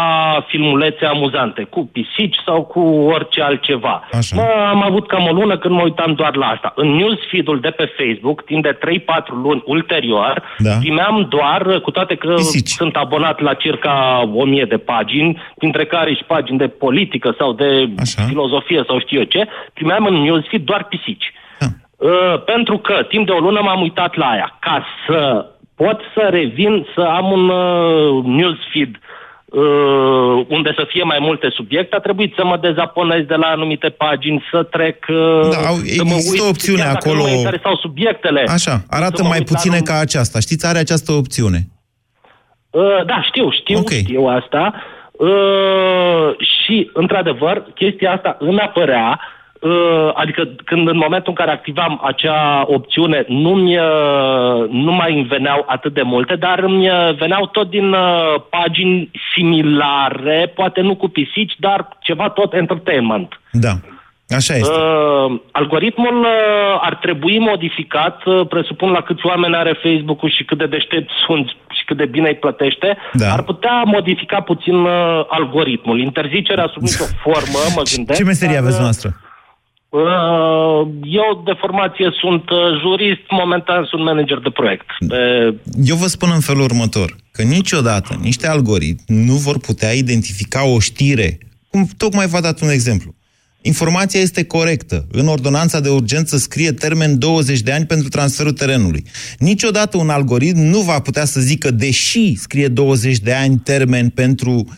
filmulețe 0.49 1.05
amuzante, 1.05 1.63
cu 1.63 1.91
pisici 1.93 2.37
sau 2.47 2.65
cu 2.65 2.81
orice 3.15 3.43
altceva. 3.43 4.09
Mă, 4.35 4.43
am 4.69 4.83
avut 4.83 5.07
cam 5.07 5.27
o 5.27 5.33
lună 5.33 5.59
când 5.59 5.75
mă 5.75 5.83
uitam 5.83 6.13
doar 6.15 6.37
la 6.37 6.47
asta. 6.47 6.73
În 6.77 6.89
newsfeed-ul 6.89 7.61
de 7.61 7.71
pe 7.71 7.93
Facebook, 7.97 8.45
timp 8.45 8.63
de 8.63 8.79
3-4 8.79 8.79
luni 9.43 9.63
ulterior, 9.65 10.43
da. 10.59 10.71
primeam 10.79 11.27
doar, 11.29 11.81
cu 11.81 11.91
toate 11.91 12.15
că 12.15 12.35
pisici. 12.35 12.69
sunt 12.69 12.97
abonat 12.97 13.41
la 13.41 13.55
circa 13.55 14.23
1000 14.35 14.65
de 14.65 14.77
pagini, 14.77 15.43
dintre 15.57 15.85
care 15.87 16.15
și 16.15 16.25
pagini 16.25 16.59
de 16.59 16.69
politică 16.69 17.35
sau 17.39 17.53
de 17.53 17.89
Așa. 17.99 18.23
filozofie 18.23 18.85
sau 18.87 19.01
știu 19.01 19.19
eu 19.19 19.25
ce, 19.25 19.49
primeam 19.73 20.05
în 20.05 20.15
newsfeed 20.15 20.63
doar 20.63 20.85
pisici. 20.85 21.33
Da. 21.59 21.67
Uh, 21.97 22.43
pentru 22.45 22.79
că 22.79 23.03
timp 23.09 23.27
de 23.27 23.33
o 23.33 23.39
lună 23.39 23.61
m-am 23.61 23.81
uitat 23.81 24.17
la 24.17 24.27
aia, 24.27 24.57
ca 24.61 24.85
să 25.07 25.47
pot 25.83 26.01
să 26.15 26.29
revin 26.31 26.87
să 26.95 27.01
am 27.01 27.27
un 27.33 27.49
uh, 27.49 28.25
newsfeed 28.25 28.93
uh, 29.45 30.47
unde 30.49 30.73
să 30.77 30.85
fie 30.89 31.03
mai 31.03 31.19
multe 31.21 31.49
subiecte, 31.51 31.97
a 31.97 31.99
trebuit 31.99 32.33
să 32.37 32.45
mă 32.45 32.57
dezaponez 32.57 33.25
de 33.25 33.35
la 33.35 33.47
anumite 33.47 33.89
pagini, 33.89 34.45
să 34.51 34.63
trec, 34.63 35.07
uh, 35.09 35.49
da, 35.51 35.59
să 35.85 36.05
mă 36.05 36.19
uit, 36.31 36.41
o 36.41 36.49
opțiune 36.49 36.83
acolo. 36.83 37.23
Nu 37.23 37.29
interesau 37.29 37.77
subiectele. 37.77 38.45
Așa, 38.49 38.85
arată 38.91 39.23
mai 39.23 39.41
puține 39.41 39.79
ca 39.81 39.99
aceasta. 39.99 40.41
Știți, 40.41 40.67
are 40.67 40.79
această 40.79 41.13
opțiune. 41.13 41.61
Uh, 42.71 43.05
da, 43.07 43.23
știu, 43.23 43.51
știu, 43.51 43.79
okay. 43.79 43.99
știu 43.99 44.25
asta. 44.25 44.75
Uh, 45.13 46.31
și, 46.39 46.91
într-adevăr, 46.93 47.65
chestia 47.75 48.13
asta 48.13 48.37
în 48.39 48.59
apărea 48.59 49.21
uh, 49.21 49.38
adică 50.15 50.49
când 50.65 50.89
în 50.89 50.97
momentul 50.97 51.29
în 51.29 51.35
care 51.35 51.51
activam 51.51 52.01
acea 52.05 52.65
opțiune 52.67 53.25
nu, 53.29 53.55
mi, 53.55 53.77
uh, 53.77 54.69
nu 54.71 54.93
mai 54.93 55.15
îmi 55.15 55.25
veneau 55.25 55.65
atât 55.67 55.95
de 55.95 56.03
multe, 56.03 56.35
dar 56.35 56.59
îmi 56.59 56.89
uh, 56.89 57.15
veneau 57.19 57.47
tot 57.47 57.71
din 57.71 57.93
uh, 57.93 58.35
pagini 58.51 59.11
similare, 59.35 60.53
poate 60.55 60.81
nu 60.81 60.97
cu 60.97 61.09
pisici, 61.09 61.55
dar 61.59 61.89
ceva 62.01 62.29
tot 62.31 62.53
entertainment. 62.53 63.41
Da. 63.53 63.73
Așa 64.37 64.55
este. 64.55 64.73
Uh, 64.73 65.41
algoritmul 65.53 66.21
uh, 66.21 66.29
ar 66.81 66.95
trebui 66.95 67.39
modificat, 67.39 68.25
uh, 68.25 68.47
presupun 68.49 68.91
la 68.91 69.01
câți 69.01 69.27
oameni 69.27 69.55
are 69.57 69.81
Facebook-ul 69.83 70.31
și 70.31 70.45
cât 70.45 70.59
de 70.59 70.67
deștept 70.67 71.11
sunt 71.27 71.47
și 71.77 71.85
cât 71.85 71.97
de 71.97 72.07
bine 72.07 72.29
îi 72.29 72.35
plătește, 72.35 72.97
Da. 73.13 73.33
ar 73.33 73.43
putea 73.43 73.83
modifica 73.85 74.41
puțin 74.41 74.75
uh, 74.75 75.25
algoritmul. 75.29 76.01
Interzicerea 76.01 76.71
sub 76.73 76.83
nicio 76.83 77.05
formă, 77.23 77.59
mă 77.77 77.83
gândesc. 77.95 78.19
Ce 78.19 78.25
meserie 78.25 78.55
dar, 78.55 78.63
aveți 78.63 78.77
uh, 78.77 78.83
noastră? 78.83 79.11
Uh, 79.89 80.89
eu 81.03 81.43
de 81.45 81.53
formație 81.61 82.11
sunt 82.21 82.51
uh, 82.51 82.59
jurist, 82.81 83.21
momentan 83.31 83.85
sunt 83.85 84.03
manager 84.03 84.39
de 84.39 84.51
proiect. 84.51 84.87
Pe... 85.09 85.55
Eu 85.85 85.97
vă 85.97 86.07
spun 86.07 86.31
în 86.35 86.41
felul 86.41 86.63
următor, 86.63 87.17
că 87.33 87.43
niciodată 87.43 88.19
niște 88.23 88.49
algoritmi 88.49 89.25
nu 89.25 89.33
vor 89.33 89.59
putea 89.59 89.93
identifica 89.93 90.67
o 90.67 90.79
știre. 90.79 91.39
Cum 91.71 91.89
tocmai 91.97 92.27
v-a 92.27 92.41
dat 92.41 92.61
un 92.61 92.69
exemplu. 92.69 93.15
Informația 93.63 94.21
este 94.21 94.45
corectă. 94.45 95.07
În 95.13 95.27
ordonanța 95.27 95.81
de 95.81 95.89
urgență 95.89 96.37
scrie 96.37 96.73
termen 96.73 97.19
20 97.19 97.61
de 97.61 97.73
ani 97.73 97.87
pentru 97.87 98.09
transferul 98.09 98.53
terenului. 98.53 99.05
Niciodată 99.39 99.97
un 99.97 100.09
algoritm 100.09 100.61
nu 100.61 100.79
va 100.79 101.01
putea 101.01 101.25
să 101.25 101.41
zică, 101.41 101.71
deși 101.71 102.35
scrie 102.35 102.69
20 102.69 103.19
de 103.19 103.33
ani 103.33 103.59
termen 103.59 104.09
pentru 104.09 104.51
uh, 104.51 104.65
uh, 104.65 104.77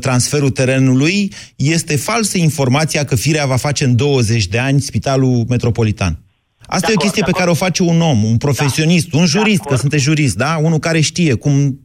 transferul 0.00 0.50
terenului, 0.50 1.32
este 1.56 1.96
falsă 1.96 2.38
informația 2.38 3.04
că 3.04 3.16
firea 3.16 3.46
va 3.46 3.56
face 3.56 3.84
în 3.84 3.96
20 3.96 4.46
de 4.46 4.58
ani 4.58 4.80
spitalul 4.80 5.44
metropolitan. 5.48 6.18
Asta 6.66 6.90
e 6.90 6.94
o 6.94 7.00
chestie 7.00 7.22
pe 7.22 7.30
care 7.30 7.50
o 7.50 7.54
face 7.54 7.82
un 7.82 8.00
om, 8.00 8.24
un 8.24 8.36
profesionist, 8.36 9.12
un 9.12 9.26
jurist, 9.26 9.62
că 9.62 9.76
sunteți 9.76 10.02
jurist, 10.02 10.36
da? 10.36 10.56
Unul 10.62 10.78
care 10.78 11.00
știe 11.00 11.34
cum, 11.34 11.80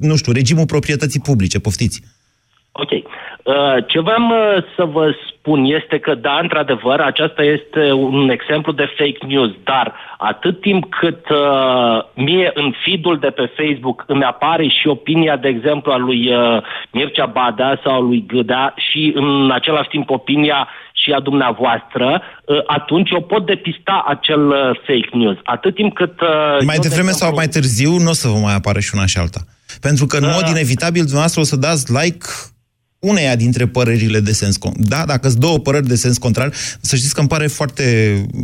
nu 0.00 0.16
știu, 0.16 0.32
regimul 0.32 0.66
proprietății 0.66 1.20
publice, 1.20 1.58
poftiți. 1.58 2.00
Ok. 2.72 2.90
Uh, 3.46 3.76
Ce 3.86 4.00
vreau 4.00 4.24
uh, 4.28 4.62
să 4.76 4.84
vă 4.84 5.14
spun 5.28 5.64
este 5.64 5.98
că, 5.98 6.14
da, 6.14 6.38
într-adevăr, 6.42 7.00
aceasta 7.00 7.42
este 7.42 7.92
un 7.92 8.28
exemplu 8.28 8.72
de 8.72 8.86
fake 8.98 9.26
news, 9.26 9.50
dar 9.64 9.94
atât 10.18 10.60
timp 10.60 10.84
cât 11.00 11.28
uh, 11.28 12.04
mie 12.14 12.50
în 12.54 12.74
feed-ul 12.84 13.18
de 13.18 13.30
pe 13.38 13.52
Facebook 13.58 14.04
îmi 14.06 14.24
apare 14.24 14.66
și 14.68 14.86
opinia, 14.88 15.36
de 15.36 15.48
exemplu, 15.48 15.92
a 15.92 15.96
lui 15.96 16.34
uh, 16.34 16.62
Mircea 16.90 17.26
Badea 17.26 17.80
sau 17.84 17.92
a 17.94 18.00
lui 18.00 18.24
Gâdea 18.26 18.74
și 18.76 19.12
în 19.14 19.50
același 19.50 19.88
timp 19.88 20.10
opinia 20.10 20.68
și 20.92 21.10
a 21.12 21.20
dumneavoastră, 21.20 22.22
uh, 22.44 22.58
atunci 22.66 23.10
eu 23.10 23.22
pot 23.22 23.46
depista 23.46 24.04
acel 24.06 24.46
uh, 24.48 24.56
fake 24.86 25.10
news. 25.12 25.36
Atât 25.44 25.74
timp 25.74 25.94
cât... 25.94 26.20
Uh, 26.20 26.28
Mai 26.70 26.74
eu, 26.74 26.82
de 26.82 26.88
devreme 26.88 27.08
exemplu, 27.08 27.12
sau 27.12 27.34
mai 27.34 27.46
târziu 27.46 27.90
nu 27.98 28.10
o 28.10 28.12
să 28.12 28.28
vă 28.28 28.38
mai 28.38 28.54
apară 28.54 28.80
și 28.80 28.90
una 28.94 29.06
și 29.06 29.18
alta. 29.18 29.40
Pentru 29.80 30.06
că, 30.06 30.16
în 30.16 30.26
mod 30.34 30.46
inevitabil, 30.48 31.02
dumneavoastră 31.02 31.40
o 31.40 31.44
să 31.44 31.56
dați 31.56 31.92
like 31.92 32.26
uneia 33.08 33.36
dintre 33.36 33.66
părerile 33.66 34.20
de 34.20 34.32
sens 34.32 34.56
contrar. 34.56 34.86
Da, 34.88 35.04
dacă 35.06 35.28
sunt 35.28 35.40
două 35.40 35.58
păreri 35.58 35.86
de 35.86 35.94
sens 35.94 36.18
contrar, 36.18 36.52
să 36.80 36.96
știți 36.96 37.14
că 37.14 37.20
îmi 37.20 37.28
pare 37.28 37.46
foarte, 37.46 37.84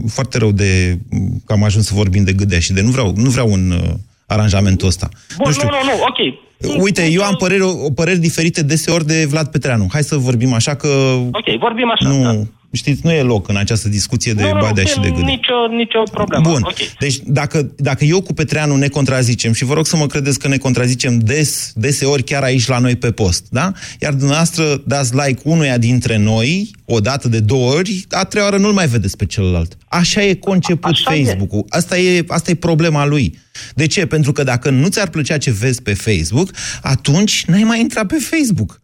foarte 0.09 0.39
rău 0.39 0.53
de 0.53 0.99
că 1.47 1.53
am 1.53 1.65
ajuns 1.65 1.87
să 1.87 1.95
vorbim 1.95 2.25
de 2.25 2.33
gâdea 2.33 2.59
și 2.59 2.73
de 2.73 2.83
nu 2.83 2.91
vreau, 2.91 3.13
nu 3.17 3.31
vreau 3.31 3.51
un 3.51 3.71
uh, 3.71 3.95
aranjamentul 4.27 4.89
ăsta. 4.89 5.09
Bun, 5.37 5.53
nu, 5.63 5.69
nu, 5.69 5.93
nu, 5.93 6.03
ok. 6.09 6.81
Uite, 6.83 7.11
eu 7.11 7.23
am 7.23 7.35
păreri, 7.39 7.63
o, 7.63 7.91
păreri 7.91 8.19
diferite 8.19 8.63
deseori 8.63 9.07
de 9.07 9.25
Vlad 9.29 9.47
Petreanu. 9.47 9.89
Hai 9.93 10.03
să 10.03 10.17
vorbim 10.17 10.53
așa 10.53 10.75
că... 10.75 10.89
Ok, 11.33 11.59
vorbim 11.59 11.91
așa, 11.91 12.09
nu, 12.09 12.23
da. 12.23 12.39
Știți, 12.73 13.01
nu 13.05 13.13
e 13.13 13.23
loc 13.23 13.49
în 13.49 13.57
această 13.57 13.89
discuție 13.89 14.33
de 14.33 14.43
nu, 14.43 14.59
Badea 14.61 14.83
nu, 14.83 14.89
și 14.89 15.01
de 15.01 15.09
Gâdea. 15.09 15.25
nicio, 15.25 15.67
nicio 15.77 16.03
problemă. 16.13 16.51
Bun. 16.51 16.63
Ok. 16.63 16.77
Deci 16.99 17.17
dacă, 17.25 17.73
dacă 17.77 18.05
eu 18.05 18.21
cu 18.21 18.33
Petreanu 18.33 18.77
ne 18.77 18.89
contrazicem, 18.89 19.53
și 19.53 19.65
vă 19.65 19.75
rog 19.75 19.87
să 19.87 19.97
mă 19.97 20.07
credeți 20.07 20.39
că 20.39 20.49
ne 20.49 20.57
contrazicem 20.57 21.19
des, 21.19 21.73
deseori 21.75 22.23
chiar 22.23 22.43
aici 22.43 22.67
la 22.67 22.79
noi 22.79 22.97
pe 22.97 23.11
post, 23.11 23.47
da? 23.51 23.73
Iar 24.01 24.13
dumneavoastră 24.13 24.83
dați 24.87 25.15
like 25.15 25.41
unuia 25.45 25.79
dintre 25.79 26.17
noi, 26.17 26.71
o 26.85 27.01
dată 27.01 27.29
de 27.29 27.41
două 27.41 27.73
ori, 27.75 28.05
a 28.11 28.25
treia 28.25 28.45
oară 28.45 28.57
nu-l 28.57 28.73
mai 28.73 28.87
vedeți 28.87 29.17
pe 29.17 29.27
celălalt. 29.27 29.77
Așa 29.89 30.23
e 30.23 30.35
conceput 30.35 30.91
Așa 30.91 31.11
Facebook-ul. 31.11 31.65
Asta 31.69 31.99
e, 31.99 32.25
asta 32.29 32.51
e 32.51 32.55
problema 32.55 33.07
lui. 33.07 33.39
De 33.75 33.87
ce? 33.87 34.07
Pentru 34.07 34.33
că 34.33 34.43
dacă 34.43 34.71
nu 34.71 34.89
ți-ar 34.89 35.09
plăcea 35.09 35.39
ce 35.39 35.51
vezi 35.51 35.83
pe 35.83 35.95
Facebook, 35.95 36.51
atunci 36.83 37.45
n-ai 37.45 37.63
mai 37.63 37.81
intrat 37.81 38.07
pe 38.07 38.17
Facebook. 38.31 38.82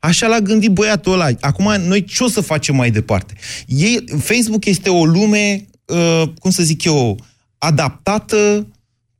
Așa 0.00 0.26
l-a 0.26 0.40
gândit 0.40 0.70
băiatul 0.70 1.12
ăla. 1.12 1.28
Acum, 1.40 1.74
noi 1.80 2.04
ce 2.04 2.24
o 2.24 2.28
să 2.28 2.40
facem 2.40 2.76
mai 2.76 2.90
departe? 2.90 3.34
Ei, 3.66 4.04
Facebook 4.18 4.64
este 4.64 4.88
o 4.88 5.04
lume, 5.04 5.66
uh, 5.84 6.22
cum 6.38 6.50
să 6.50 6.62
zic 6.62 6.84
eu, 6.84 7.24
adaptată 7.58 8.66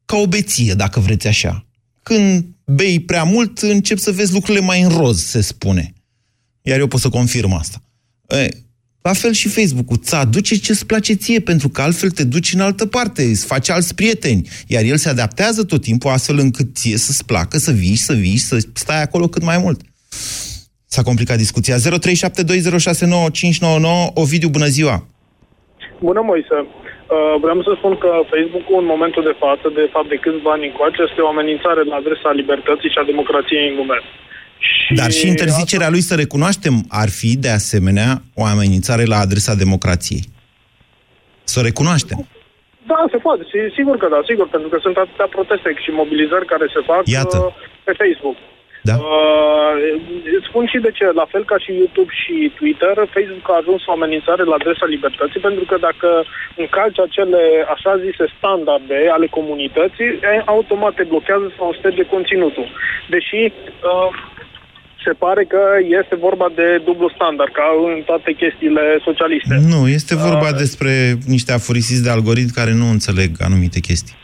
ca 0.05 0.17
o 0.17 0.27
beție, 0.27 0.75
dacă 0.75 1.01
vreți 1.01 1.27
așa. 1.27 1.67
Când 2.03 2.45
bei 2.65 3.01
prea 3.01 3.25
mult, 3.25 3.59
încep 3.59 3.99
să 3.99 4.13
vezi 4.13 4.33
lucrurile 4.33 4.65
mai 4.65 4.81
în 4.81 4.89
roz, 4.89 5.25
se 5.25 5.41
spune. 5.41 5.93
Iar 6.63 6.79
eu 6.79 6.87
pot 6.87 7.01
să 7.01 7.09
confirm 7.09 7.53
asta. 7.53 7.83
E, 8.29 8.49
la 9.03 9.13
fel 9.13 9.33
și 9.33 9.49
Facebook-ul. 9.49 9.97
Ți 9.97 10.15
aduce 10.15 10.57
ce-ți 10.57 10.87
place 10.87 11.13
ție, 11.13 11.41
pentru 11.41 11.69
că 11.69 11.83
altfel 11.83 12.11
te 12.11 12.25
duci 12.25 12.53
în 12.53 12.61
altă 12.61 12.87
parte, 12.87 13.23
îți 13.23 13.45
faci 13.45 13.69
alți 13.69 13.95
prieteni. 13.95 14.49
Iar 14.67 14.83
el 14.83 14.97
se 14.97 15.09
adaptează 15.09 15.65
tot 15.65 15.83
timpul 15.83 16.11
astfel 16.11 16.39
încât 16.39 16.77
ție 16.77 16.97
să-ți 16.97 17.25
placă, 17.25 17.59
să 17.59 17.73
vii, 17.73 17.97
să 17.97 18.13
vii, 18.13 18.37
să 18.37 18.59
stai 18.73 19.03
acolo 19.03 19.29
cât 19.29 19.43
mai 19.43 19.59
mult. 19.59 19.81
S-a 20.95 21.03
complicat 21.11 21.37
discuția. 21.45 21.77
0372069599 21.77 21.83
Ovidiu, 24.23 24.51
bună 24.57 24.69
ziua! 24.77 24.97
Bună, 26.09 26.21
Moise. 26.31 26.57
Uh, 26.67 26.69
vreau 27.45 27.59
să 27.69 27.73
spun 27.81 27.95
că 28.05 28.11
Facebook-ul 28.35 28.79
în 28.85 28.89
momentul 28.95 29.23
de 29.31 29.35
față, 29.45 29.67
de 29.81 29.85
fapt 29.95 30.09
de 30.13 30.19
câțiva 30.25 30.51
ani 30.57 30.67
încoace, 30.71 31.01
este 31.09 31.21
o 31.27 31.31
amenințare 31.35 31.83
la 31.91 31.97
adresa 32.03 32.31
libertății 32.41 32.93
și 32.93 32.99
a 33.03 33.05
democrației 33.13 33.65
în 33.71 33.75
lume. 33.81 33.99
Dar 35.01 35.11
și 35.19 35.25
interzicerea 35.35 35.91
lui, 35.95 36.03
să 36.11 36.15
recunoaștem, 36.25 36.75
ar 37.03 37.11
fi, 37.19 37.31
de 37.47 37.51
asemenea, 37.61 38.11
o 38.41 38.43
amenințare 38.55 39.05
la 39.13 39.19
adresa 39.27 39.55
democrației. 39.65 40.23
Să 41.51 41.57
o 41.61 41.63
recunoaștem. 41.71 42.19
Da, 42.91 42.99
se 43.13 43.19
poate. 43.27 43.43
Si- 43.51 43.73
Sigur 43.79 43.95
că 44.03 44.07
da, 44.15 44.21
sigur, 44.31 44.47
pentru 44.55 44.69
că 44.73 44.77
sunt 44.85 44.97
atâtea 45.05 45.29
proteste 45.37 45.69
și 45.85 45.91
mobilizări 46.03 46.47
care 46.53 46.67
se 46.75 46.81
fac 46.91 47.01
Iată. 47.19 47.37
uh, 47.41 47.51
pe 47.87 47.93
Facebook. 48.03 48.37
Da. 48.89 48.95
Uh, 48.97 49.73
îți 50.37 50.49
spun 50.51 50.65
și 50.73 50.79
de 50.87 50.91
ce. 50.99 51.07
La 51.23 51.27
fel 51.33 51.45
ca 51.51 51.59
și 51.65 51.79
YouTube 51.81 52.13
și 52.23 52.35
Twitter, 52.59 52.95
Facebook 53.17 53.47
a 53.51 53.61
ajuns 53.63 53.81
o 53.87 53.93
amenințare 53.99 54.45
la 54.45 54.59
adresa 54.59 54.87
libertății, 54.95 55.41
pentru 55.49 55.65
că 55.71 55.77
dacă 55.89 56.09
încalci 56.63 57.05
acele 57.07 57.43
așa 57.75 57.93
zise 58.05 58.25
standarde 58.39 58.99
ale 59.17 59.27
comunității, 59.39 60.11
e, 60.31 60.43
automat 60.57 60.95
te 60.95 61.05
blochează 61.13 61.47
sau 61.57 61.77
șterge 61.79 62.05
conținutul. 62.15 62.67
Deși 63.15 63.41
uh, 63.91 64.11
se 65.05 65.13
pare 65.25 65.45
că 65.45 65.63
este 66.01 66.15
vorba 66.27 66.49
de 66.55 66.69
dublu 66.85 67.09
standard, 67.17 67.53
ca 67.53 67.67
în 67.95 68.03
toate 68.11 68.31
chestiile 68.43 68.85
socialiste. 69.09 69.55
Nu, 69.75 69.89
este 69.89 70.15
vorba 70.17 70.51
despre 70.53 70.93
niște 71.27 71.53
afurisiți 71.53 72.03
de 72.03 72.11
algoritmi 72.11 72.59
care 72.61 72.73
nu 72.73 72.87
înțeleg 72.97 73.31
anumite 73.39 73.81
chestii. 73.81 74.15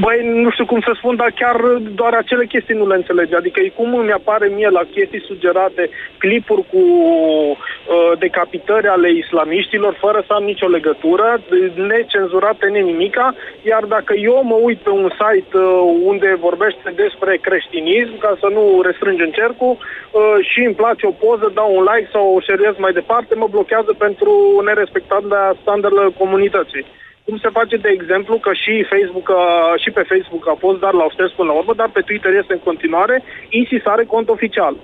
Băi, 0.00 0.18
nu 0.44 0.50
știu 0.50 0.66
cum 0.66 0.80
să 0.80 0.92
spun, 0.94 1.16
dar 1.16 1.30
chiar 1.40 1.56
doar 2.00 2.14
acele 2.14 2.46
chestii 2.46 2.74
nu 2.74 2.86
le 2.86 2.94
înțelege. 2.94 3.36
Adică 3.36 3.60
e 3.60 3.68
cum 3.68 3.94
îmi 3.94 4.12
apare 4.12 4.46
mie 4.48 4.68
la 4.68 4.84
chestii 4.94 5.26
sugerate 5.26 5.90
clipuri 6.18 6.64
cu 6.72 6.78
uh, 6.78 8.18
decapitări 8.18 8.86
ale 8.86 9.10
islamiștilor 9.10 9.94
fără 9.98 10.24
să 10.26 10.32
am 10.32 10.44
nicio 10.44 10.68
legătură, 10.68 11.40
necenzurate 11.74 12.66
nimica, 12.68 13.34
iar 13.62 13.84
dacă 13.84 14.14
eu 14.14 14.42
mă 14.44 14.58
uit 14.62 14.78
pe 14.78 14.90
un 14.90 15.08
site 15.20 15.56
uh, 15.56 15.64
unde 16.04 16.36
vorbește 16.40 16.92
despre 16.96 17.38
creștinism, 17.40 18.18
ca 18.18 18.36
să 18.40 18.48
nu 18.52 18.80
restrângem 18.82 19.30
cercul, 19.30 19.76
uh, 19.78 20.36
și 20.50 20.60
îmi 20.64 20.74
place 20.74 21.06
o 21.06 21.18
poză, 21.24 21.50
dau 21.54 21.74
un 21.76 21.86
like 21.90 22.08
sau 22.12 22.34
o 22.34 22.40
șeriez 22.40 22.74
mai 22.78 22.92
departe, 22.92 23.34
mă 23.34 23.48
blochează 23.50 23.92
pentru 23.98 24.60
nerespectarea 24.64 25.56
standardelor 25.62 26.12
comunității. 26.18 26.84
Cum 27.28 27.38
se 27.44 27.50
face, 27.58 27.76
de 27.86 27.90
exemplu, 27.98 28.34
că 28.44 28.52
și 28.62 28.74
Facebook, 28.92 29.26
a, 29.40 29.42
și 29.82 29.90
pe 29.96 30.04
Facebook 30.12 30.44
a 30.52 30.56
fost 30.64 30.78
dar 30.84 30.94
la 31.00 31.04
o 31.08 31.10
șters 31.14 31.32
până 31.38 31.48
la 31.50 31.56
urmă, 31.60 31.72
dar 31.80 31.88
pe 31.96 32.02
Twitter 32.08 32.32
este 32.40 32.52
în 32.56 32.62
continuare, 32.68 33.16
ISIS 33.60 33.84
are 33.94 34.04
cont 34.14 34.26
oficial. 34.36 34.74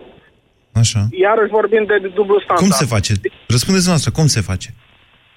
Așa. 0.83 1.01
Iarăși 1.27 1.57
vorbim 1.59 1.85
de 1.91 1.97
dublu 2.19 2.37
standard. 2.45 2.65
Cum 2.65 2.79
se 2.83 2.93
face? 2.95 3.13
Răspundeți 3.55 3.89
noastră, 3.93 4.11
cum 4.19 4.27
se 4.37 4.41
face? 4.51 4.69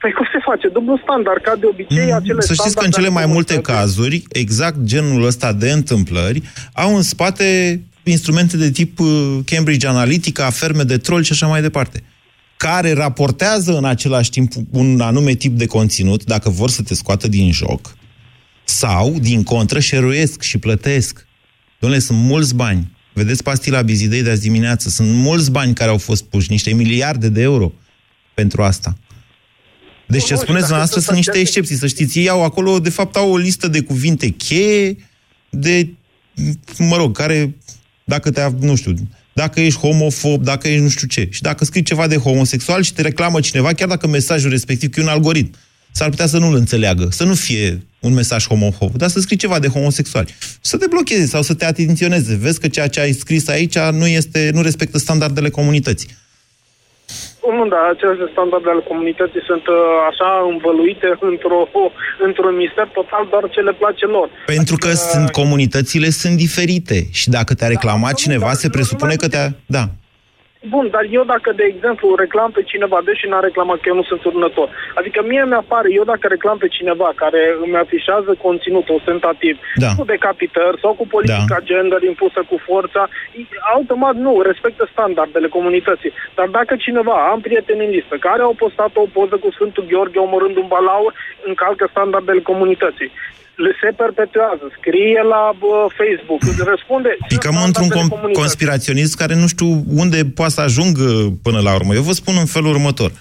Păi 0.02 0.12
cum 0.18 0.28
se 0.34 0.42
face? 0.50 0.66
Dublu 0.78 0.96
standard, 1.06 1.42
ca 1.48 1.54
de 1.62 1.68
obicei, 1.74 2.10
acele 2.20 2.42
Să 2.50 2.54
știți 2.54 2.78
că 2.80 2.86
în 2.86 2.96
cele 2.98 3.12
mai 3.20 3.28
multe 3.36 3.56
cazuri, 3.72 4.18
exact 4.44 4.80
genul 4.92 5.22
ăsta 5.32 5.50
de 5.64 5.70
întâmplări, 5.80 6.40
au 6.84 6.92
în 7.00 7.06
spate 7.14 7.48
instrumente 8.04 8.56
de 8.64 8.70
tip 8.72 9.00
uh, 9.00 9.08
Cambridge 9.50 9.88
Analytica, 9.88 10.46
ferme 10.62 10.84
de 10.84 10.98
troll 11.06 11.24
și 11.24 11.34
așa 11.36 11.48
mai 11.48 11.62
departe 11.70 11.98
care 12.58 12.94
raportează 12.94 13.78
în 13.78 13.86
același 13.86 14.30
timp 14.30 14.54
un 14.72 15.02
anume 15.02 15.34
tip 15.34 15.58
de 15.58 15.66
conținut, 15.66 16.24
dacă 16.24 16.50
vor 16.50 16.70
să 16.70 16.82
te 16.82 16.94
scoată 16.94 17.28
din 17.28 17.52
joc, 17.52 17.98
sau, 18.64 19.20
din 19.20 19.44
contră, 19.44 19.80
șeruiesc 19.80 20.42
și 20.42 20.58
plătesc. 20.58 21.28
Dom'le, 21.86 21.98
sunt 21.98 22.18
mulți 22.18 22.56
bani. 22.56 22.92
Vedeți 23.14 23.44
pastila 23.44 23.82
Bizidei 23.82 24.24
de 24.24 24.30
azi 24.30 24.42
dimineață. 24.42 24.90
Sunt 24.90 25.14
mulți 25.14 25.52
bani 25.52 25.74
care 25.74 25.90
au 25.90 25.98
fost 25.98 26.24
puși, 26.24 26.52
niște 26.52 26.74
miliarde 26.74 27.30
de 27.30 27.42
euro 27.42 27.72
pentru 28.34 28.64
asta. 28.64 28.98
Deci 30.08 30.26
ce 30.26 30.36
spuneți 30.36 30.72
noastră 30.72 31.00
sunt 31.00 31.16
niște 31.16 31.38
excepții, 31.38 31.76
să 31.76 31.88
știți. 31.88 32.20
Ei 32.20 32.30
au 32.30 32.44
acolo, 32.44 32.80
de 32.80 32.90
fapt, 32.90 33.16
au 33.16 33.32
o 33.32 33.38
listă 33.38 33.68
de 33.68 33.82
cuvinte 33.82 34.30
cheie, 34.30 34.96
de, 35.50 35.90
mă 36.78 36.96
rog, 36.96 37.18
care, 37.18 37.56
dacă 38.04 38.32
te, 38.32 38.50
nu 38.60 38.76
știu, 38.76 38.94
dacă 39.38 39.60
ești 39.60 39.80
homofob, 39.80 40.44
dacă 40.44 40.68
ești 40.68 40.82
nu 40.82 40.90
știu 40.90 41.08
ce, 41.08 41.28
și 41.32 41.42
dacă 41.42 41.66
scrii 41.66 41.84
ceva 41.84 42.08
de 42.08 42.18
homosexual 42.18 42.84
și 42.84 42.94
te 42.94 43.02
reclamă 43.02 43.40
cineva, 43.40 43.74
chiar 43.74 43.88
dacă 43.88 44.08
mesajul 44.08 44.50
respectiv, 44.50 44.90
că 44.90 45.00
e 45.00 45.04
un 45.04 45.10
algoritm, 45.10 45.56
s-ar 45.92 46.10
putea 46.10 46.26
să 46.26 46.38
nu-l 46.38 46.56
înțeleagă, 46.56 47.08
să 47.12 47.24
nu 47.24 47.36
fie 47.36 47.86
un 48.00 48.14
mesaj 48.14 48.48
homofob, 48.48 48.96
dar 48.96 49.10
să 49.10 49.20
scrii 49.20 49.38
ceva 49.38 49.60
de 49.60 49.68
homosexual. 49.68 50.28
Să 50.62 50.78
te 50.78 50.86
blocheze 50.90 51.26
sau 51.26 51.42
să 51.42 51.54
te 51.54 51.66
atenționeze. 51.66 52.36
Vezi 52.36 52.60
că 52.60 52.68
ceea 52.68 52.88
ce 52.88 53.00
ai 53.00 53.14
scris 53.14 53.48
aici 53.48 53.78
nu, 53.78 54.08
este, 54.08 54.50
nu 54.54 54.62
respectă 54.62 54.98
standardele 54.98 55.50
comunității. 55.50 56.10
Nu, 57.56 57.66
dar 57.74 57.84
aceste 57.94 58.26
standarde 58.34 58.70
ale 58.70 58.84
comunității 58.92 59.44
sunt 59.50 59.66
uh, 59.68 59.76
așa 60.10 60.30
învăluite 60.52 61.08
într-o, 61.32 61.60
într-un 62.28 62.56
mister 62.64 62.88
total 63.00 63.24
doar 63.30 63.44
ce 63.54 63.60
le 63.60 63.74
place 63.82 64.06
lor. 64.06 64.28
Pentru 64.46 64.76
că 64.84 64.88
adică... 64.88 65.08
sunt 65.12 65.28
comunitățile 65.42 66.10
sunt 66.10 66.36
diferite 66.46 66.98
și 67.20 67.28
dacă 67.38 67.52
te-a 67.54 67.68
reclamat 67.76 68.16
da, 68.16 68.22
cineva, 68.24 68.52
se 68.54 68.70
presupune 68.70 69.16
că 69.16 69.28
te-a... 69.28 69.48
Da. 69.66 69.84
Bun, 70.74 70.86
dar 70.96 71.06
eu 71.18 71.24
dacă, 71.24 71.50
de 71.60 71.66
exemplu, 71.74 72.16
reclam 72.16 72.52
pe 72.52 72.62
cineva, 72.72 73.00
deși 73.06 73.28
n-a 73.28 73.40
reclamat 73.40 73.80
că 73.80 73.88
eu 73.90 73.96
nu 73.96 74.04
sunt 74.04 74.24
urnător, 74.24 74.70
adică 75.00 75.20
mie 75.30 75.44
mi-apare, 75.46 75.88
eu 75.92 76.04
dacă 76.04 76.28
reclam 76.28 76.58
pe 76.58 76.68
cineva 76.68 77.10
care 77.16 77.42
îmi 77.66 77.76
afișează 77.76 78.32
conținut 78.42 78.90
ostentativ, 78.90 79.56
da. 79.76 79.90
cu 79.98 80.04
decapitări 80.04 80.80
sau 80.84 80.94
cu 80.94 81.08
politica 81.08 81.60
da. 81.60 81.66
gender 81.70 82.02
impusă 82.02 82.42
cu 82.50 82.58
forța, 82.68 83.10
automat 83.76 84.16
nu, 84.16 84.42
respectă 84.42 84.90
standardele 84.92 85.48
comunității. 85.48 86.14
Dar 86.36 86.48
dacă 86.48 86.76
cineva, 86.76 87.16
am 87.32 87.40
prieteni 87.42 87.86
în 87.86 87.92
listă, 87.92 88.16
care 88.28 88.42
au 88.42 88.54
postat 88.64 88.92
o 88.94 89.06
poză 89.14 89.36
cu 89.36 89.50
Sfântul 89.52 89.86
Gheorghe 89.90 90.20
omorând 90.20 90.56
un 90.58 90.68
balaur, 90.68 91.14
încalcă 91.46 91.88
standardele 91.92 92.42
comunității 92.42 93.12
le 93.38 93.47
se 93.82 93.90
perpetuează, 94.04 94.66
scrie 94.80 95.22
la 95.34 95.44
bă, 95.60 95.76
Facebook, 96.00 96.42
răspunde... 96.72 97.10
Picăm 97.28 97.56
într-un 97.66 97.90
com- 97.98 98.32
conspiraționist 98.34 99.16
care 99.16 99.36
nu 99.36 99.48
știu 99.48 99.84
unde 99.88 100.26
poate 100.26 100.54
să 100.54 100.62
ajungă 100.62 101.38
până 101.42 101.60
la 101.60 101.74
urmă. 101.74 101.94
Eu 101.94 102.02
vă 102.02 102.12
spun 102.12 102.36
în 102.38 102.46
felul 102.46 102.70
următor. 102.70 103.12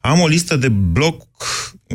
Am 0.00 0.20
o 0.20 0.26
listă 0.26 0.56
de 0.56 0.68
bloc, 0.68 1.26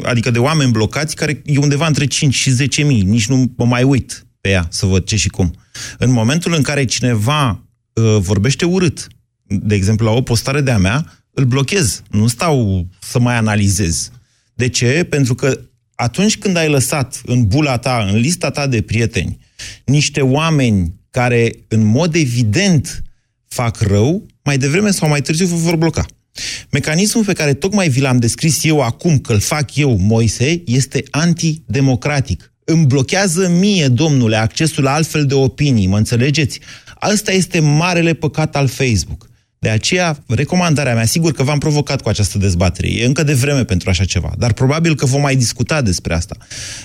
adică 0.04 0.32
de 0.32 0.40
oameni 0.40 0.72
blocați, 0.72 1.16
care 1.16 1.42
e 1.46 1.58
undeva 1.58 1.88
între 1.88 2.06
5 2.06 2.34
și 2.34 2.50
10 2.50 2.84
mii. 2.84 3.02
Nici 3.02 3.28
nu 3.28 3.52
mă 3.58 3.66
mai 3.66 3.84
uit 3.84 4.26
pe 4.42 4.50
ea 4.50 4.66
să 4.70 4.86
văd 4.86 5.04
ce 5.04 5.16
și 5.16 5.30
cum. 5.30 5.54
În 5.98 6.12
momentul 6.12 6.54
în 6.54 6.62
care 6.62 6.86
cineva 6.86 7.50
uh, 7.94 8.18
vorbește 8.20 8.66
urât, 8.66 9.08
de 9.44 9.76
exemplu 9.76 10.06
la 10.06 10.12
o 10.12 10.22
postare 10.22 10.62
de-a 10.62 10.78
mea, 10.78 11.06
îl 11.34 11.44
blochez. 11.44 12.02
Nu 12.10 12.28
stau 12.28 12.88
să 13.00 13.20
mai 13.20 13.36
analizez. 13.36 14.12
De 14.54 14.70
ce? 14.70 15.06
Pentru 15.10 15.36
că 15.36 15.60
atunci 15.96 16.38
când 16.38 16.58
ai 16.58 16.70
lăsat 16.70 17.22
în 17.26 17.48
bula 17.48 17.78
ta, 17.78 18.08
în 18.12 18.20
lista 18.20 18.50
ta 18.50 18.68
de 18.68 18.82
prieteni, 18.82 19.38
niște 19.86 20.22
oameni 20.22 20.94
care 21.12 21.52
în 21.68 21.84
mod 21.84 22.16
evident 22.16 23.04
fac 23.48 23.80
rău, 23.80 24.26
mai 24.44 24.58
devreme 24.58 24.92
sau 24.92 25.10
mai 25.10 25.22
târziu 25.22 25.46
vă 25.46 25.56
vor 25.56 25.76
bloca. 25.76 26.06
Mecanismul 26.72 27.24
pe 27.24 27.34
care 27.34 27.54
tocmai 27.54 27.90
vi 27.90 28.00
l-am 28.00 28.18
descris 28.18 28.64
eu 28.64 28.82
acum, 28.82 29.20
că 29.20 29.34
îl 29.34 29.40
fac 29.40 29.76
eu, 29.76 29.98
Moise, 29.98 30.62
este 30.66 31.04
antidemocratic. 31.12 32.54
Îmi 32.66 32.86
blochează 32.86 33.50
mie, 33.50 33.88
domnule, 33.88 34.36
accesul 34.36 34.84
la 34.84 34.94
altfel 34.94 35.26
de 35.26 35.34
opinii, 35.34 35.88
mă 35.88 35.98
înțelegeți? 35.98 36.60
Asta 37.00 37.32
este 37.32 37.60
marele 37.60 38.14
păcat 38.14 38.56
al 38.56 38.68
Facebook. 38.68 39.30
De 39.64 39.70
aceea, 39.70 40.18
recomandarea 40.28 40.94
mea, 40.94 41.06
sigur 41.06 41.32
că 41.32 41.44
v-am 41.44 41.58
provocat 41.58 42.02
cu 42.02 42.10
această 42.10 42.38
dezbatere, 42.38 42.88
e 42.88 43.06
încă 43.06 43.24
de 43.24 43.34
vreme 43.34 43.64
pentru 43.64 43.90
așa 43.90 44.06
ceva, 44.06 44.32
dar 44.38 44.54
probabil 44.54 44.96
că 44.96 45.06
vom 45.06 45.22
mai 45.22 45.36
discuta 45.36 45.82
despre 45.82 46.14
asta. 46.14 46.36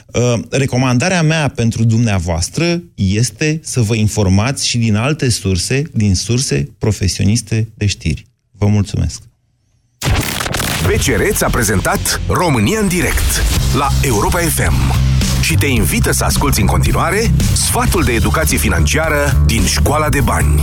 Uh, 0.06 0.40
recomandarea 0.50 1.22
mea 1.22 1.48
pentru 1.48 1.84
dumneavoastră 1.84 2.82
este 2.94 3.60
să 3.62 3.80
vă 3.80 3.94
informați 3.94 4.66
și 4.66 4.78
din 4.78 4.94
alte 4.94 5.28
surse, 5.28 5.82
din 5.92 6.14
surse 6.14 6.68
profesioniste 6.78 7.68
de 7.74 7.86
știri. 7.86 8.26
Vă 8.50 8.66
mulțumesc! 8.66 9.22
BCR 10.86 11.44
a 11.44 11.50
prezentat 11.50 12.20
România 12.28 12.80
în 12.80 12.88
direct 12.88 13.42
la 13.76 13.88
Europa 14.02 14.38
FM 14.38 14.94
și 15.40 15.54
te 15.54 15.66
invită 15.66 16.12
să 16.12 16.24
asculti 16.24 16.60
în 16.60 16.66
continuare 16.66 17.30
sfatul 17.54 18.02
de 18.02 18.12
educație 18.12 18.58
financiară 18.58 19.42
din 19.46 19.64
Școala 19.64 20.08
de 20.08 20.20
Bani. 20.20 20.62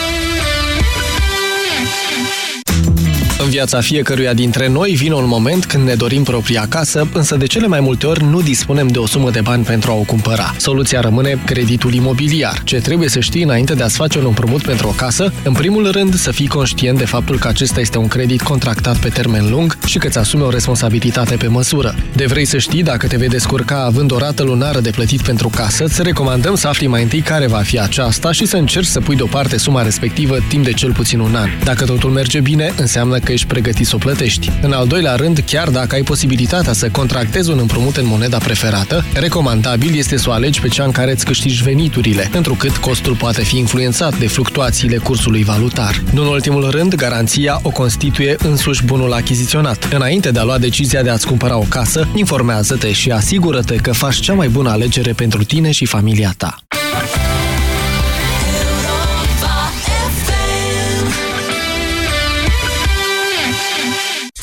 În 3.43 3.49
viața 3.49 3.81
fiecăruia 3.81 4.33
dintre 4.33 4.67
noi 4.67 4.91
vine 4.91 5.13
un 5.13 5.27
moment 5.27 5.65
când 5.65 5.83
ne 5.83 5.93
dorim 5.93 6.23
propria 6.23 6.65
casă, 6.69 7.07
însă 7.13 7.35
de 7.35 7.45
cele 7.45 7.67
mai 7.67 7.79
multe 7.79 8.07
ori 8.07 8.23
nu 8.23 8.41
dispunem 8.41 8.87
de 8.87 8.97
o 8.97 9.05
sumă 9.05 9.29
de 9.29 9.41
bani 9.41 9.63
pentru 9.63 9.91
a 9.91 9.93
o 9.93 10.01
cumpăra. 10.01 10.55
Soluția 10.57 10.99
rămâne 10.99 11.39
creditul 11.45 11.93
imobiliar. 11.93 12.61
Ce 12.63 12.77
trebuie 12.77 13.09
să 13.09 13.19
știi 13.19 13.43
înainte 13.43 13.73
de 13.73 13.83
a-ți 13.83 13.95
face 13.95 14.17
un 14.17 14.25
împrumut 14.25 14.61
pentru 14.61 14.87
o 14.87 14.91
casă? 14.91 15.33
În 15.43 15.53
primul 15.53 15.91
rând, 15.91 16.15
să 16.15 16.31
fii 16.31 16.47
conștient 16.47 16.97
de 16.97 17.05
faptul 17.05 17.39
că 17.39 17.47
acesta 17.47 17.79
este 17.79 17.97
un 17.97 18.07
credit 18.07 18.41
contractat 18.41 18.97
pe 18.97 19.09
termen 19.09 19.49
lung 19.49 19.77
și 19.85 19.97
că 19.97 20.07
îți 20.07 20.17
asumi 20.17 20.43
o 20.43 20.49
responsabilitate 20.49 21.35
pe 21.35 21.47
măsură. 21.47 21.95
De 22.15 22.25
vrei 22.25 22.45
să 22.45 22.57
știi 22.57 22.83
dacă 22.83 23.07
te 23.07 23.17
vei 23.17 23.29
descurca 23.29 23.83
având 23.83 24.11
o 24.11 24.17
rată 24.17 24.43
lunară 24.43 24.79
de 24.79 24.89
plătit 24.89 25.21
pentru 25.21 25.49
casă, 25.49 25.83
îți 25.83 26.01
recomandăm 26.01 26.55
să 26.55 26.67
afli 26.67 26.87
mai 26.87 27.01
întâi 27.01 27.21
care 27.21 27.47
va 27.47 27.61
fi 27.61 27.79
aceasta 27.79 28.31
și 28.31 28.45
să 28.45 28.57
încerci 28.57 28.87
să 28.87 28.99
pui 28.99 29.15
deoparte 29.15 29.57
suma 29.57 29.81
respectivă 29.81 30.37
timp 30.47 30.63
de 30.63 30.71
cel 30.71 30.93
puțin 30.93 31.19
un 31.19 31.35
an. 31.35 31.49
Dacă 31.63 31.85
totul 31.85 32.09
merge 32.09 32.39
bine, 32.39 32.73
înseamnă 32.77 33.19
că 33.19 33.30
ești 33.31 33.47
pregătit 33.47 33.87
să 33.87 33.95
o 33.95 33.97
plătești. 33.97 34.51
În 34.61 34.71
al 34.71 34.87
doilea 34.87 35.15
rând, 35.15 35.43
chiar 35.45 35.69
dacă 35.69 35.95
ai 35.95 36.03
posibilitatea 36.03 36.73
să 36.73 36.89
contractezi 36.89 37.49
un 37.49 37.59
împrumut 37.59 37.97
în 37.97 38.05
moneda 38.05 38.37
preferată, 38.37 39.05
recomandabil 39.13 39.97
este 39.97 40.17
să 40.17 40.29
o 40.29 40.31
alegi 40.31 40.61
pe 40.61 40.67
cea 40.67 40.83
în 40.83 40.91
care 40.91 41.11
îți 41.11 41.25
câștigi 41.25 41.63
veniturile, 41.63 42.29
întrucât 42.33 42.77
costul 42.77 43.15
poate 43.15 43.43
fi 43.43 43.57
influențat 43.57 44.17
de 44.17 44.27
fluctuațiile 44.27 44.97
cursului 44.97 45.43
valutar. 45.43 46.03
Nu 46.13 46.21
în 46.21 46.27
ultimul 46.27 46.69
rând, 46.69 46.95
garanția 46.95 47.59
o 47.63 47.69
constituie 47.69 48.35
însuși 48.43 48.83
bunul 48.85 49.13
achiziționat. 49.13 49.89
Înainte 49.93 50.31
de 50.31 50.39
a 50.39 50.43
lua 50.43 50.57
decizia 50.57 51.03
de 51.03 51.09
a-ți 51.09 51.27
cumpăra 51.27 51.57
o 51.57 51.65
casă, 51.69 52.07
informează-te 52.15 52.91
și 52.91 53.11
asigură-te 53.11 53.75
că 53.75 53.91
faci 53.91 54.19
cea 54.19 54.33
mai 54.33 54.47
bună 54.47 54.69
alegere 54.69 55.11
pentru 55.11 55.43
tine 55.43 55.71
și 55.71 55.85
familia 55.85 56.33
ta. 56.37 56.57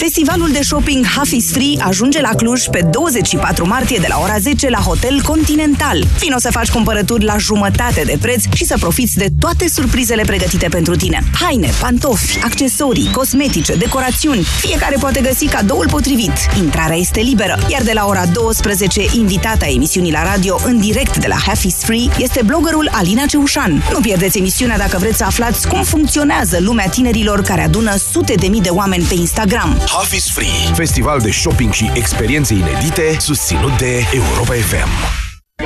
Festivalul 0.09 0.51
de 0.51 0.63
shopping 0.63 1.07
Half 1.07 1.31
is 1.31 1.51
Free 1.53 1.77
ajunge 1.79 2.21
la 2.21 2.29
Cluj 2.29 2.67
pe 2.67 2.89
24 2.91 3.67
martie 3.67 3.99
de 4.01 4.07
la 4.09 4.19
ora 4.23 4.39
10 4.39 4.69
la 4.69 4.79
Hotel 4.79 5.21
Continental. 5.23 6.05
Vino 6.19 6.39
să 6.39 6.49
faci 6.51 6.71
cumpărături 6.71 7.25
la 7.25 7.37
jumătate 7.37 8.03
de 8.07 8.17
preț 8.21 8.43
și 8.55 8.65
să 8.65 8.77
profiți 8.81 9.17
de 9.17 9.29
toate 9.41 9.69
surprizele 9.69 10.23
pregătite 10.23 10.69
pentru 10.69 10.97
tine. 10.97 11.23
Haine, 11.41 11.71
pantofi, 11.81 12.39
accesorii, 12.45 13.11
cosmetice, 13.13 13.75
decorațiuni. 13.75 14.43
Fiecare 14.43 14.97
poate 15.01 15.21
găsi 15.21 15.47
cadoul 15.47 15.89
potrivit. 15.91 16.33
Intrarea 16.59 16.97
este 16.97 17.21
liberă, 17.21 17.59
iar 17.71 17.83
de 17.83 17.93
la 17.95 18.07
ora 18.07 18.27
12, 18.27 19.07
invitata 19.13 19.67
emisiunii 19.67 20.13
la 20.13 20.23
radio 20.23 20.61
în 20.65 20.81
direct 20.81 21.17
de 21.17 21.27
la 21.27 21.37
Half 21.47 21.65
is 21.65 21.77
Free 21.77 22.09
este 22.19 22.43
bloggerul 22.45 22.89
Alina 22.93 23.25
Ceușan. 23.27 23.83
Nu 23.93 24.01
pierdeți 24.01 24.39
emisiunea 24.39 24.79
dacă 24.79 24.99
vreți 24.99 25.17
să 25.17 25.25
aflați 25.25 25.69
cum 25.69 25.83
funcționează 25.83 26.59
lumea 26.61 26.89
tinerilor 26.89 27.43
care 27.43 27.63
adună 27.63 27.97
sute 27.97 28.35
de 28.35 28.47
mii 28.47 28.61
de 28.61 28.71
oameni 28.71 29.05
pe 29.05 29.15
Instagram. 29.15 29.77
Half 29.99 30.13
is 30.13 30.31
Free, 30.31 30.75
festival 30.75 31.21
de 31.21 31.31
shopping 31.31 31.73
și 31.73 31.91
experiențe 31.95 32.55
inedite 32.55 33.17
susținut 33.21 33.79
de 33.79 34.03
Europa 34.13 34.53
FM. 34.53 34.89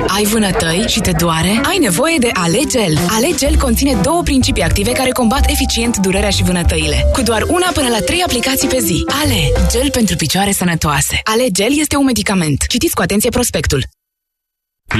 Ai 0.07 0.23
vânătăi 0.23 0.85
și 0.87 0.99
te 0.99 1.11
doare? 1.11 1.61
Ai 1.63 1.77
nevoie 1.77 2.17
de 2.19 2.29
Alegel. 2.33 2.97
Alegel 3.09 3.57
conține 3.57 3.99
două 4.01 4.21
principii 4.23 4.63
active 4.63 4.91
care 4.91 5.09
combat 5.09 5.49
eficient 5.49 5.97
durerea 5.97 6.29
și 6.29 6.43
vânătăile. 6.43 7.09
Cu 7.13 7.21
doar 7.21 7.41
una 7.41 7.69
până 7.73 7.87
la 7.89 7.99
trei 7.99 8.21
aplicații 8.21 8.67
pe 8.67 8.79
zi. 8.79 9.03
Ale, 9.23 9.67
gel 9.71 9.89
pentru 9.91 10.15
picioare 10.15 10.51
sănătoase. 10.51 11.19
Alegel 11.23 11.79
este 11.79 11.95
un 11.95 12.05
medicament. 12.05 12.65
Citiți 12.67 12.95
cu 12.95 13.01
atenție 13.01 13.29
prospectul. 13.29 13.83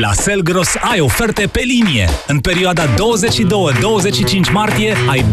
La 0.01 0.13
Selgros 0.13 0.69
ai 0.91 0.99
oferte 0.99 1.47
pe 1.51 1.61
linie. 1.65 2.09
În 2.27 2.39
perioada 2.39 2.83
22-25 2.85 2.95
martie 4.51 4.95
ai 5.09 5.25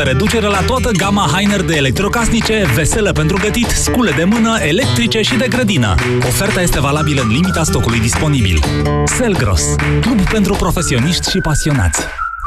20% 0.00 0.02
reducere 0.04 0.46
la 0.46 0.62
toată 0.62 0.90
gama 0.90 1.28
Hainer 1.32 1.62
de 1.62 1.74
electrocasnice, 1.74 2.66
veselă 2.74 3.12
pentru 3.12 3.38
gătit, 3.40 3.66
scule 3.66 4.10
de 4.10 4.24
mână, 4.24 4.58
electrice 4.60 5.22
și 5.22 5.36
de 5.36 5.48
grădină. 5.48 5.94
Oferta 6.26 6.60
este 6.60 6.80
valabilă 6.80 7.22
în 7.22 7.28
limita 7.28 7.62
stocului 7.64 8.00
disponibil. 8.00 8.58
Selgros, 9.04 9.62
club 10.00 10.20
pentru 10.20 10.54
profesioniști 10.54 11.30
și 11.30 11.38
pasionați 11.38 12.00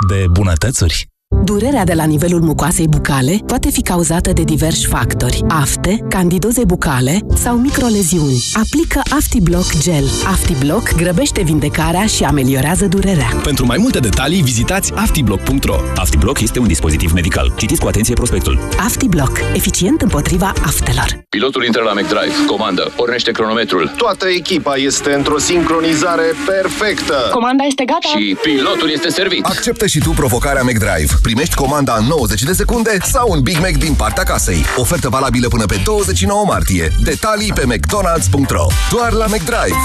de 0.08 0.26
bunătățuri. 0.32 1.09
Durerea 1.44 1.84
de 1.84 1.94
la 1.94 2.04
nivelul 2.04 2.42
mucoasei 2.42 2.88
bucale 2.88 3.40
poate 3.46 3.70
fi 3.70 3.82
cauzată 3.82 4.32
de 4.34 4.44
diversi 4.44 4.86
factori. 4.86 5.44
Afte, 5.48 6.06
candidoze 6.10 6.66
bucale 6.66 7.20
sau 7.36 7.58
microleziuni. 7.58 8.44
Aplică 8.54 9.02
AftiBlock 9.10 9.78
Gel. 9.80 10.04
AftiBlock 10.28 10.96
grăbește 10.96 11.42
vindecarea 11.42 12.06
și 12.06 12.24
ameliorează 12.24 12.86
durerea. 12.86 13.28
Pentru 13.44 13.66
mai 13.66 13.78
multe 13.80 14.00
detalii, 14.00 14.42
vizitați 14.42 14.94
aftiblock.ro. 14.96 15.76
AftiBlock 15.96 16.40
este 16.42 16.60
un 16.60 16.68
dispozitiv 16.68 17.12
medical. 17.12 17.54
Citiți 17.58 17.82
cu 17.82 17.88
atenție 17.88 18.14
prospectul. 18.14 18.60
AftiBlock. 18.78 19.40
Eficient 19.54 20.02
împotriva 20.02 20.54
aftelor. 20.66 21.26
Pilotul 21.30 21.64
intră 21.66 21.82
la 21.82 21.94
McDrive. 21.94 22.46
Comandă. 22.48 22.92
Pornește 22.96 23.32
cronometrul. 23.32 23.94
Toată 23.98 24.28
echipa 24.28 24.76
este 24.76 25.14
într-o 25.14 25.38
sincronizare 25.38 26.34
perfectă. 26.46 27.30
Comanda 27.32 27.64
este 27.64 27.84
gata. 27.86 28.20
Și 28.20 28.38
pilotul 28.42 28.90
este 28.90 29.10
servit. 29.10 29.46
Acceptă 29.46 29.86
și 29.88 30.00
tu 30.00 30.10
provocarea 30.10 30.62
McDrive. 30.64 31.14
Primești 31.22 31.56
comanda 31.56 31.96
în 31.96 32.06
90 32.06 32.42
de 32.42 32.54
secunde 32.54 32.98
sau 33.04 33.32
un 33.32 33.42
Big 33.42 33.58
Mac 33.58 33.72
din 33.72 33.94
partea 33.94 34.24
casei. 34.24 34.66
Ofertă 34.78 35.10
valabilă 35.10 35.48
până 35.48 35.66
pe 35.66 35.82
29 35.84 36.46
martie. 36.46 36.92
Detalii 37.04 37.54
pe 37.54 37.66
mcdonalds.ro 37.66 38.68
Doar 38.92 39.12
la 39.12 39.26
McDrive. 39.26 39.78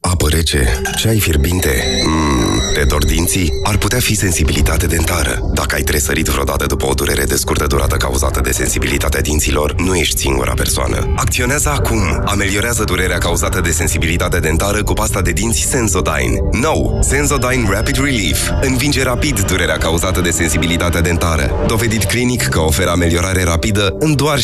Apă 0.00 0.28
rece, 0.28 0.80
ceai 0.96 1.20
fierbinte, 1.20 2.02
mm, 2.06 2.47
te 2.78 2.84
dor 2.84 3.04
dinții? 3.04 3.52
Ar 3.62 3.76
putea 3.76 3.98
fi 3.98 4.14
sensibilitate 4.14 4.86
dentară. 4.86 5.50
Dacă 5.54 5.74
ai 5.74 5.82
tresărit 5.82 6.26
vreodată 6.26 6.66
după 6.66 6.86
o 6.86 6.94
durere 6.94 7.24
de 7.24 7.34
scurtă 7.34 7.66
durată 7.66 7.96
cauzată 7.96 8.40
de 8.40 8.50
sensibilitatea 8.50 9.20
dinților, 9.20 9.74
nu 9.74 9.94
ești 9.94 10.18
singura 10.18 10.52
persoană. 10.52 11.14
Acționează 11.16 11.68
acum! 11.68 12.22
Ameliorează 12.24 12.84
durerea 12.84 13.18
cauzată 13.18 13.60
de 13.60 13.70
sensibilitate 13.70 14.38
dentară 14.38 14.82
cu 14.82 14.92
pasta 14.92 15.20
de 15.20 15.30
dinți 15.30 15.60
Sensodyne. 15.60 16.38
Nou! 16.60 16.98
Sensodyne 17.02 17.68
Rapid 17.70 17.96
Relief. 17.96 18.50
Învinge 18.60 19.02
rapid 19.02 19.40
durerea 19.40 19.76
cauzată 19.78 20.20
de 20.20 20.30
sensibilitatea 20.30 21.00
dentară. 21.00 21.50
Dovedit 21.66 22.04
clinic 22.04 22.42
că 22.42 22.60
oferă 22.60 22.90
ameliorare 22.90 23.44
rapidă 23.44 23.96
în 23.98 24.14
doar 24.14 24.36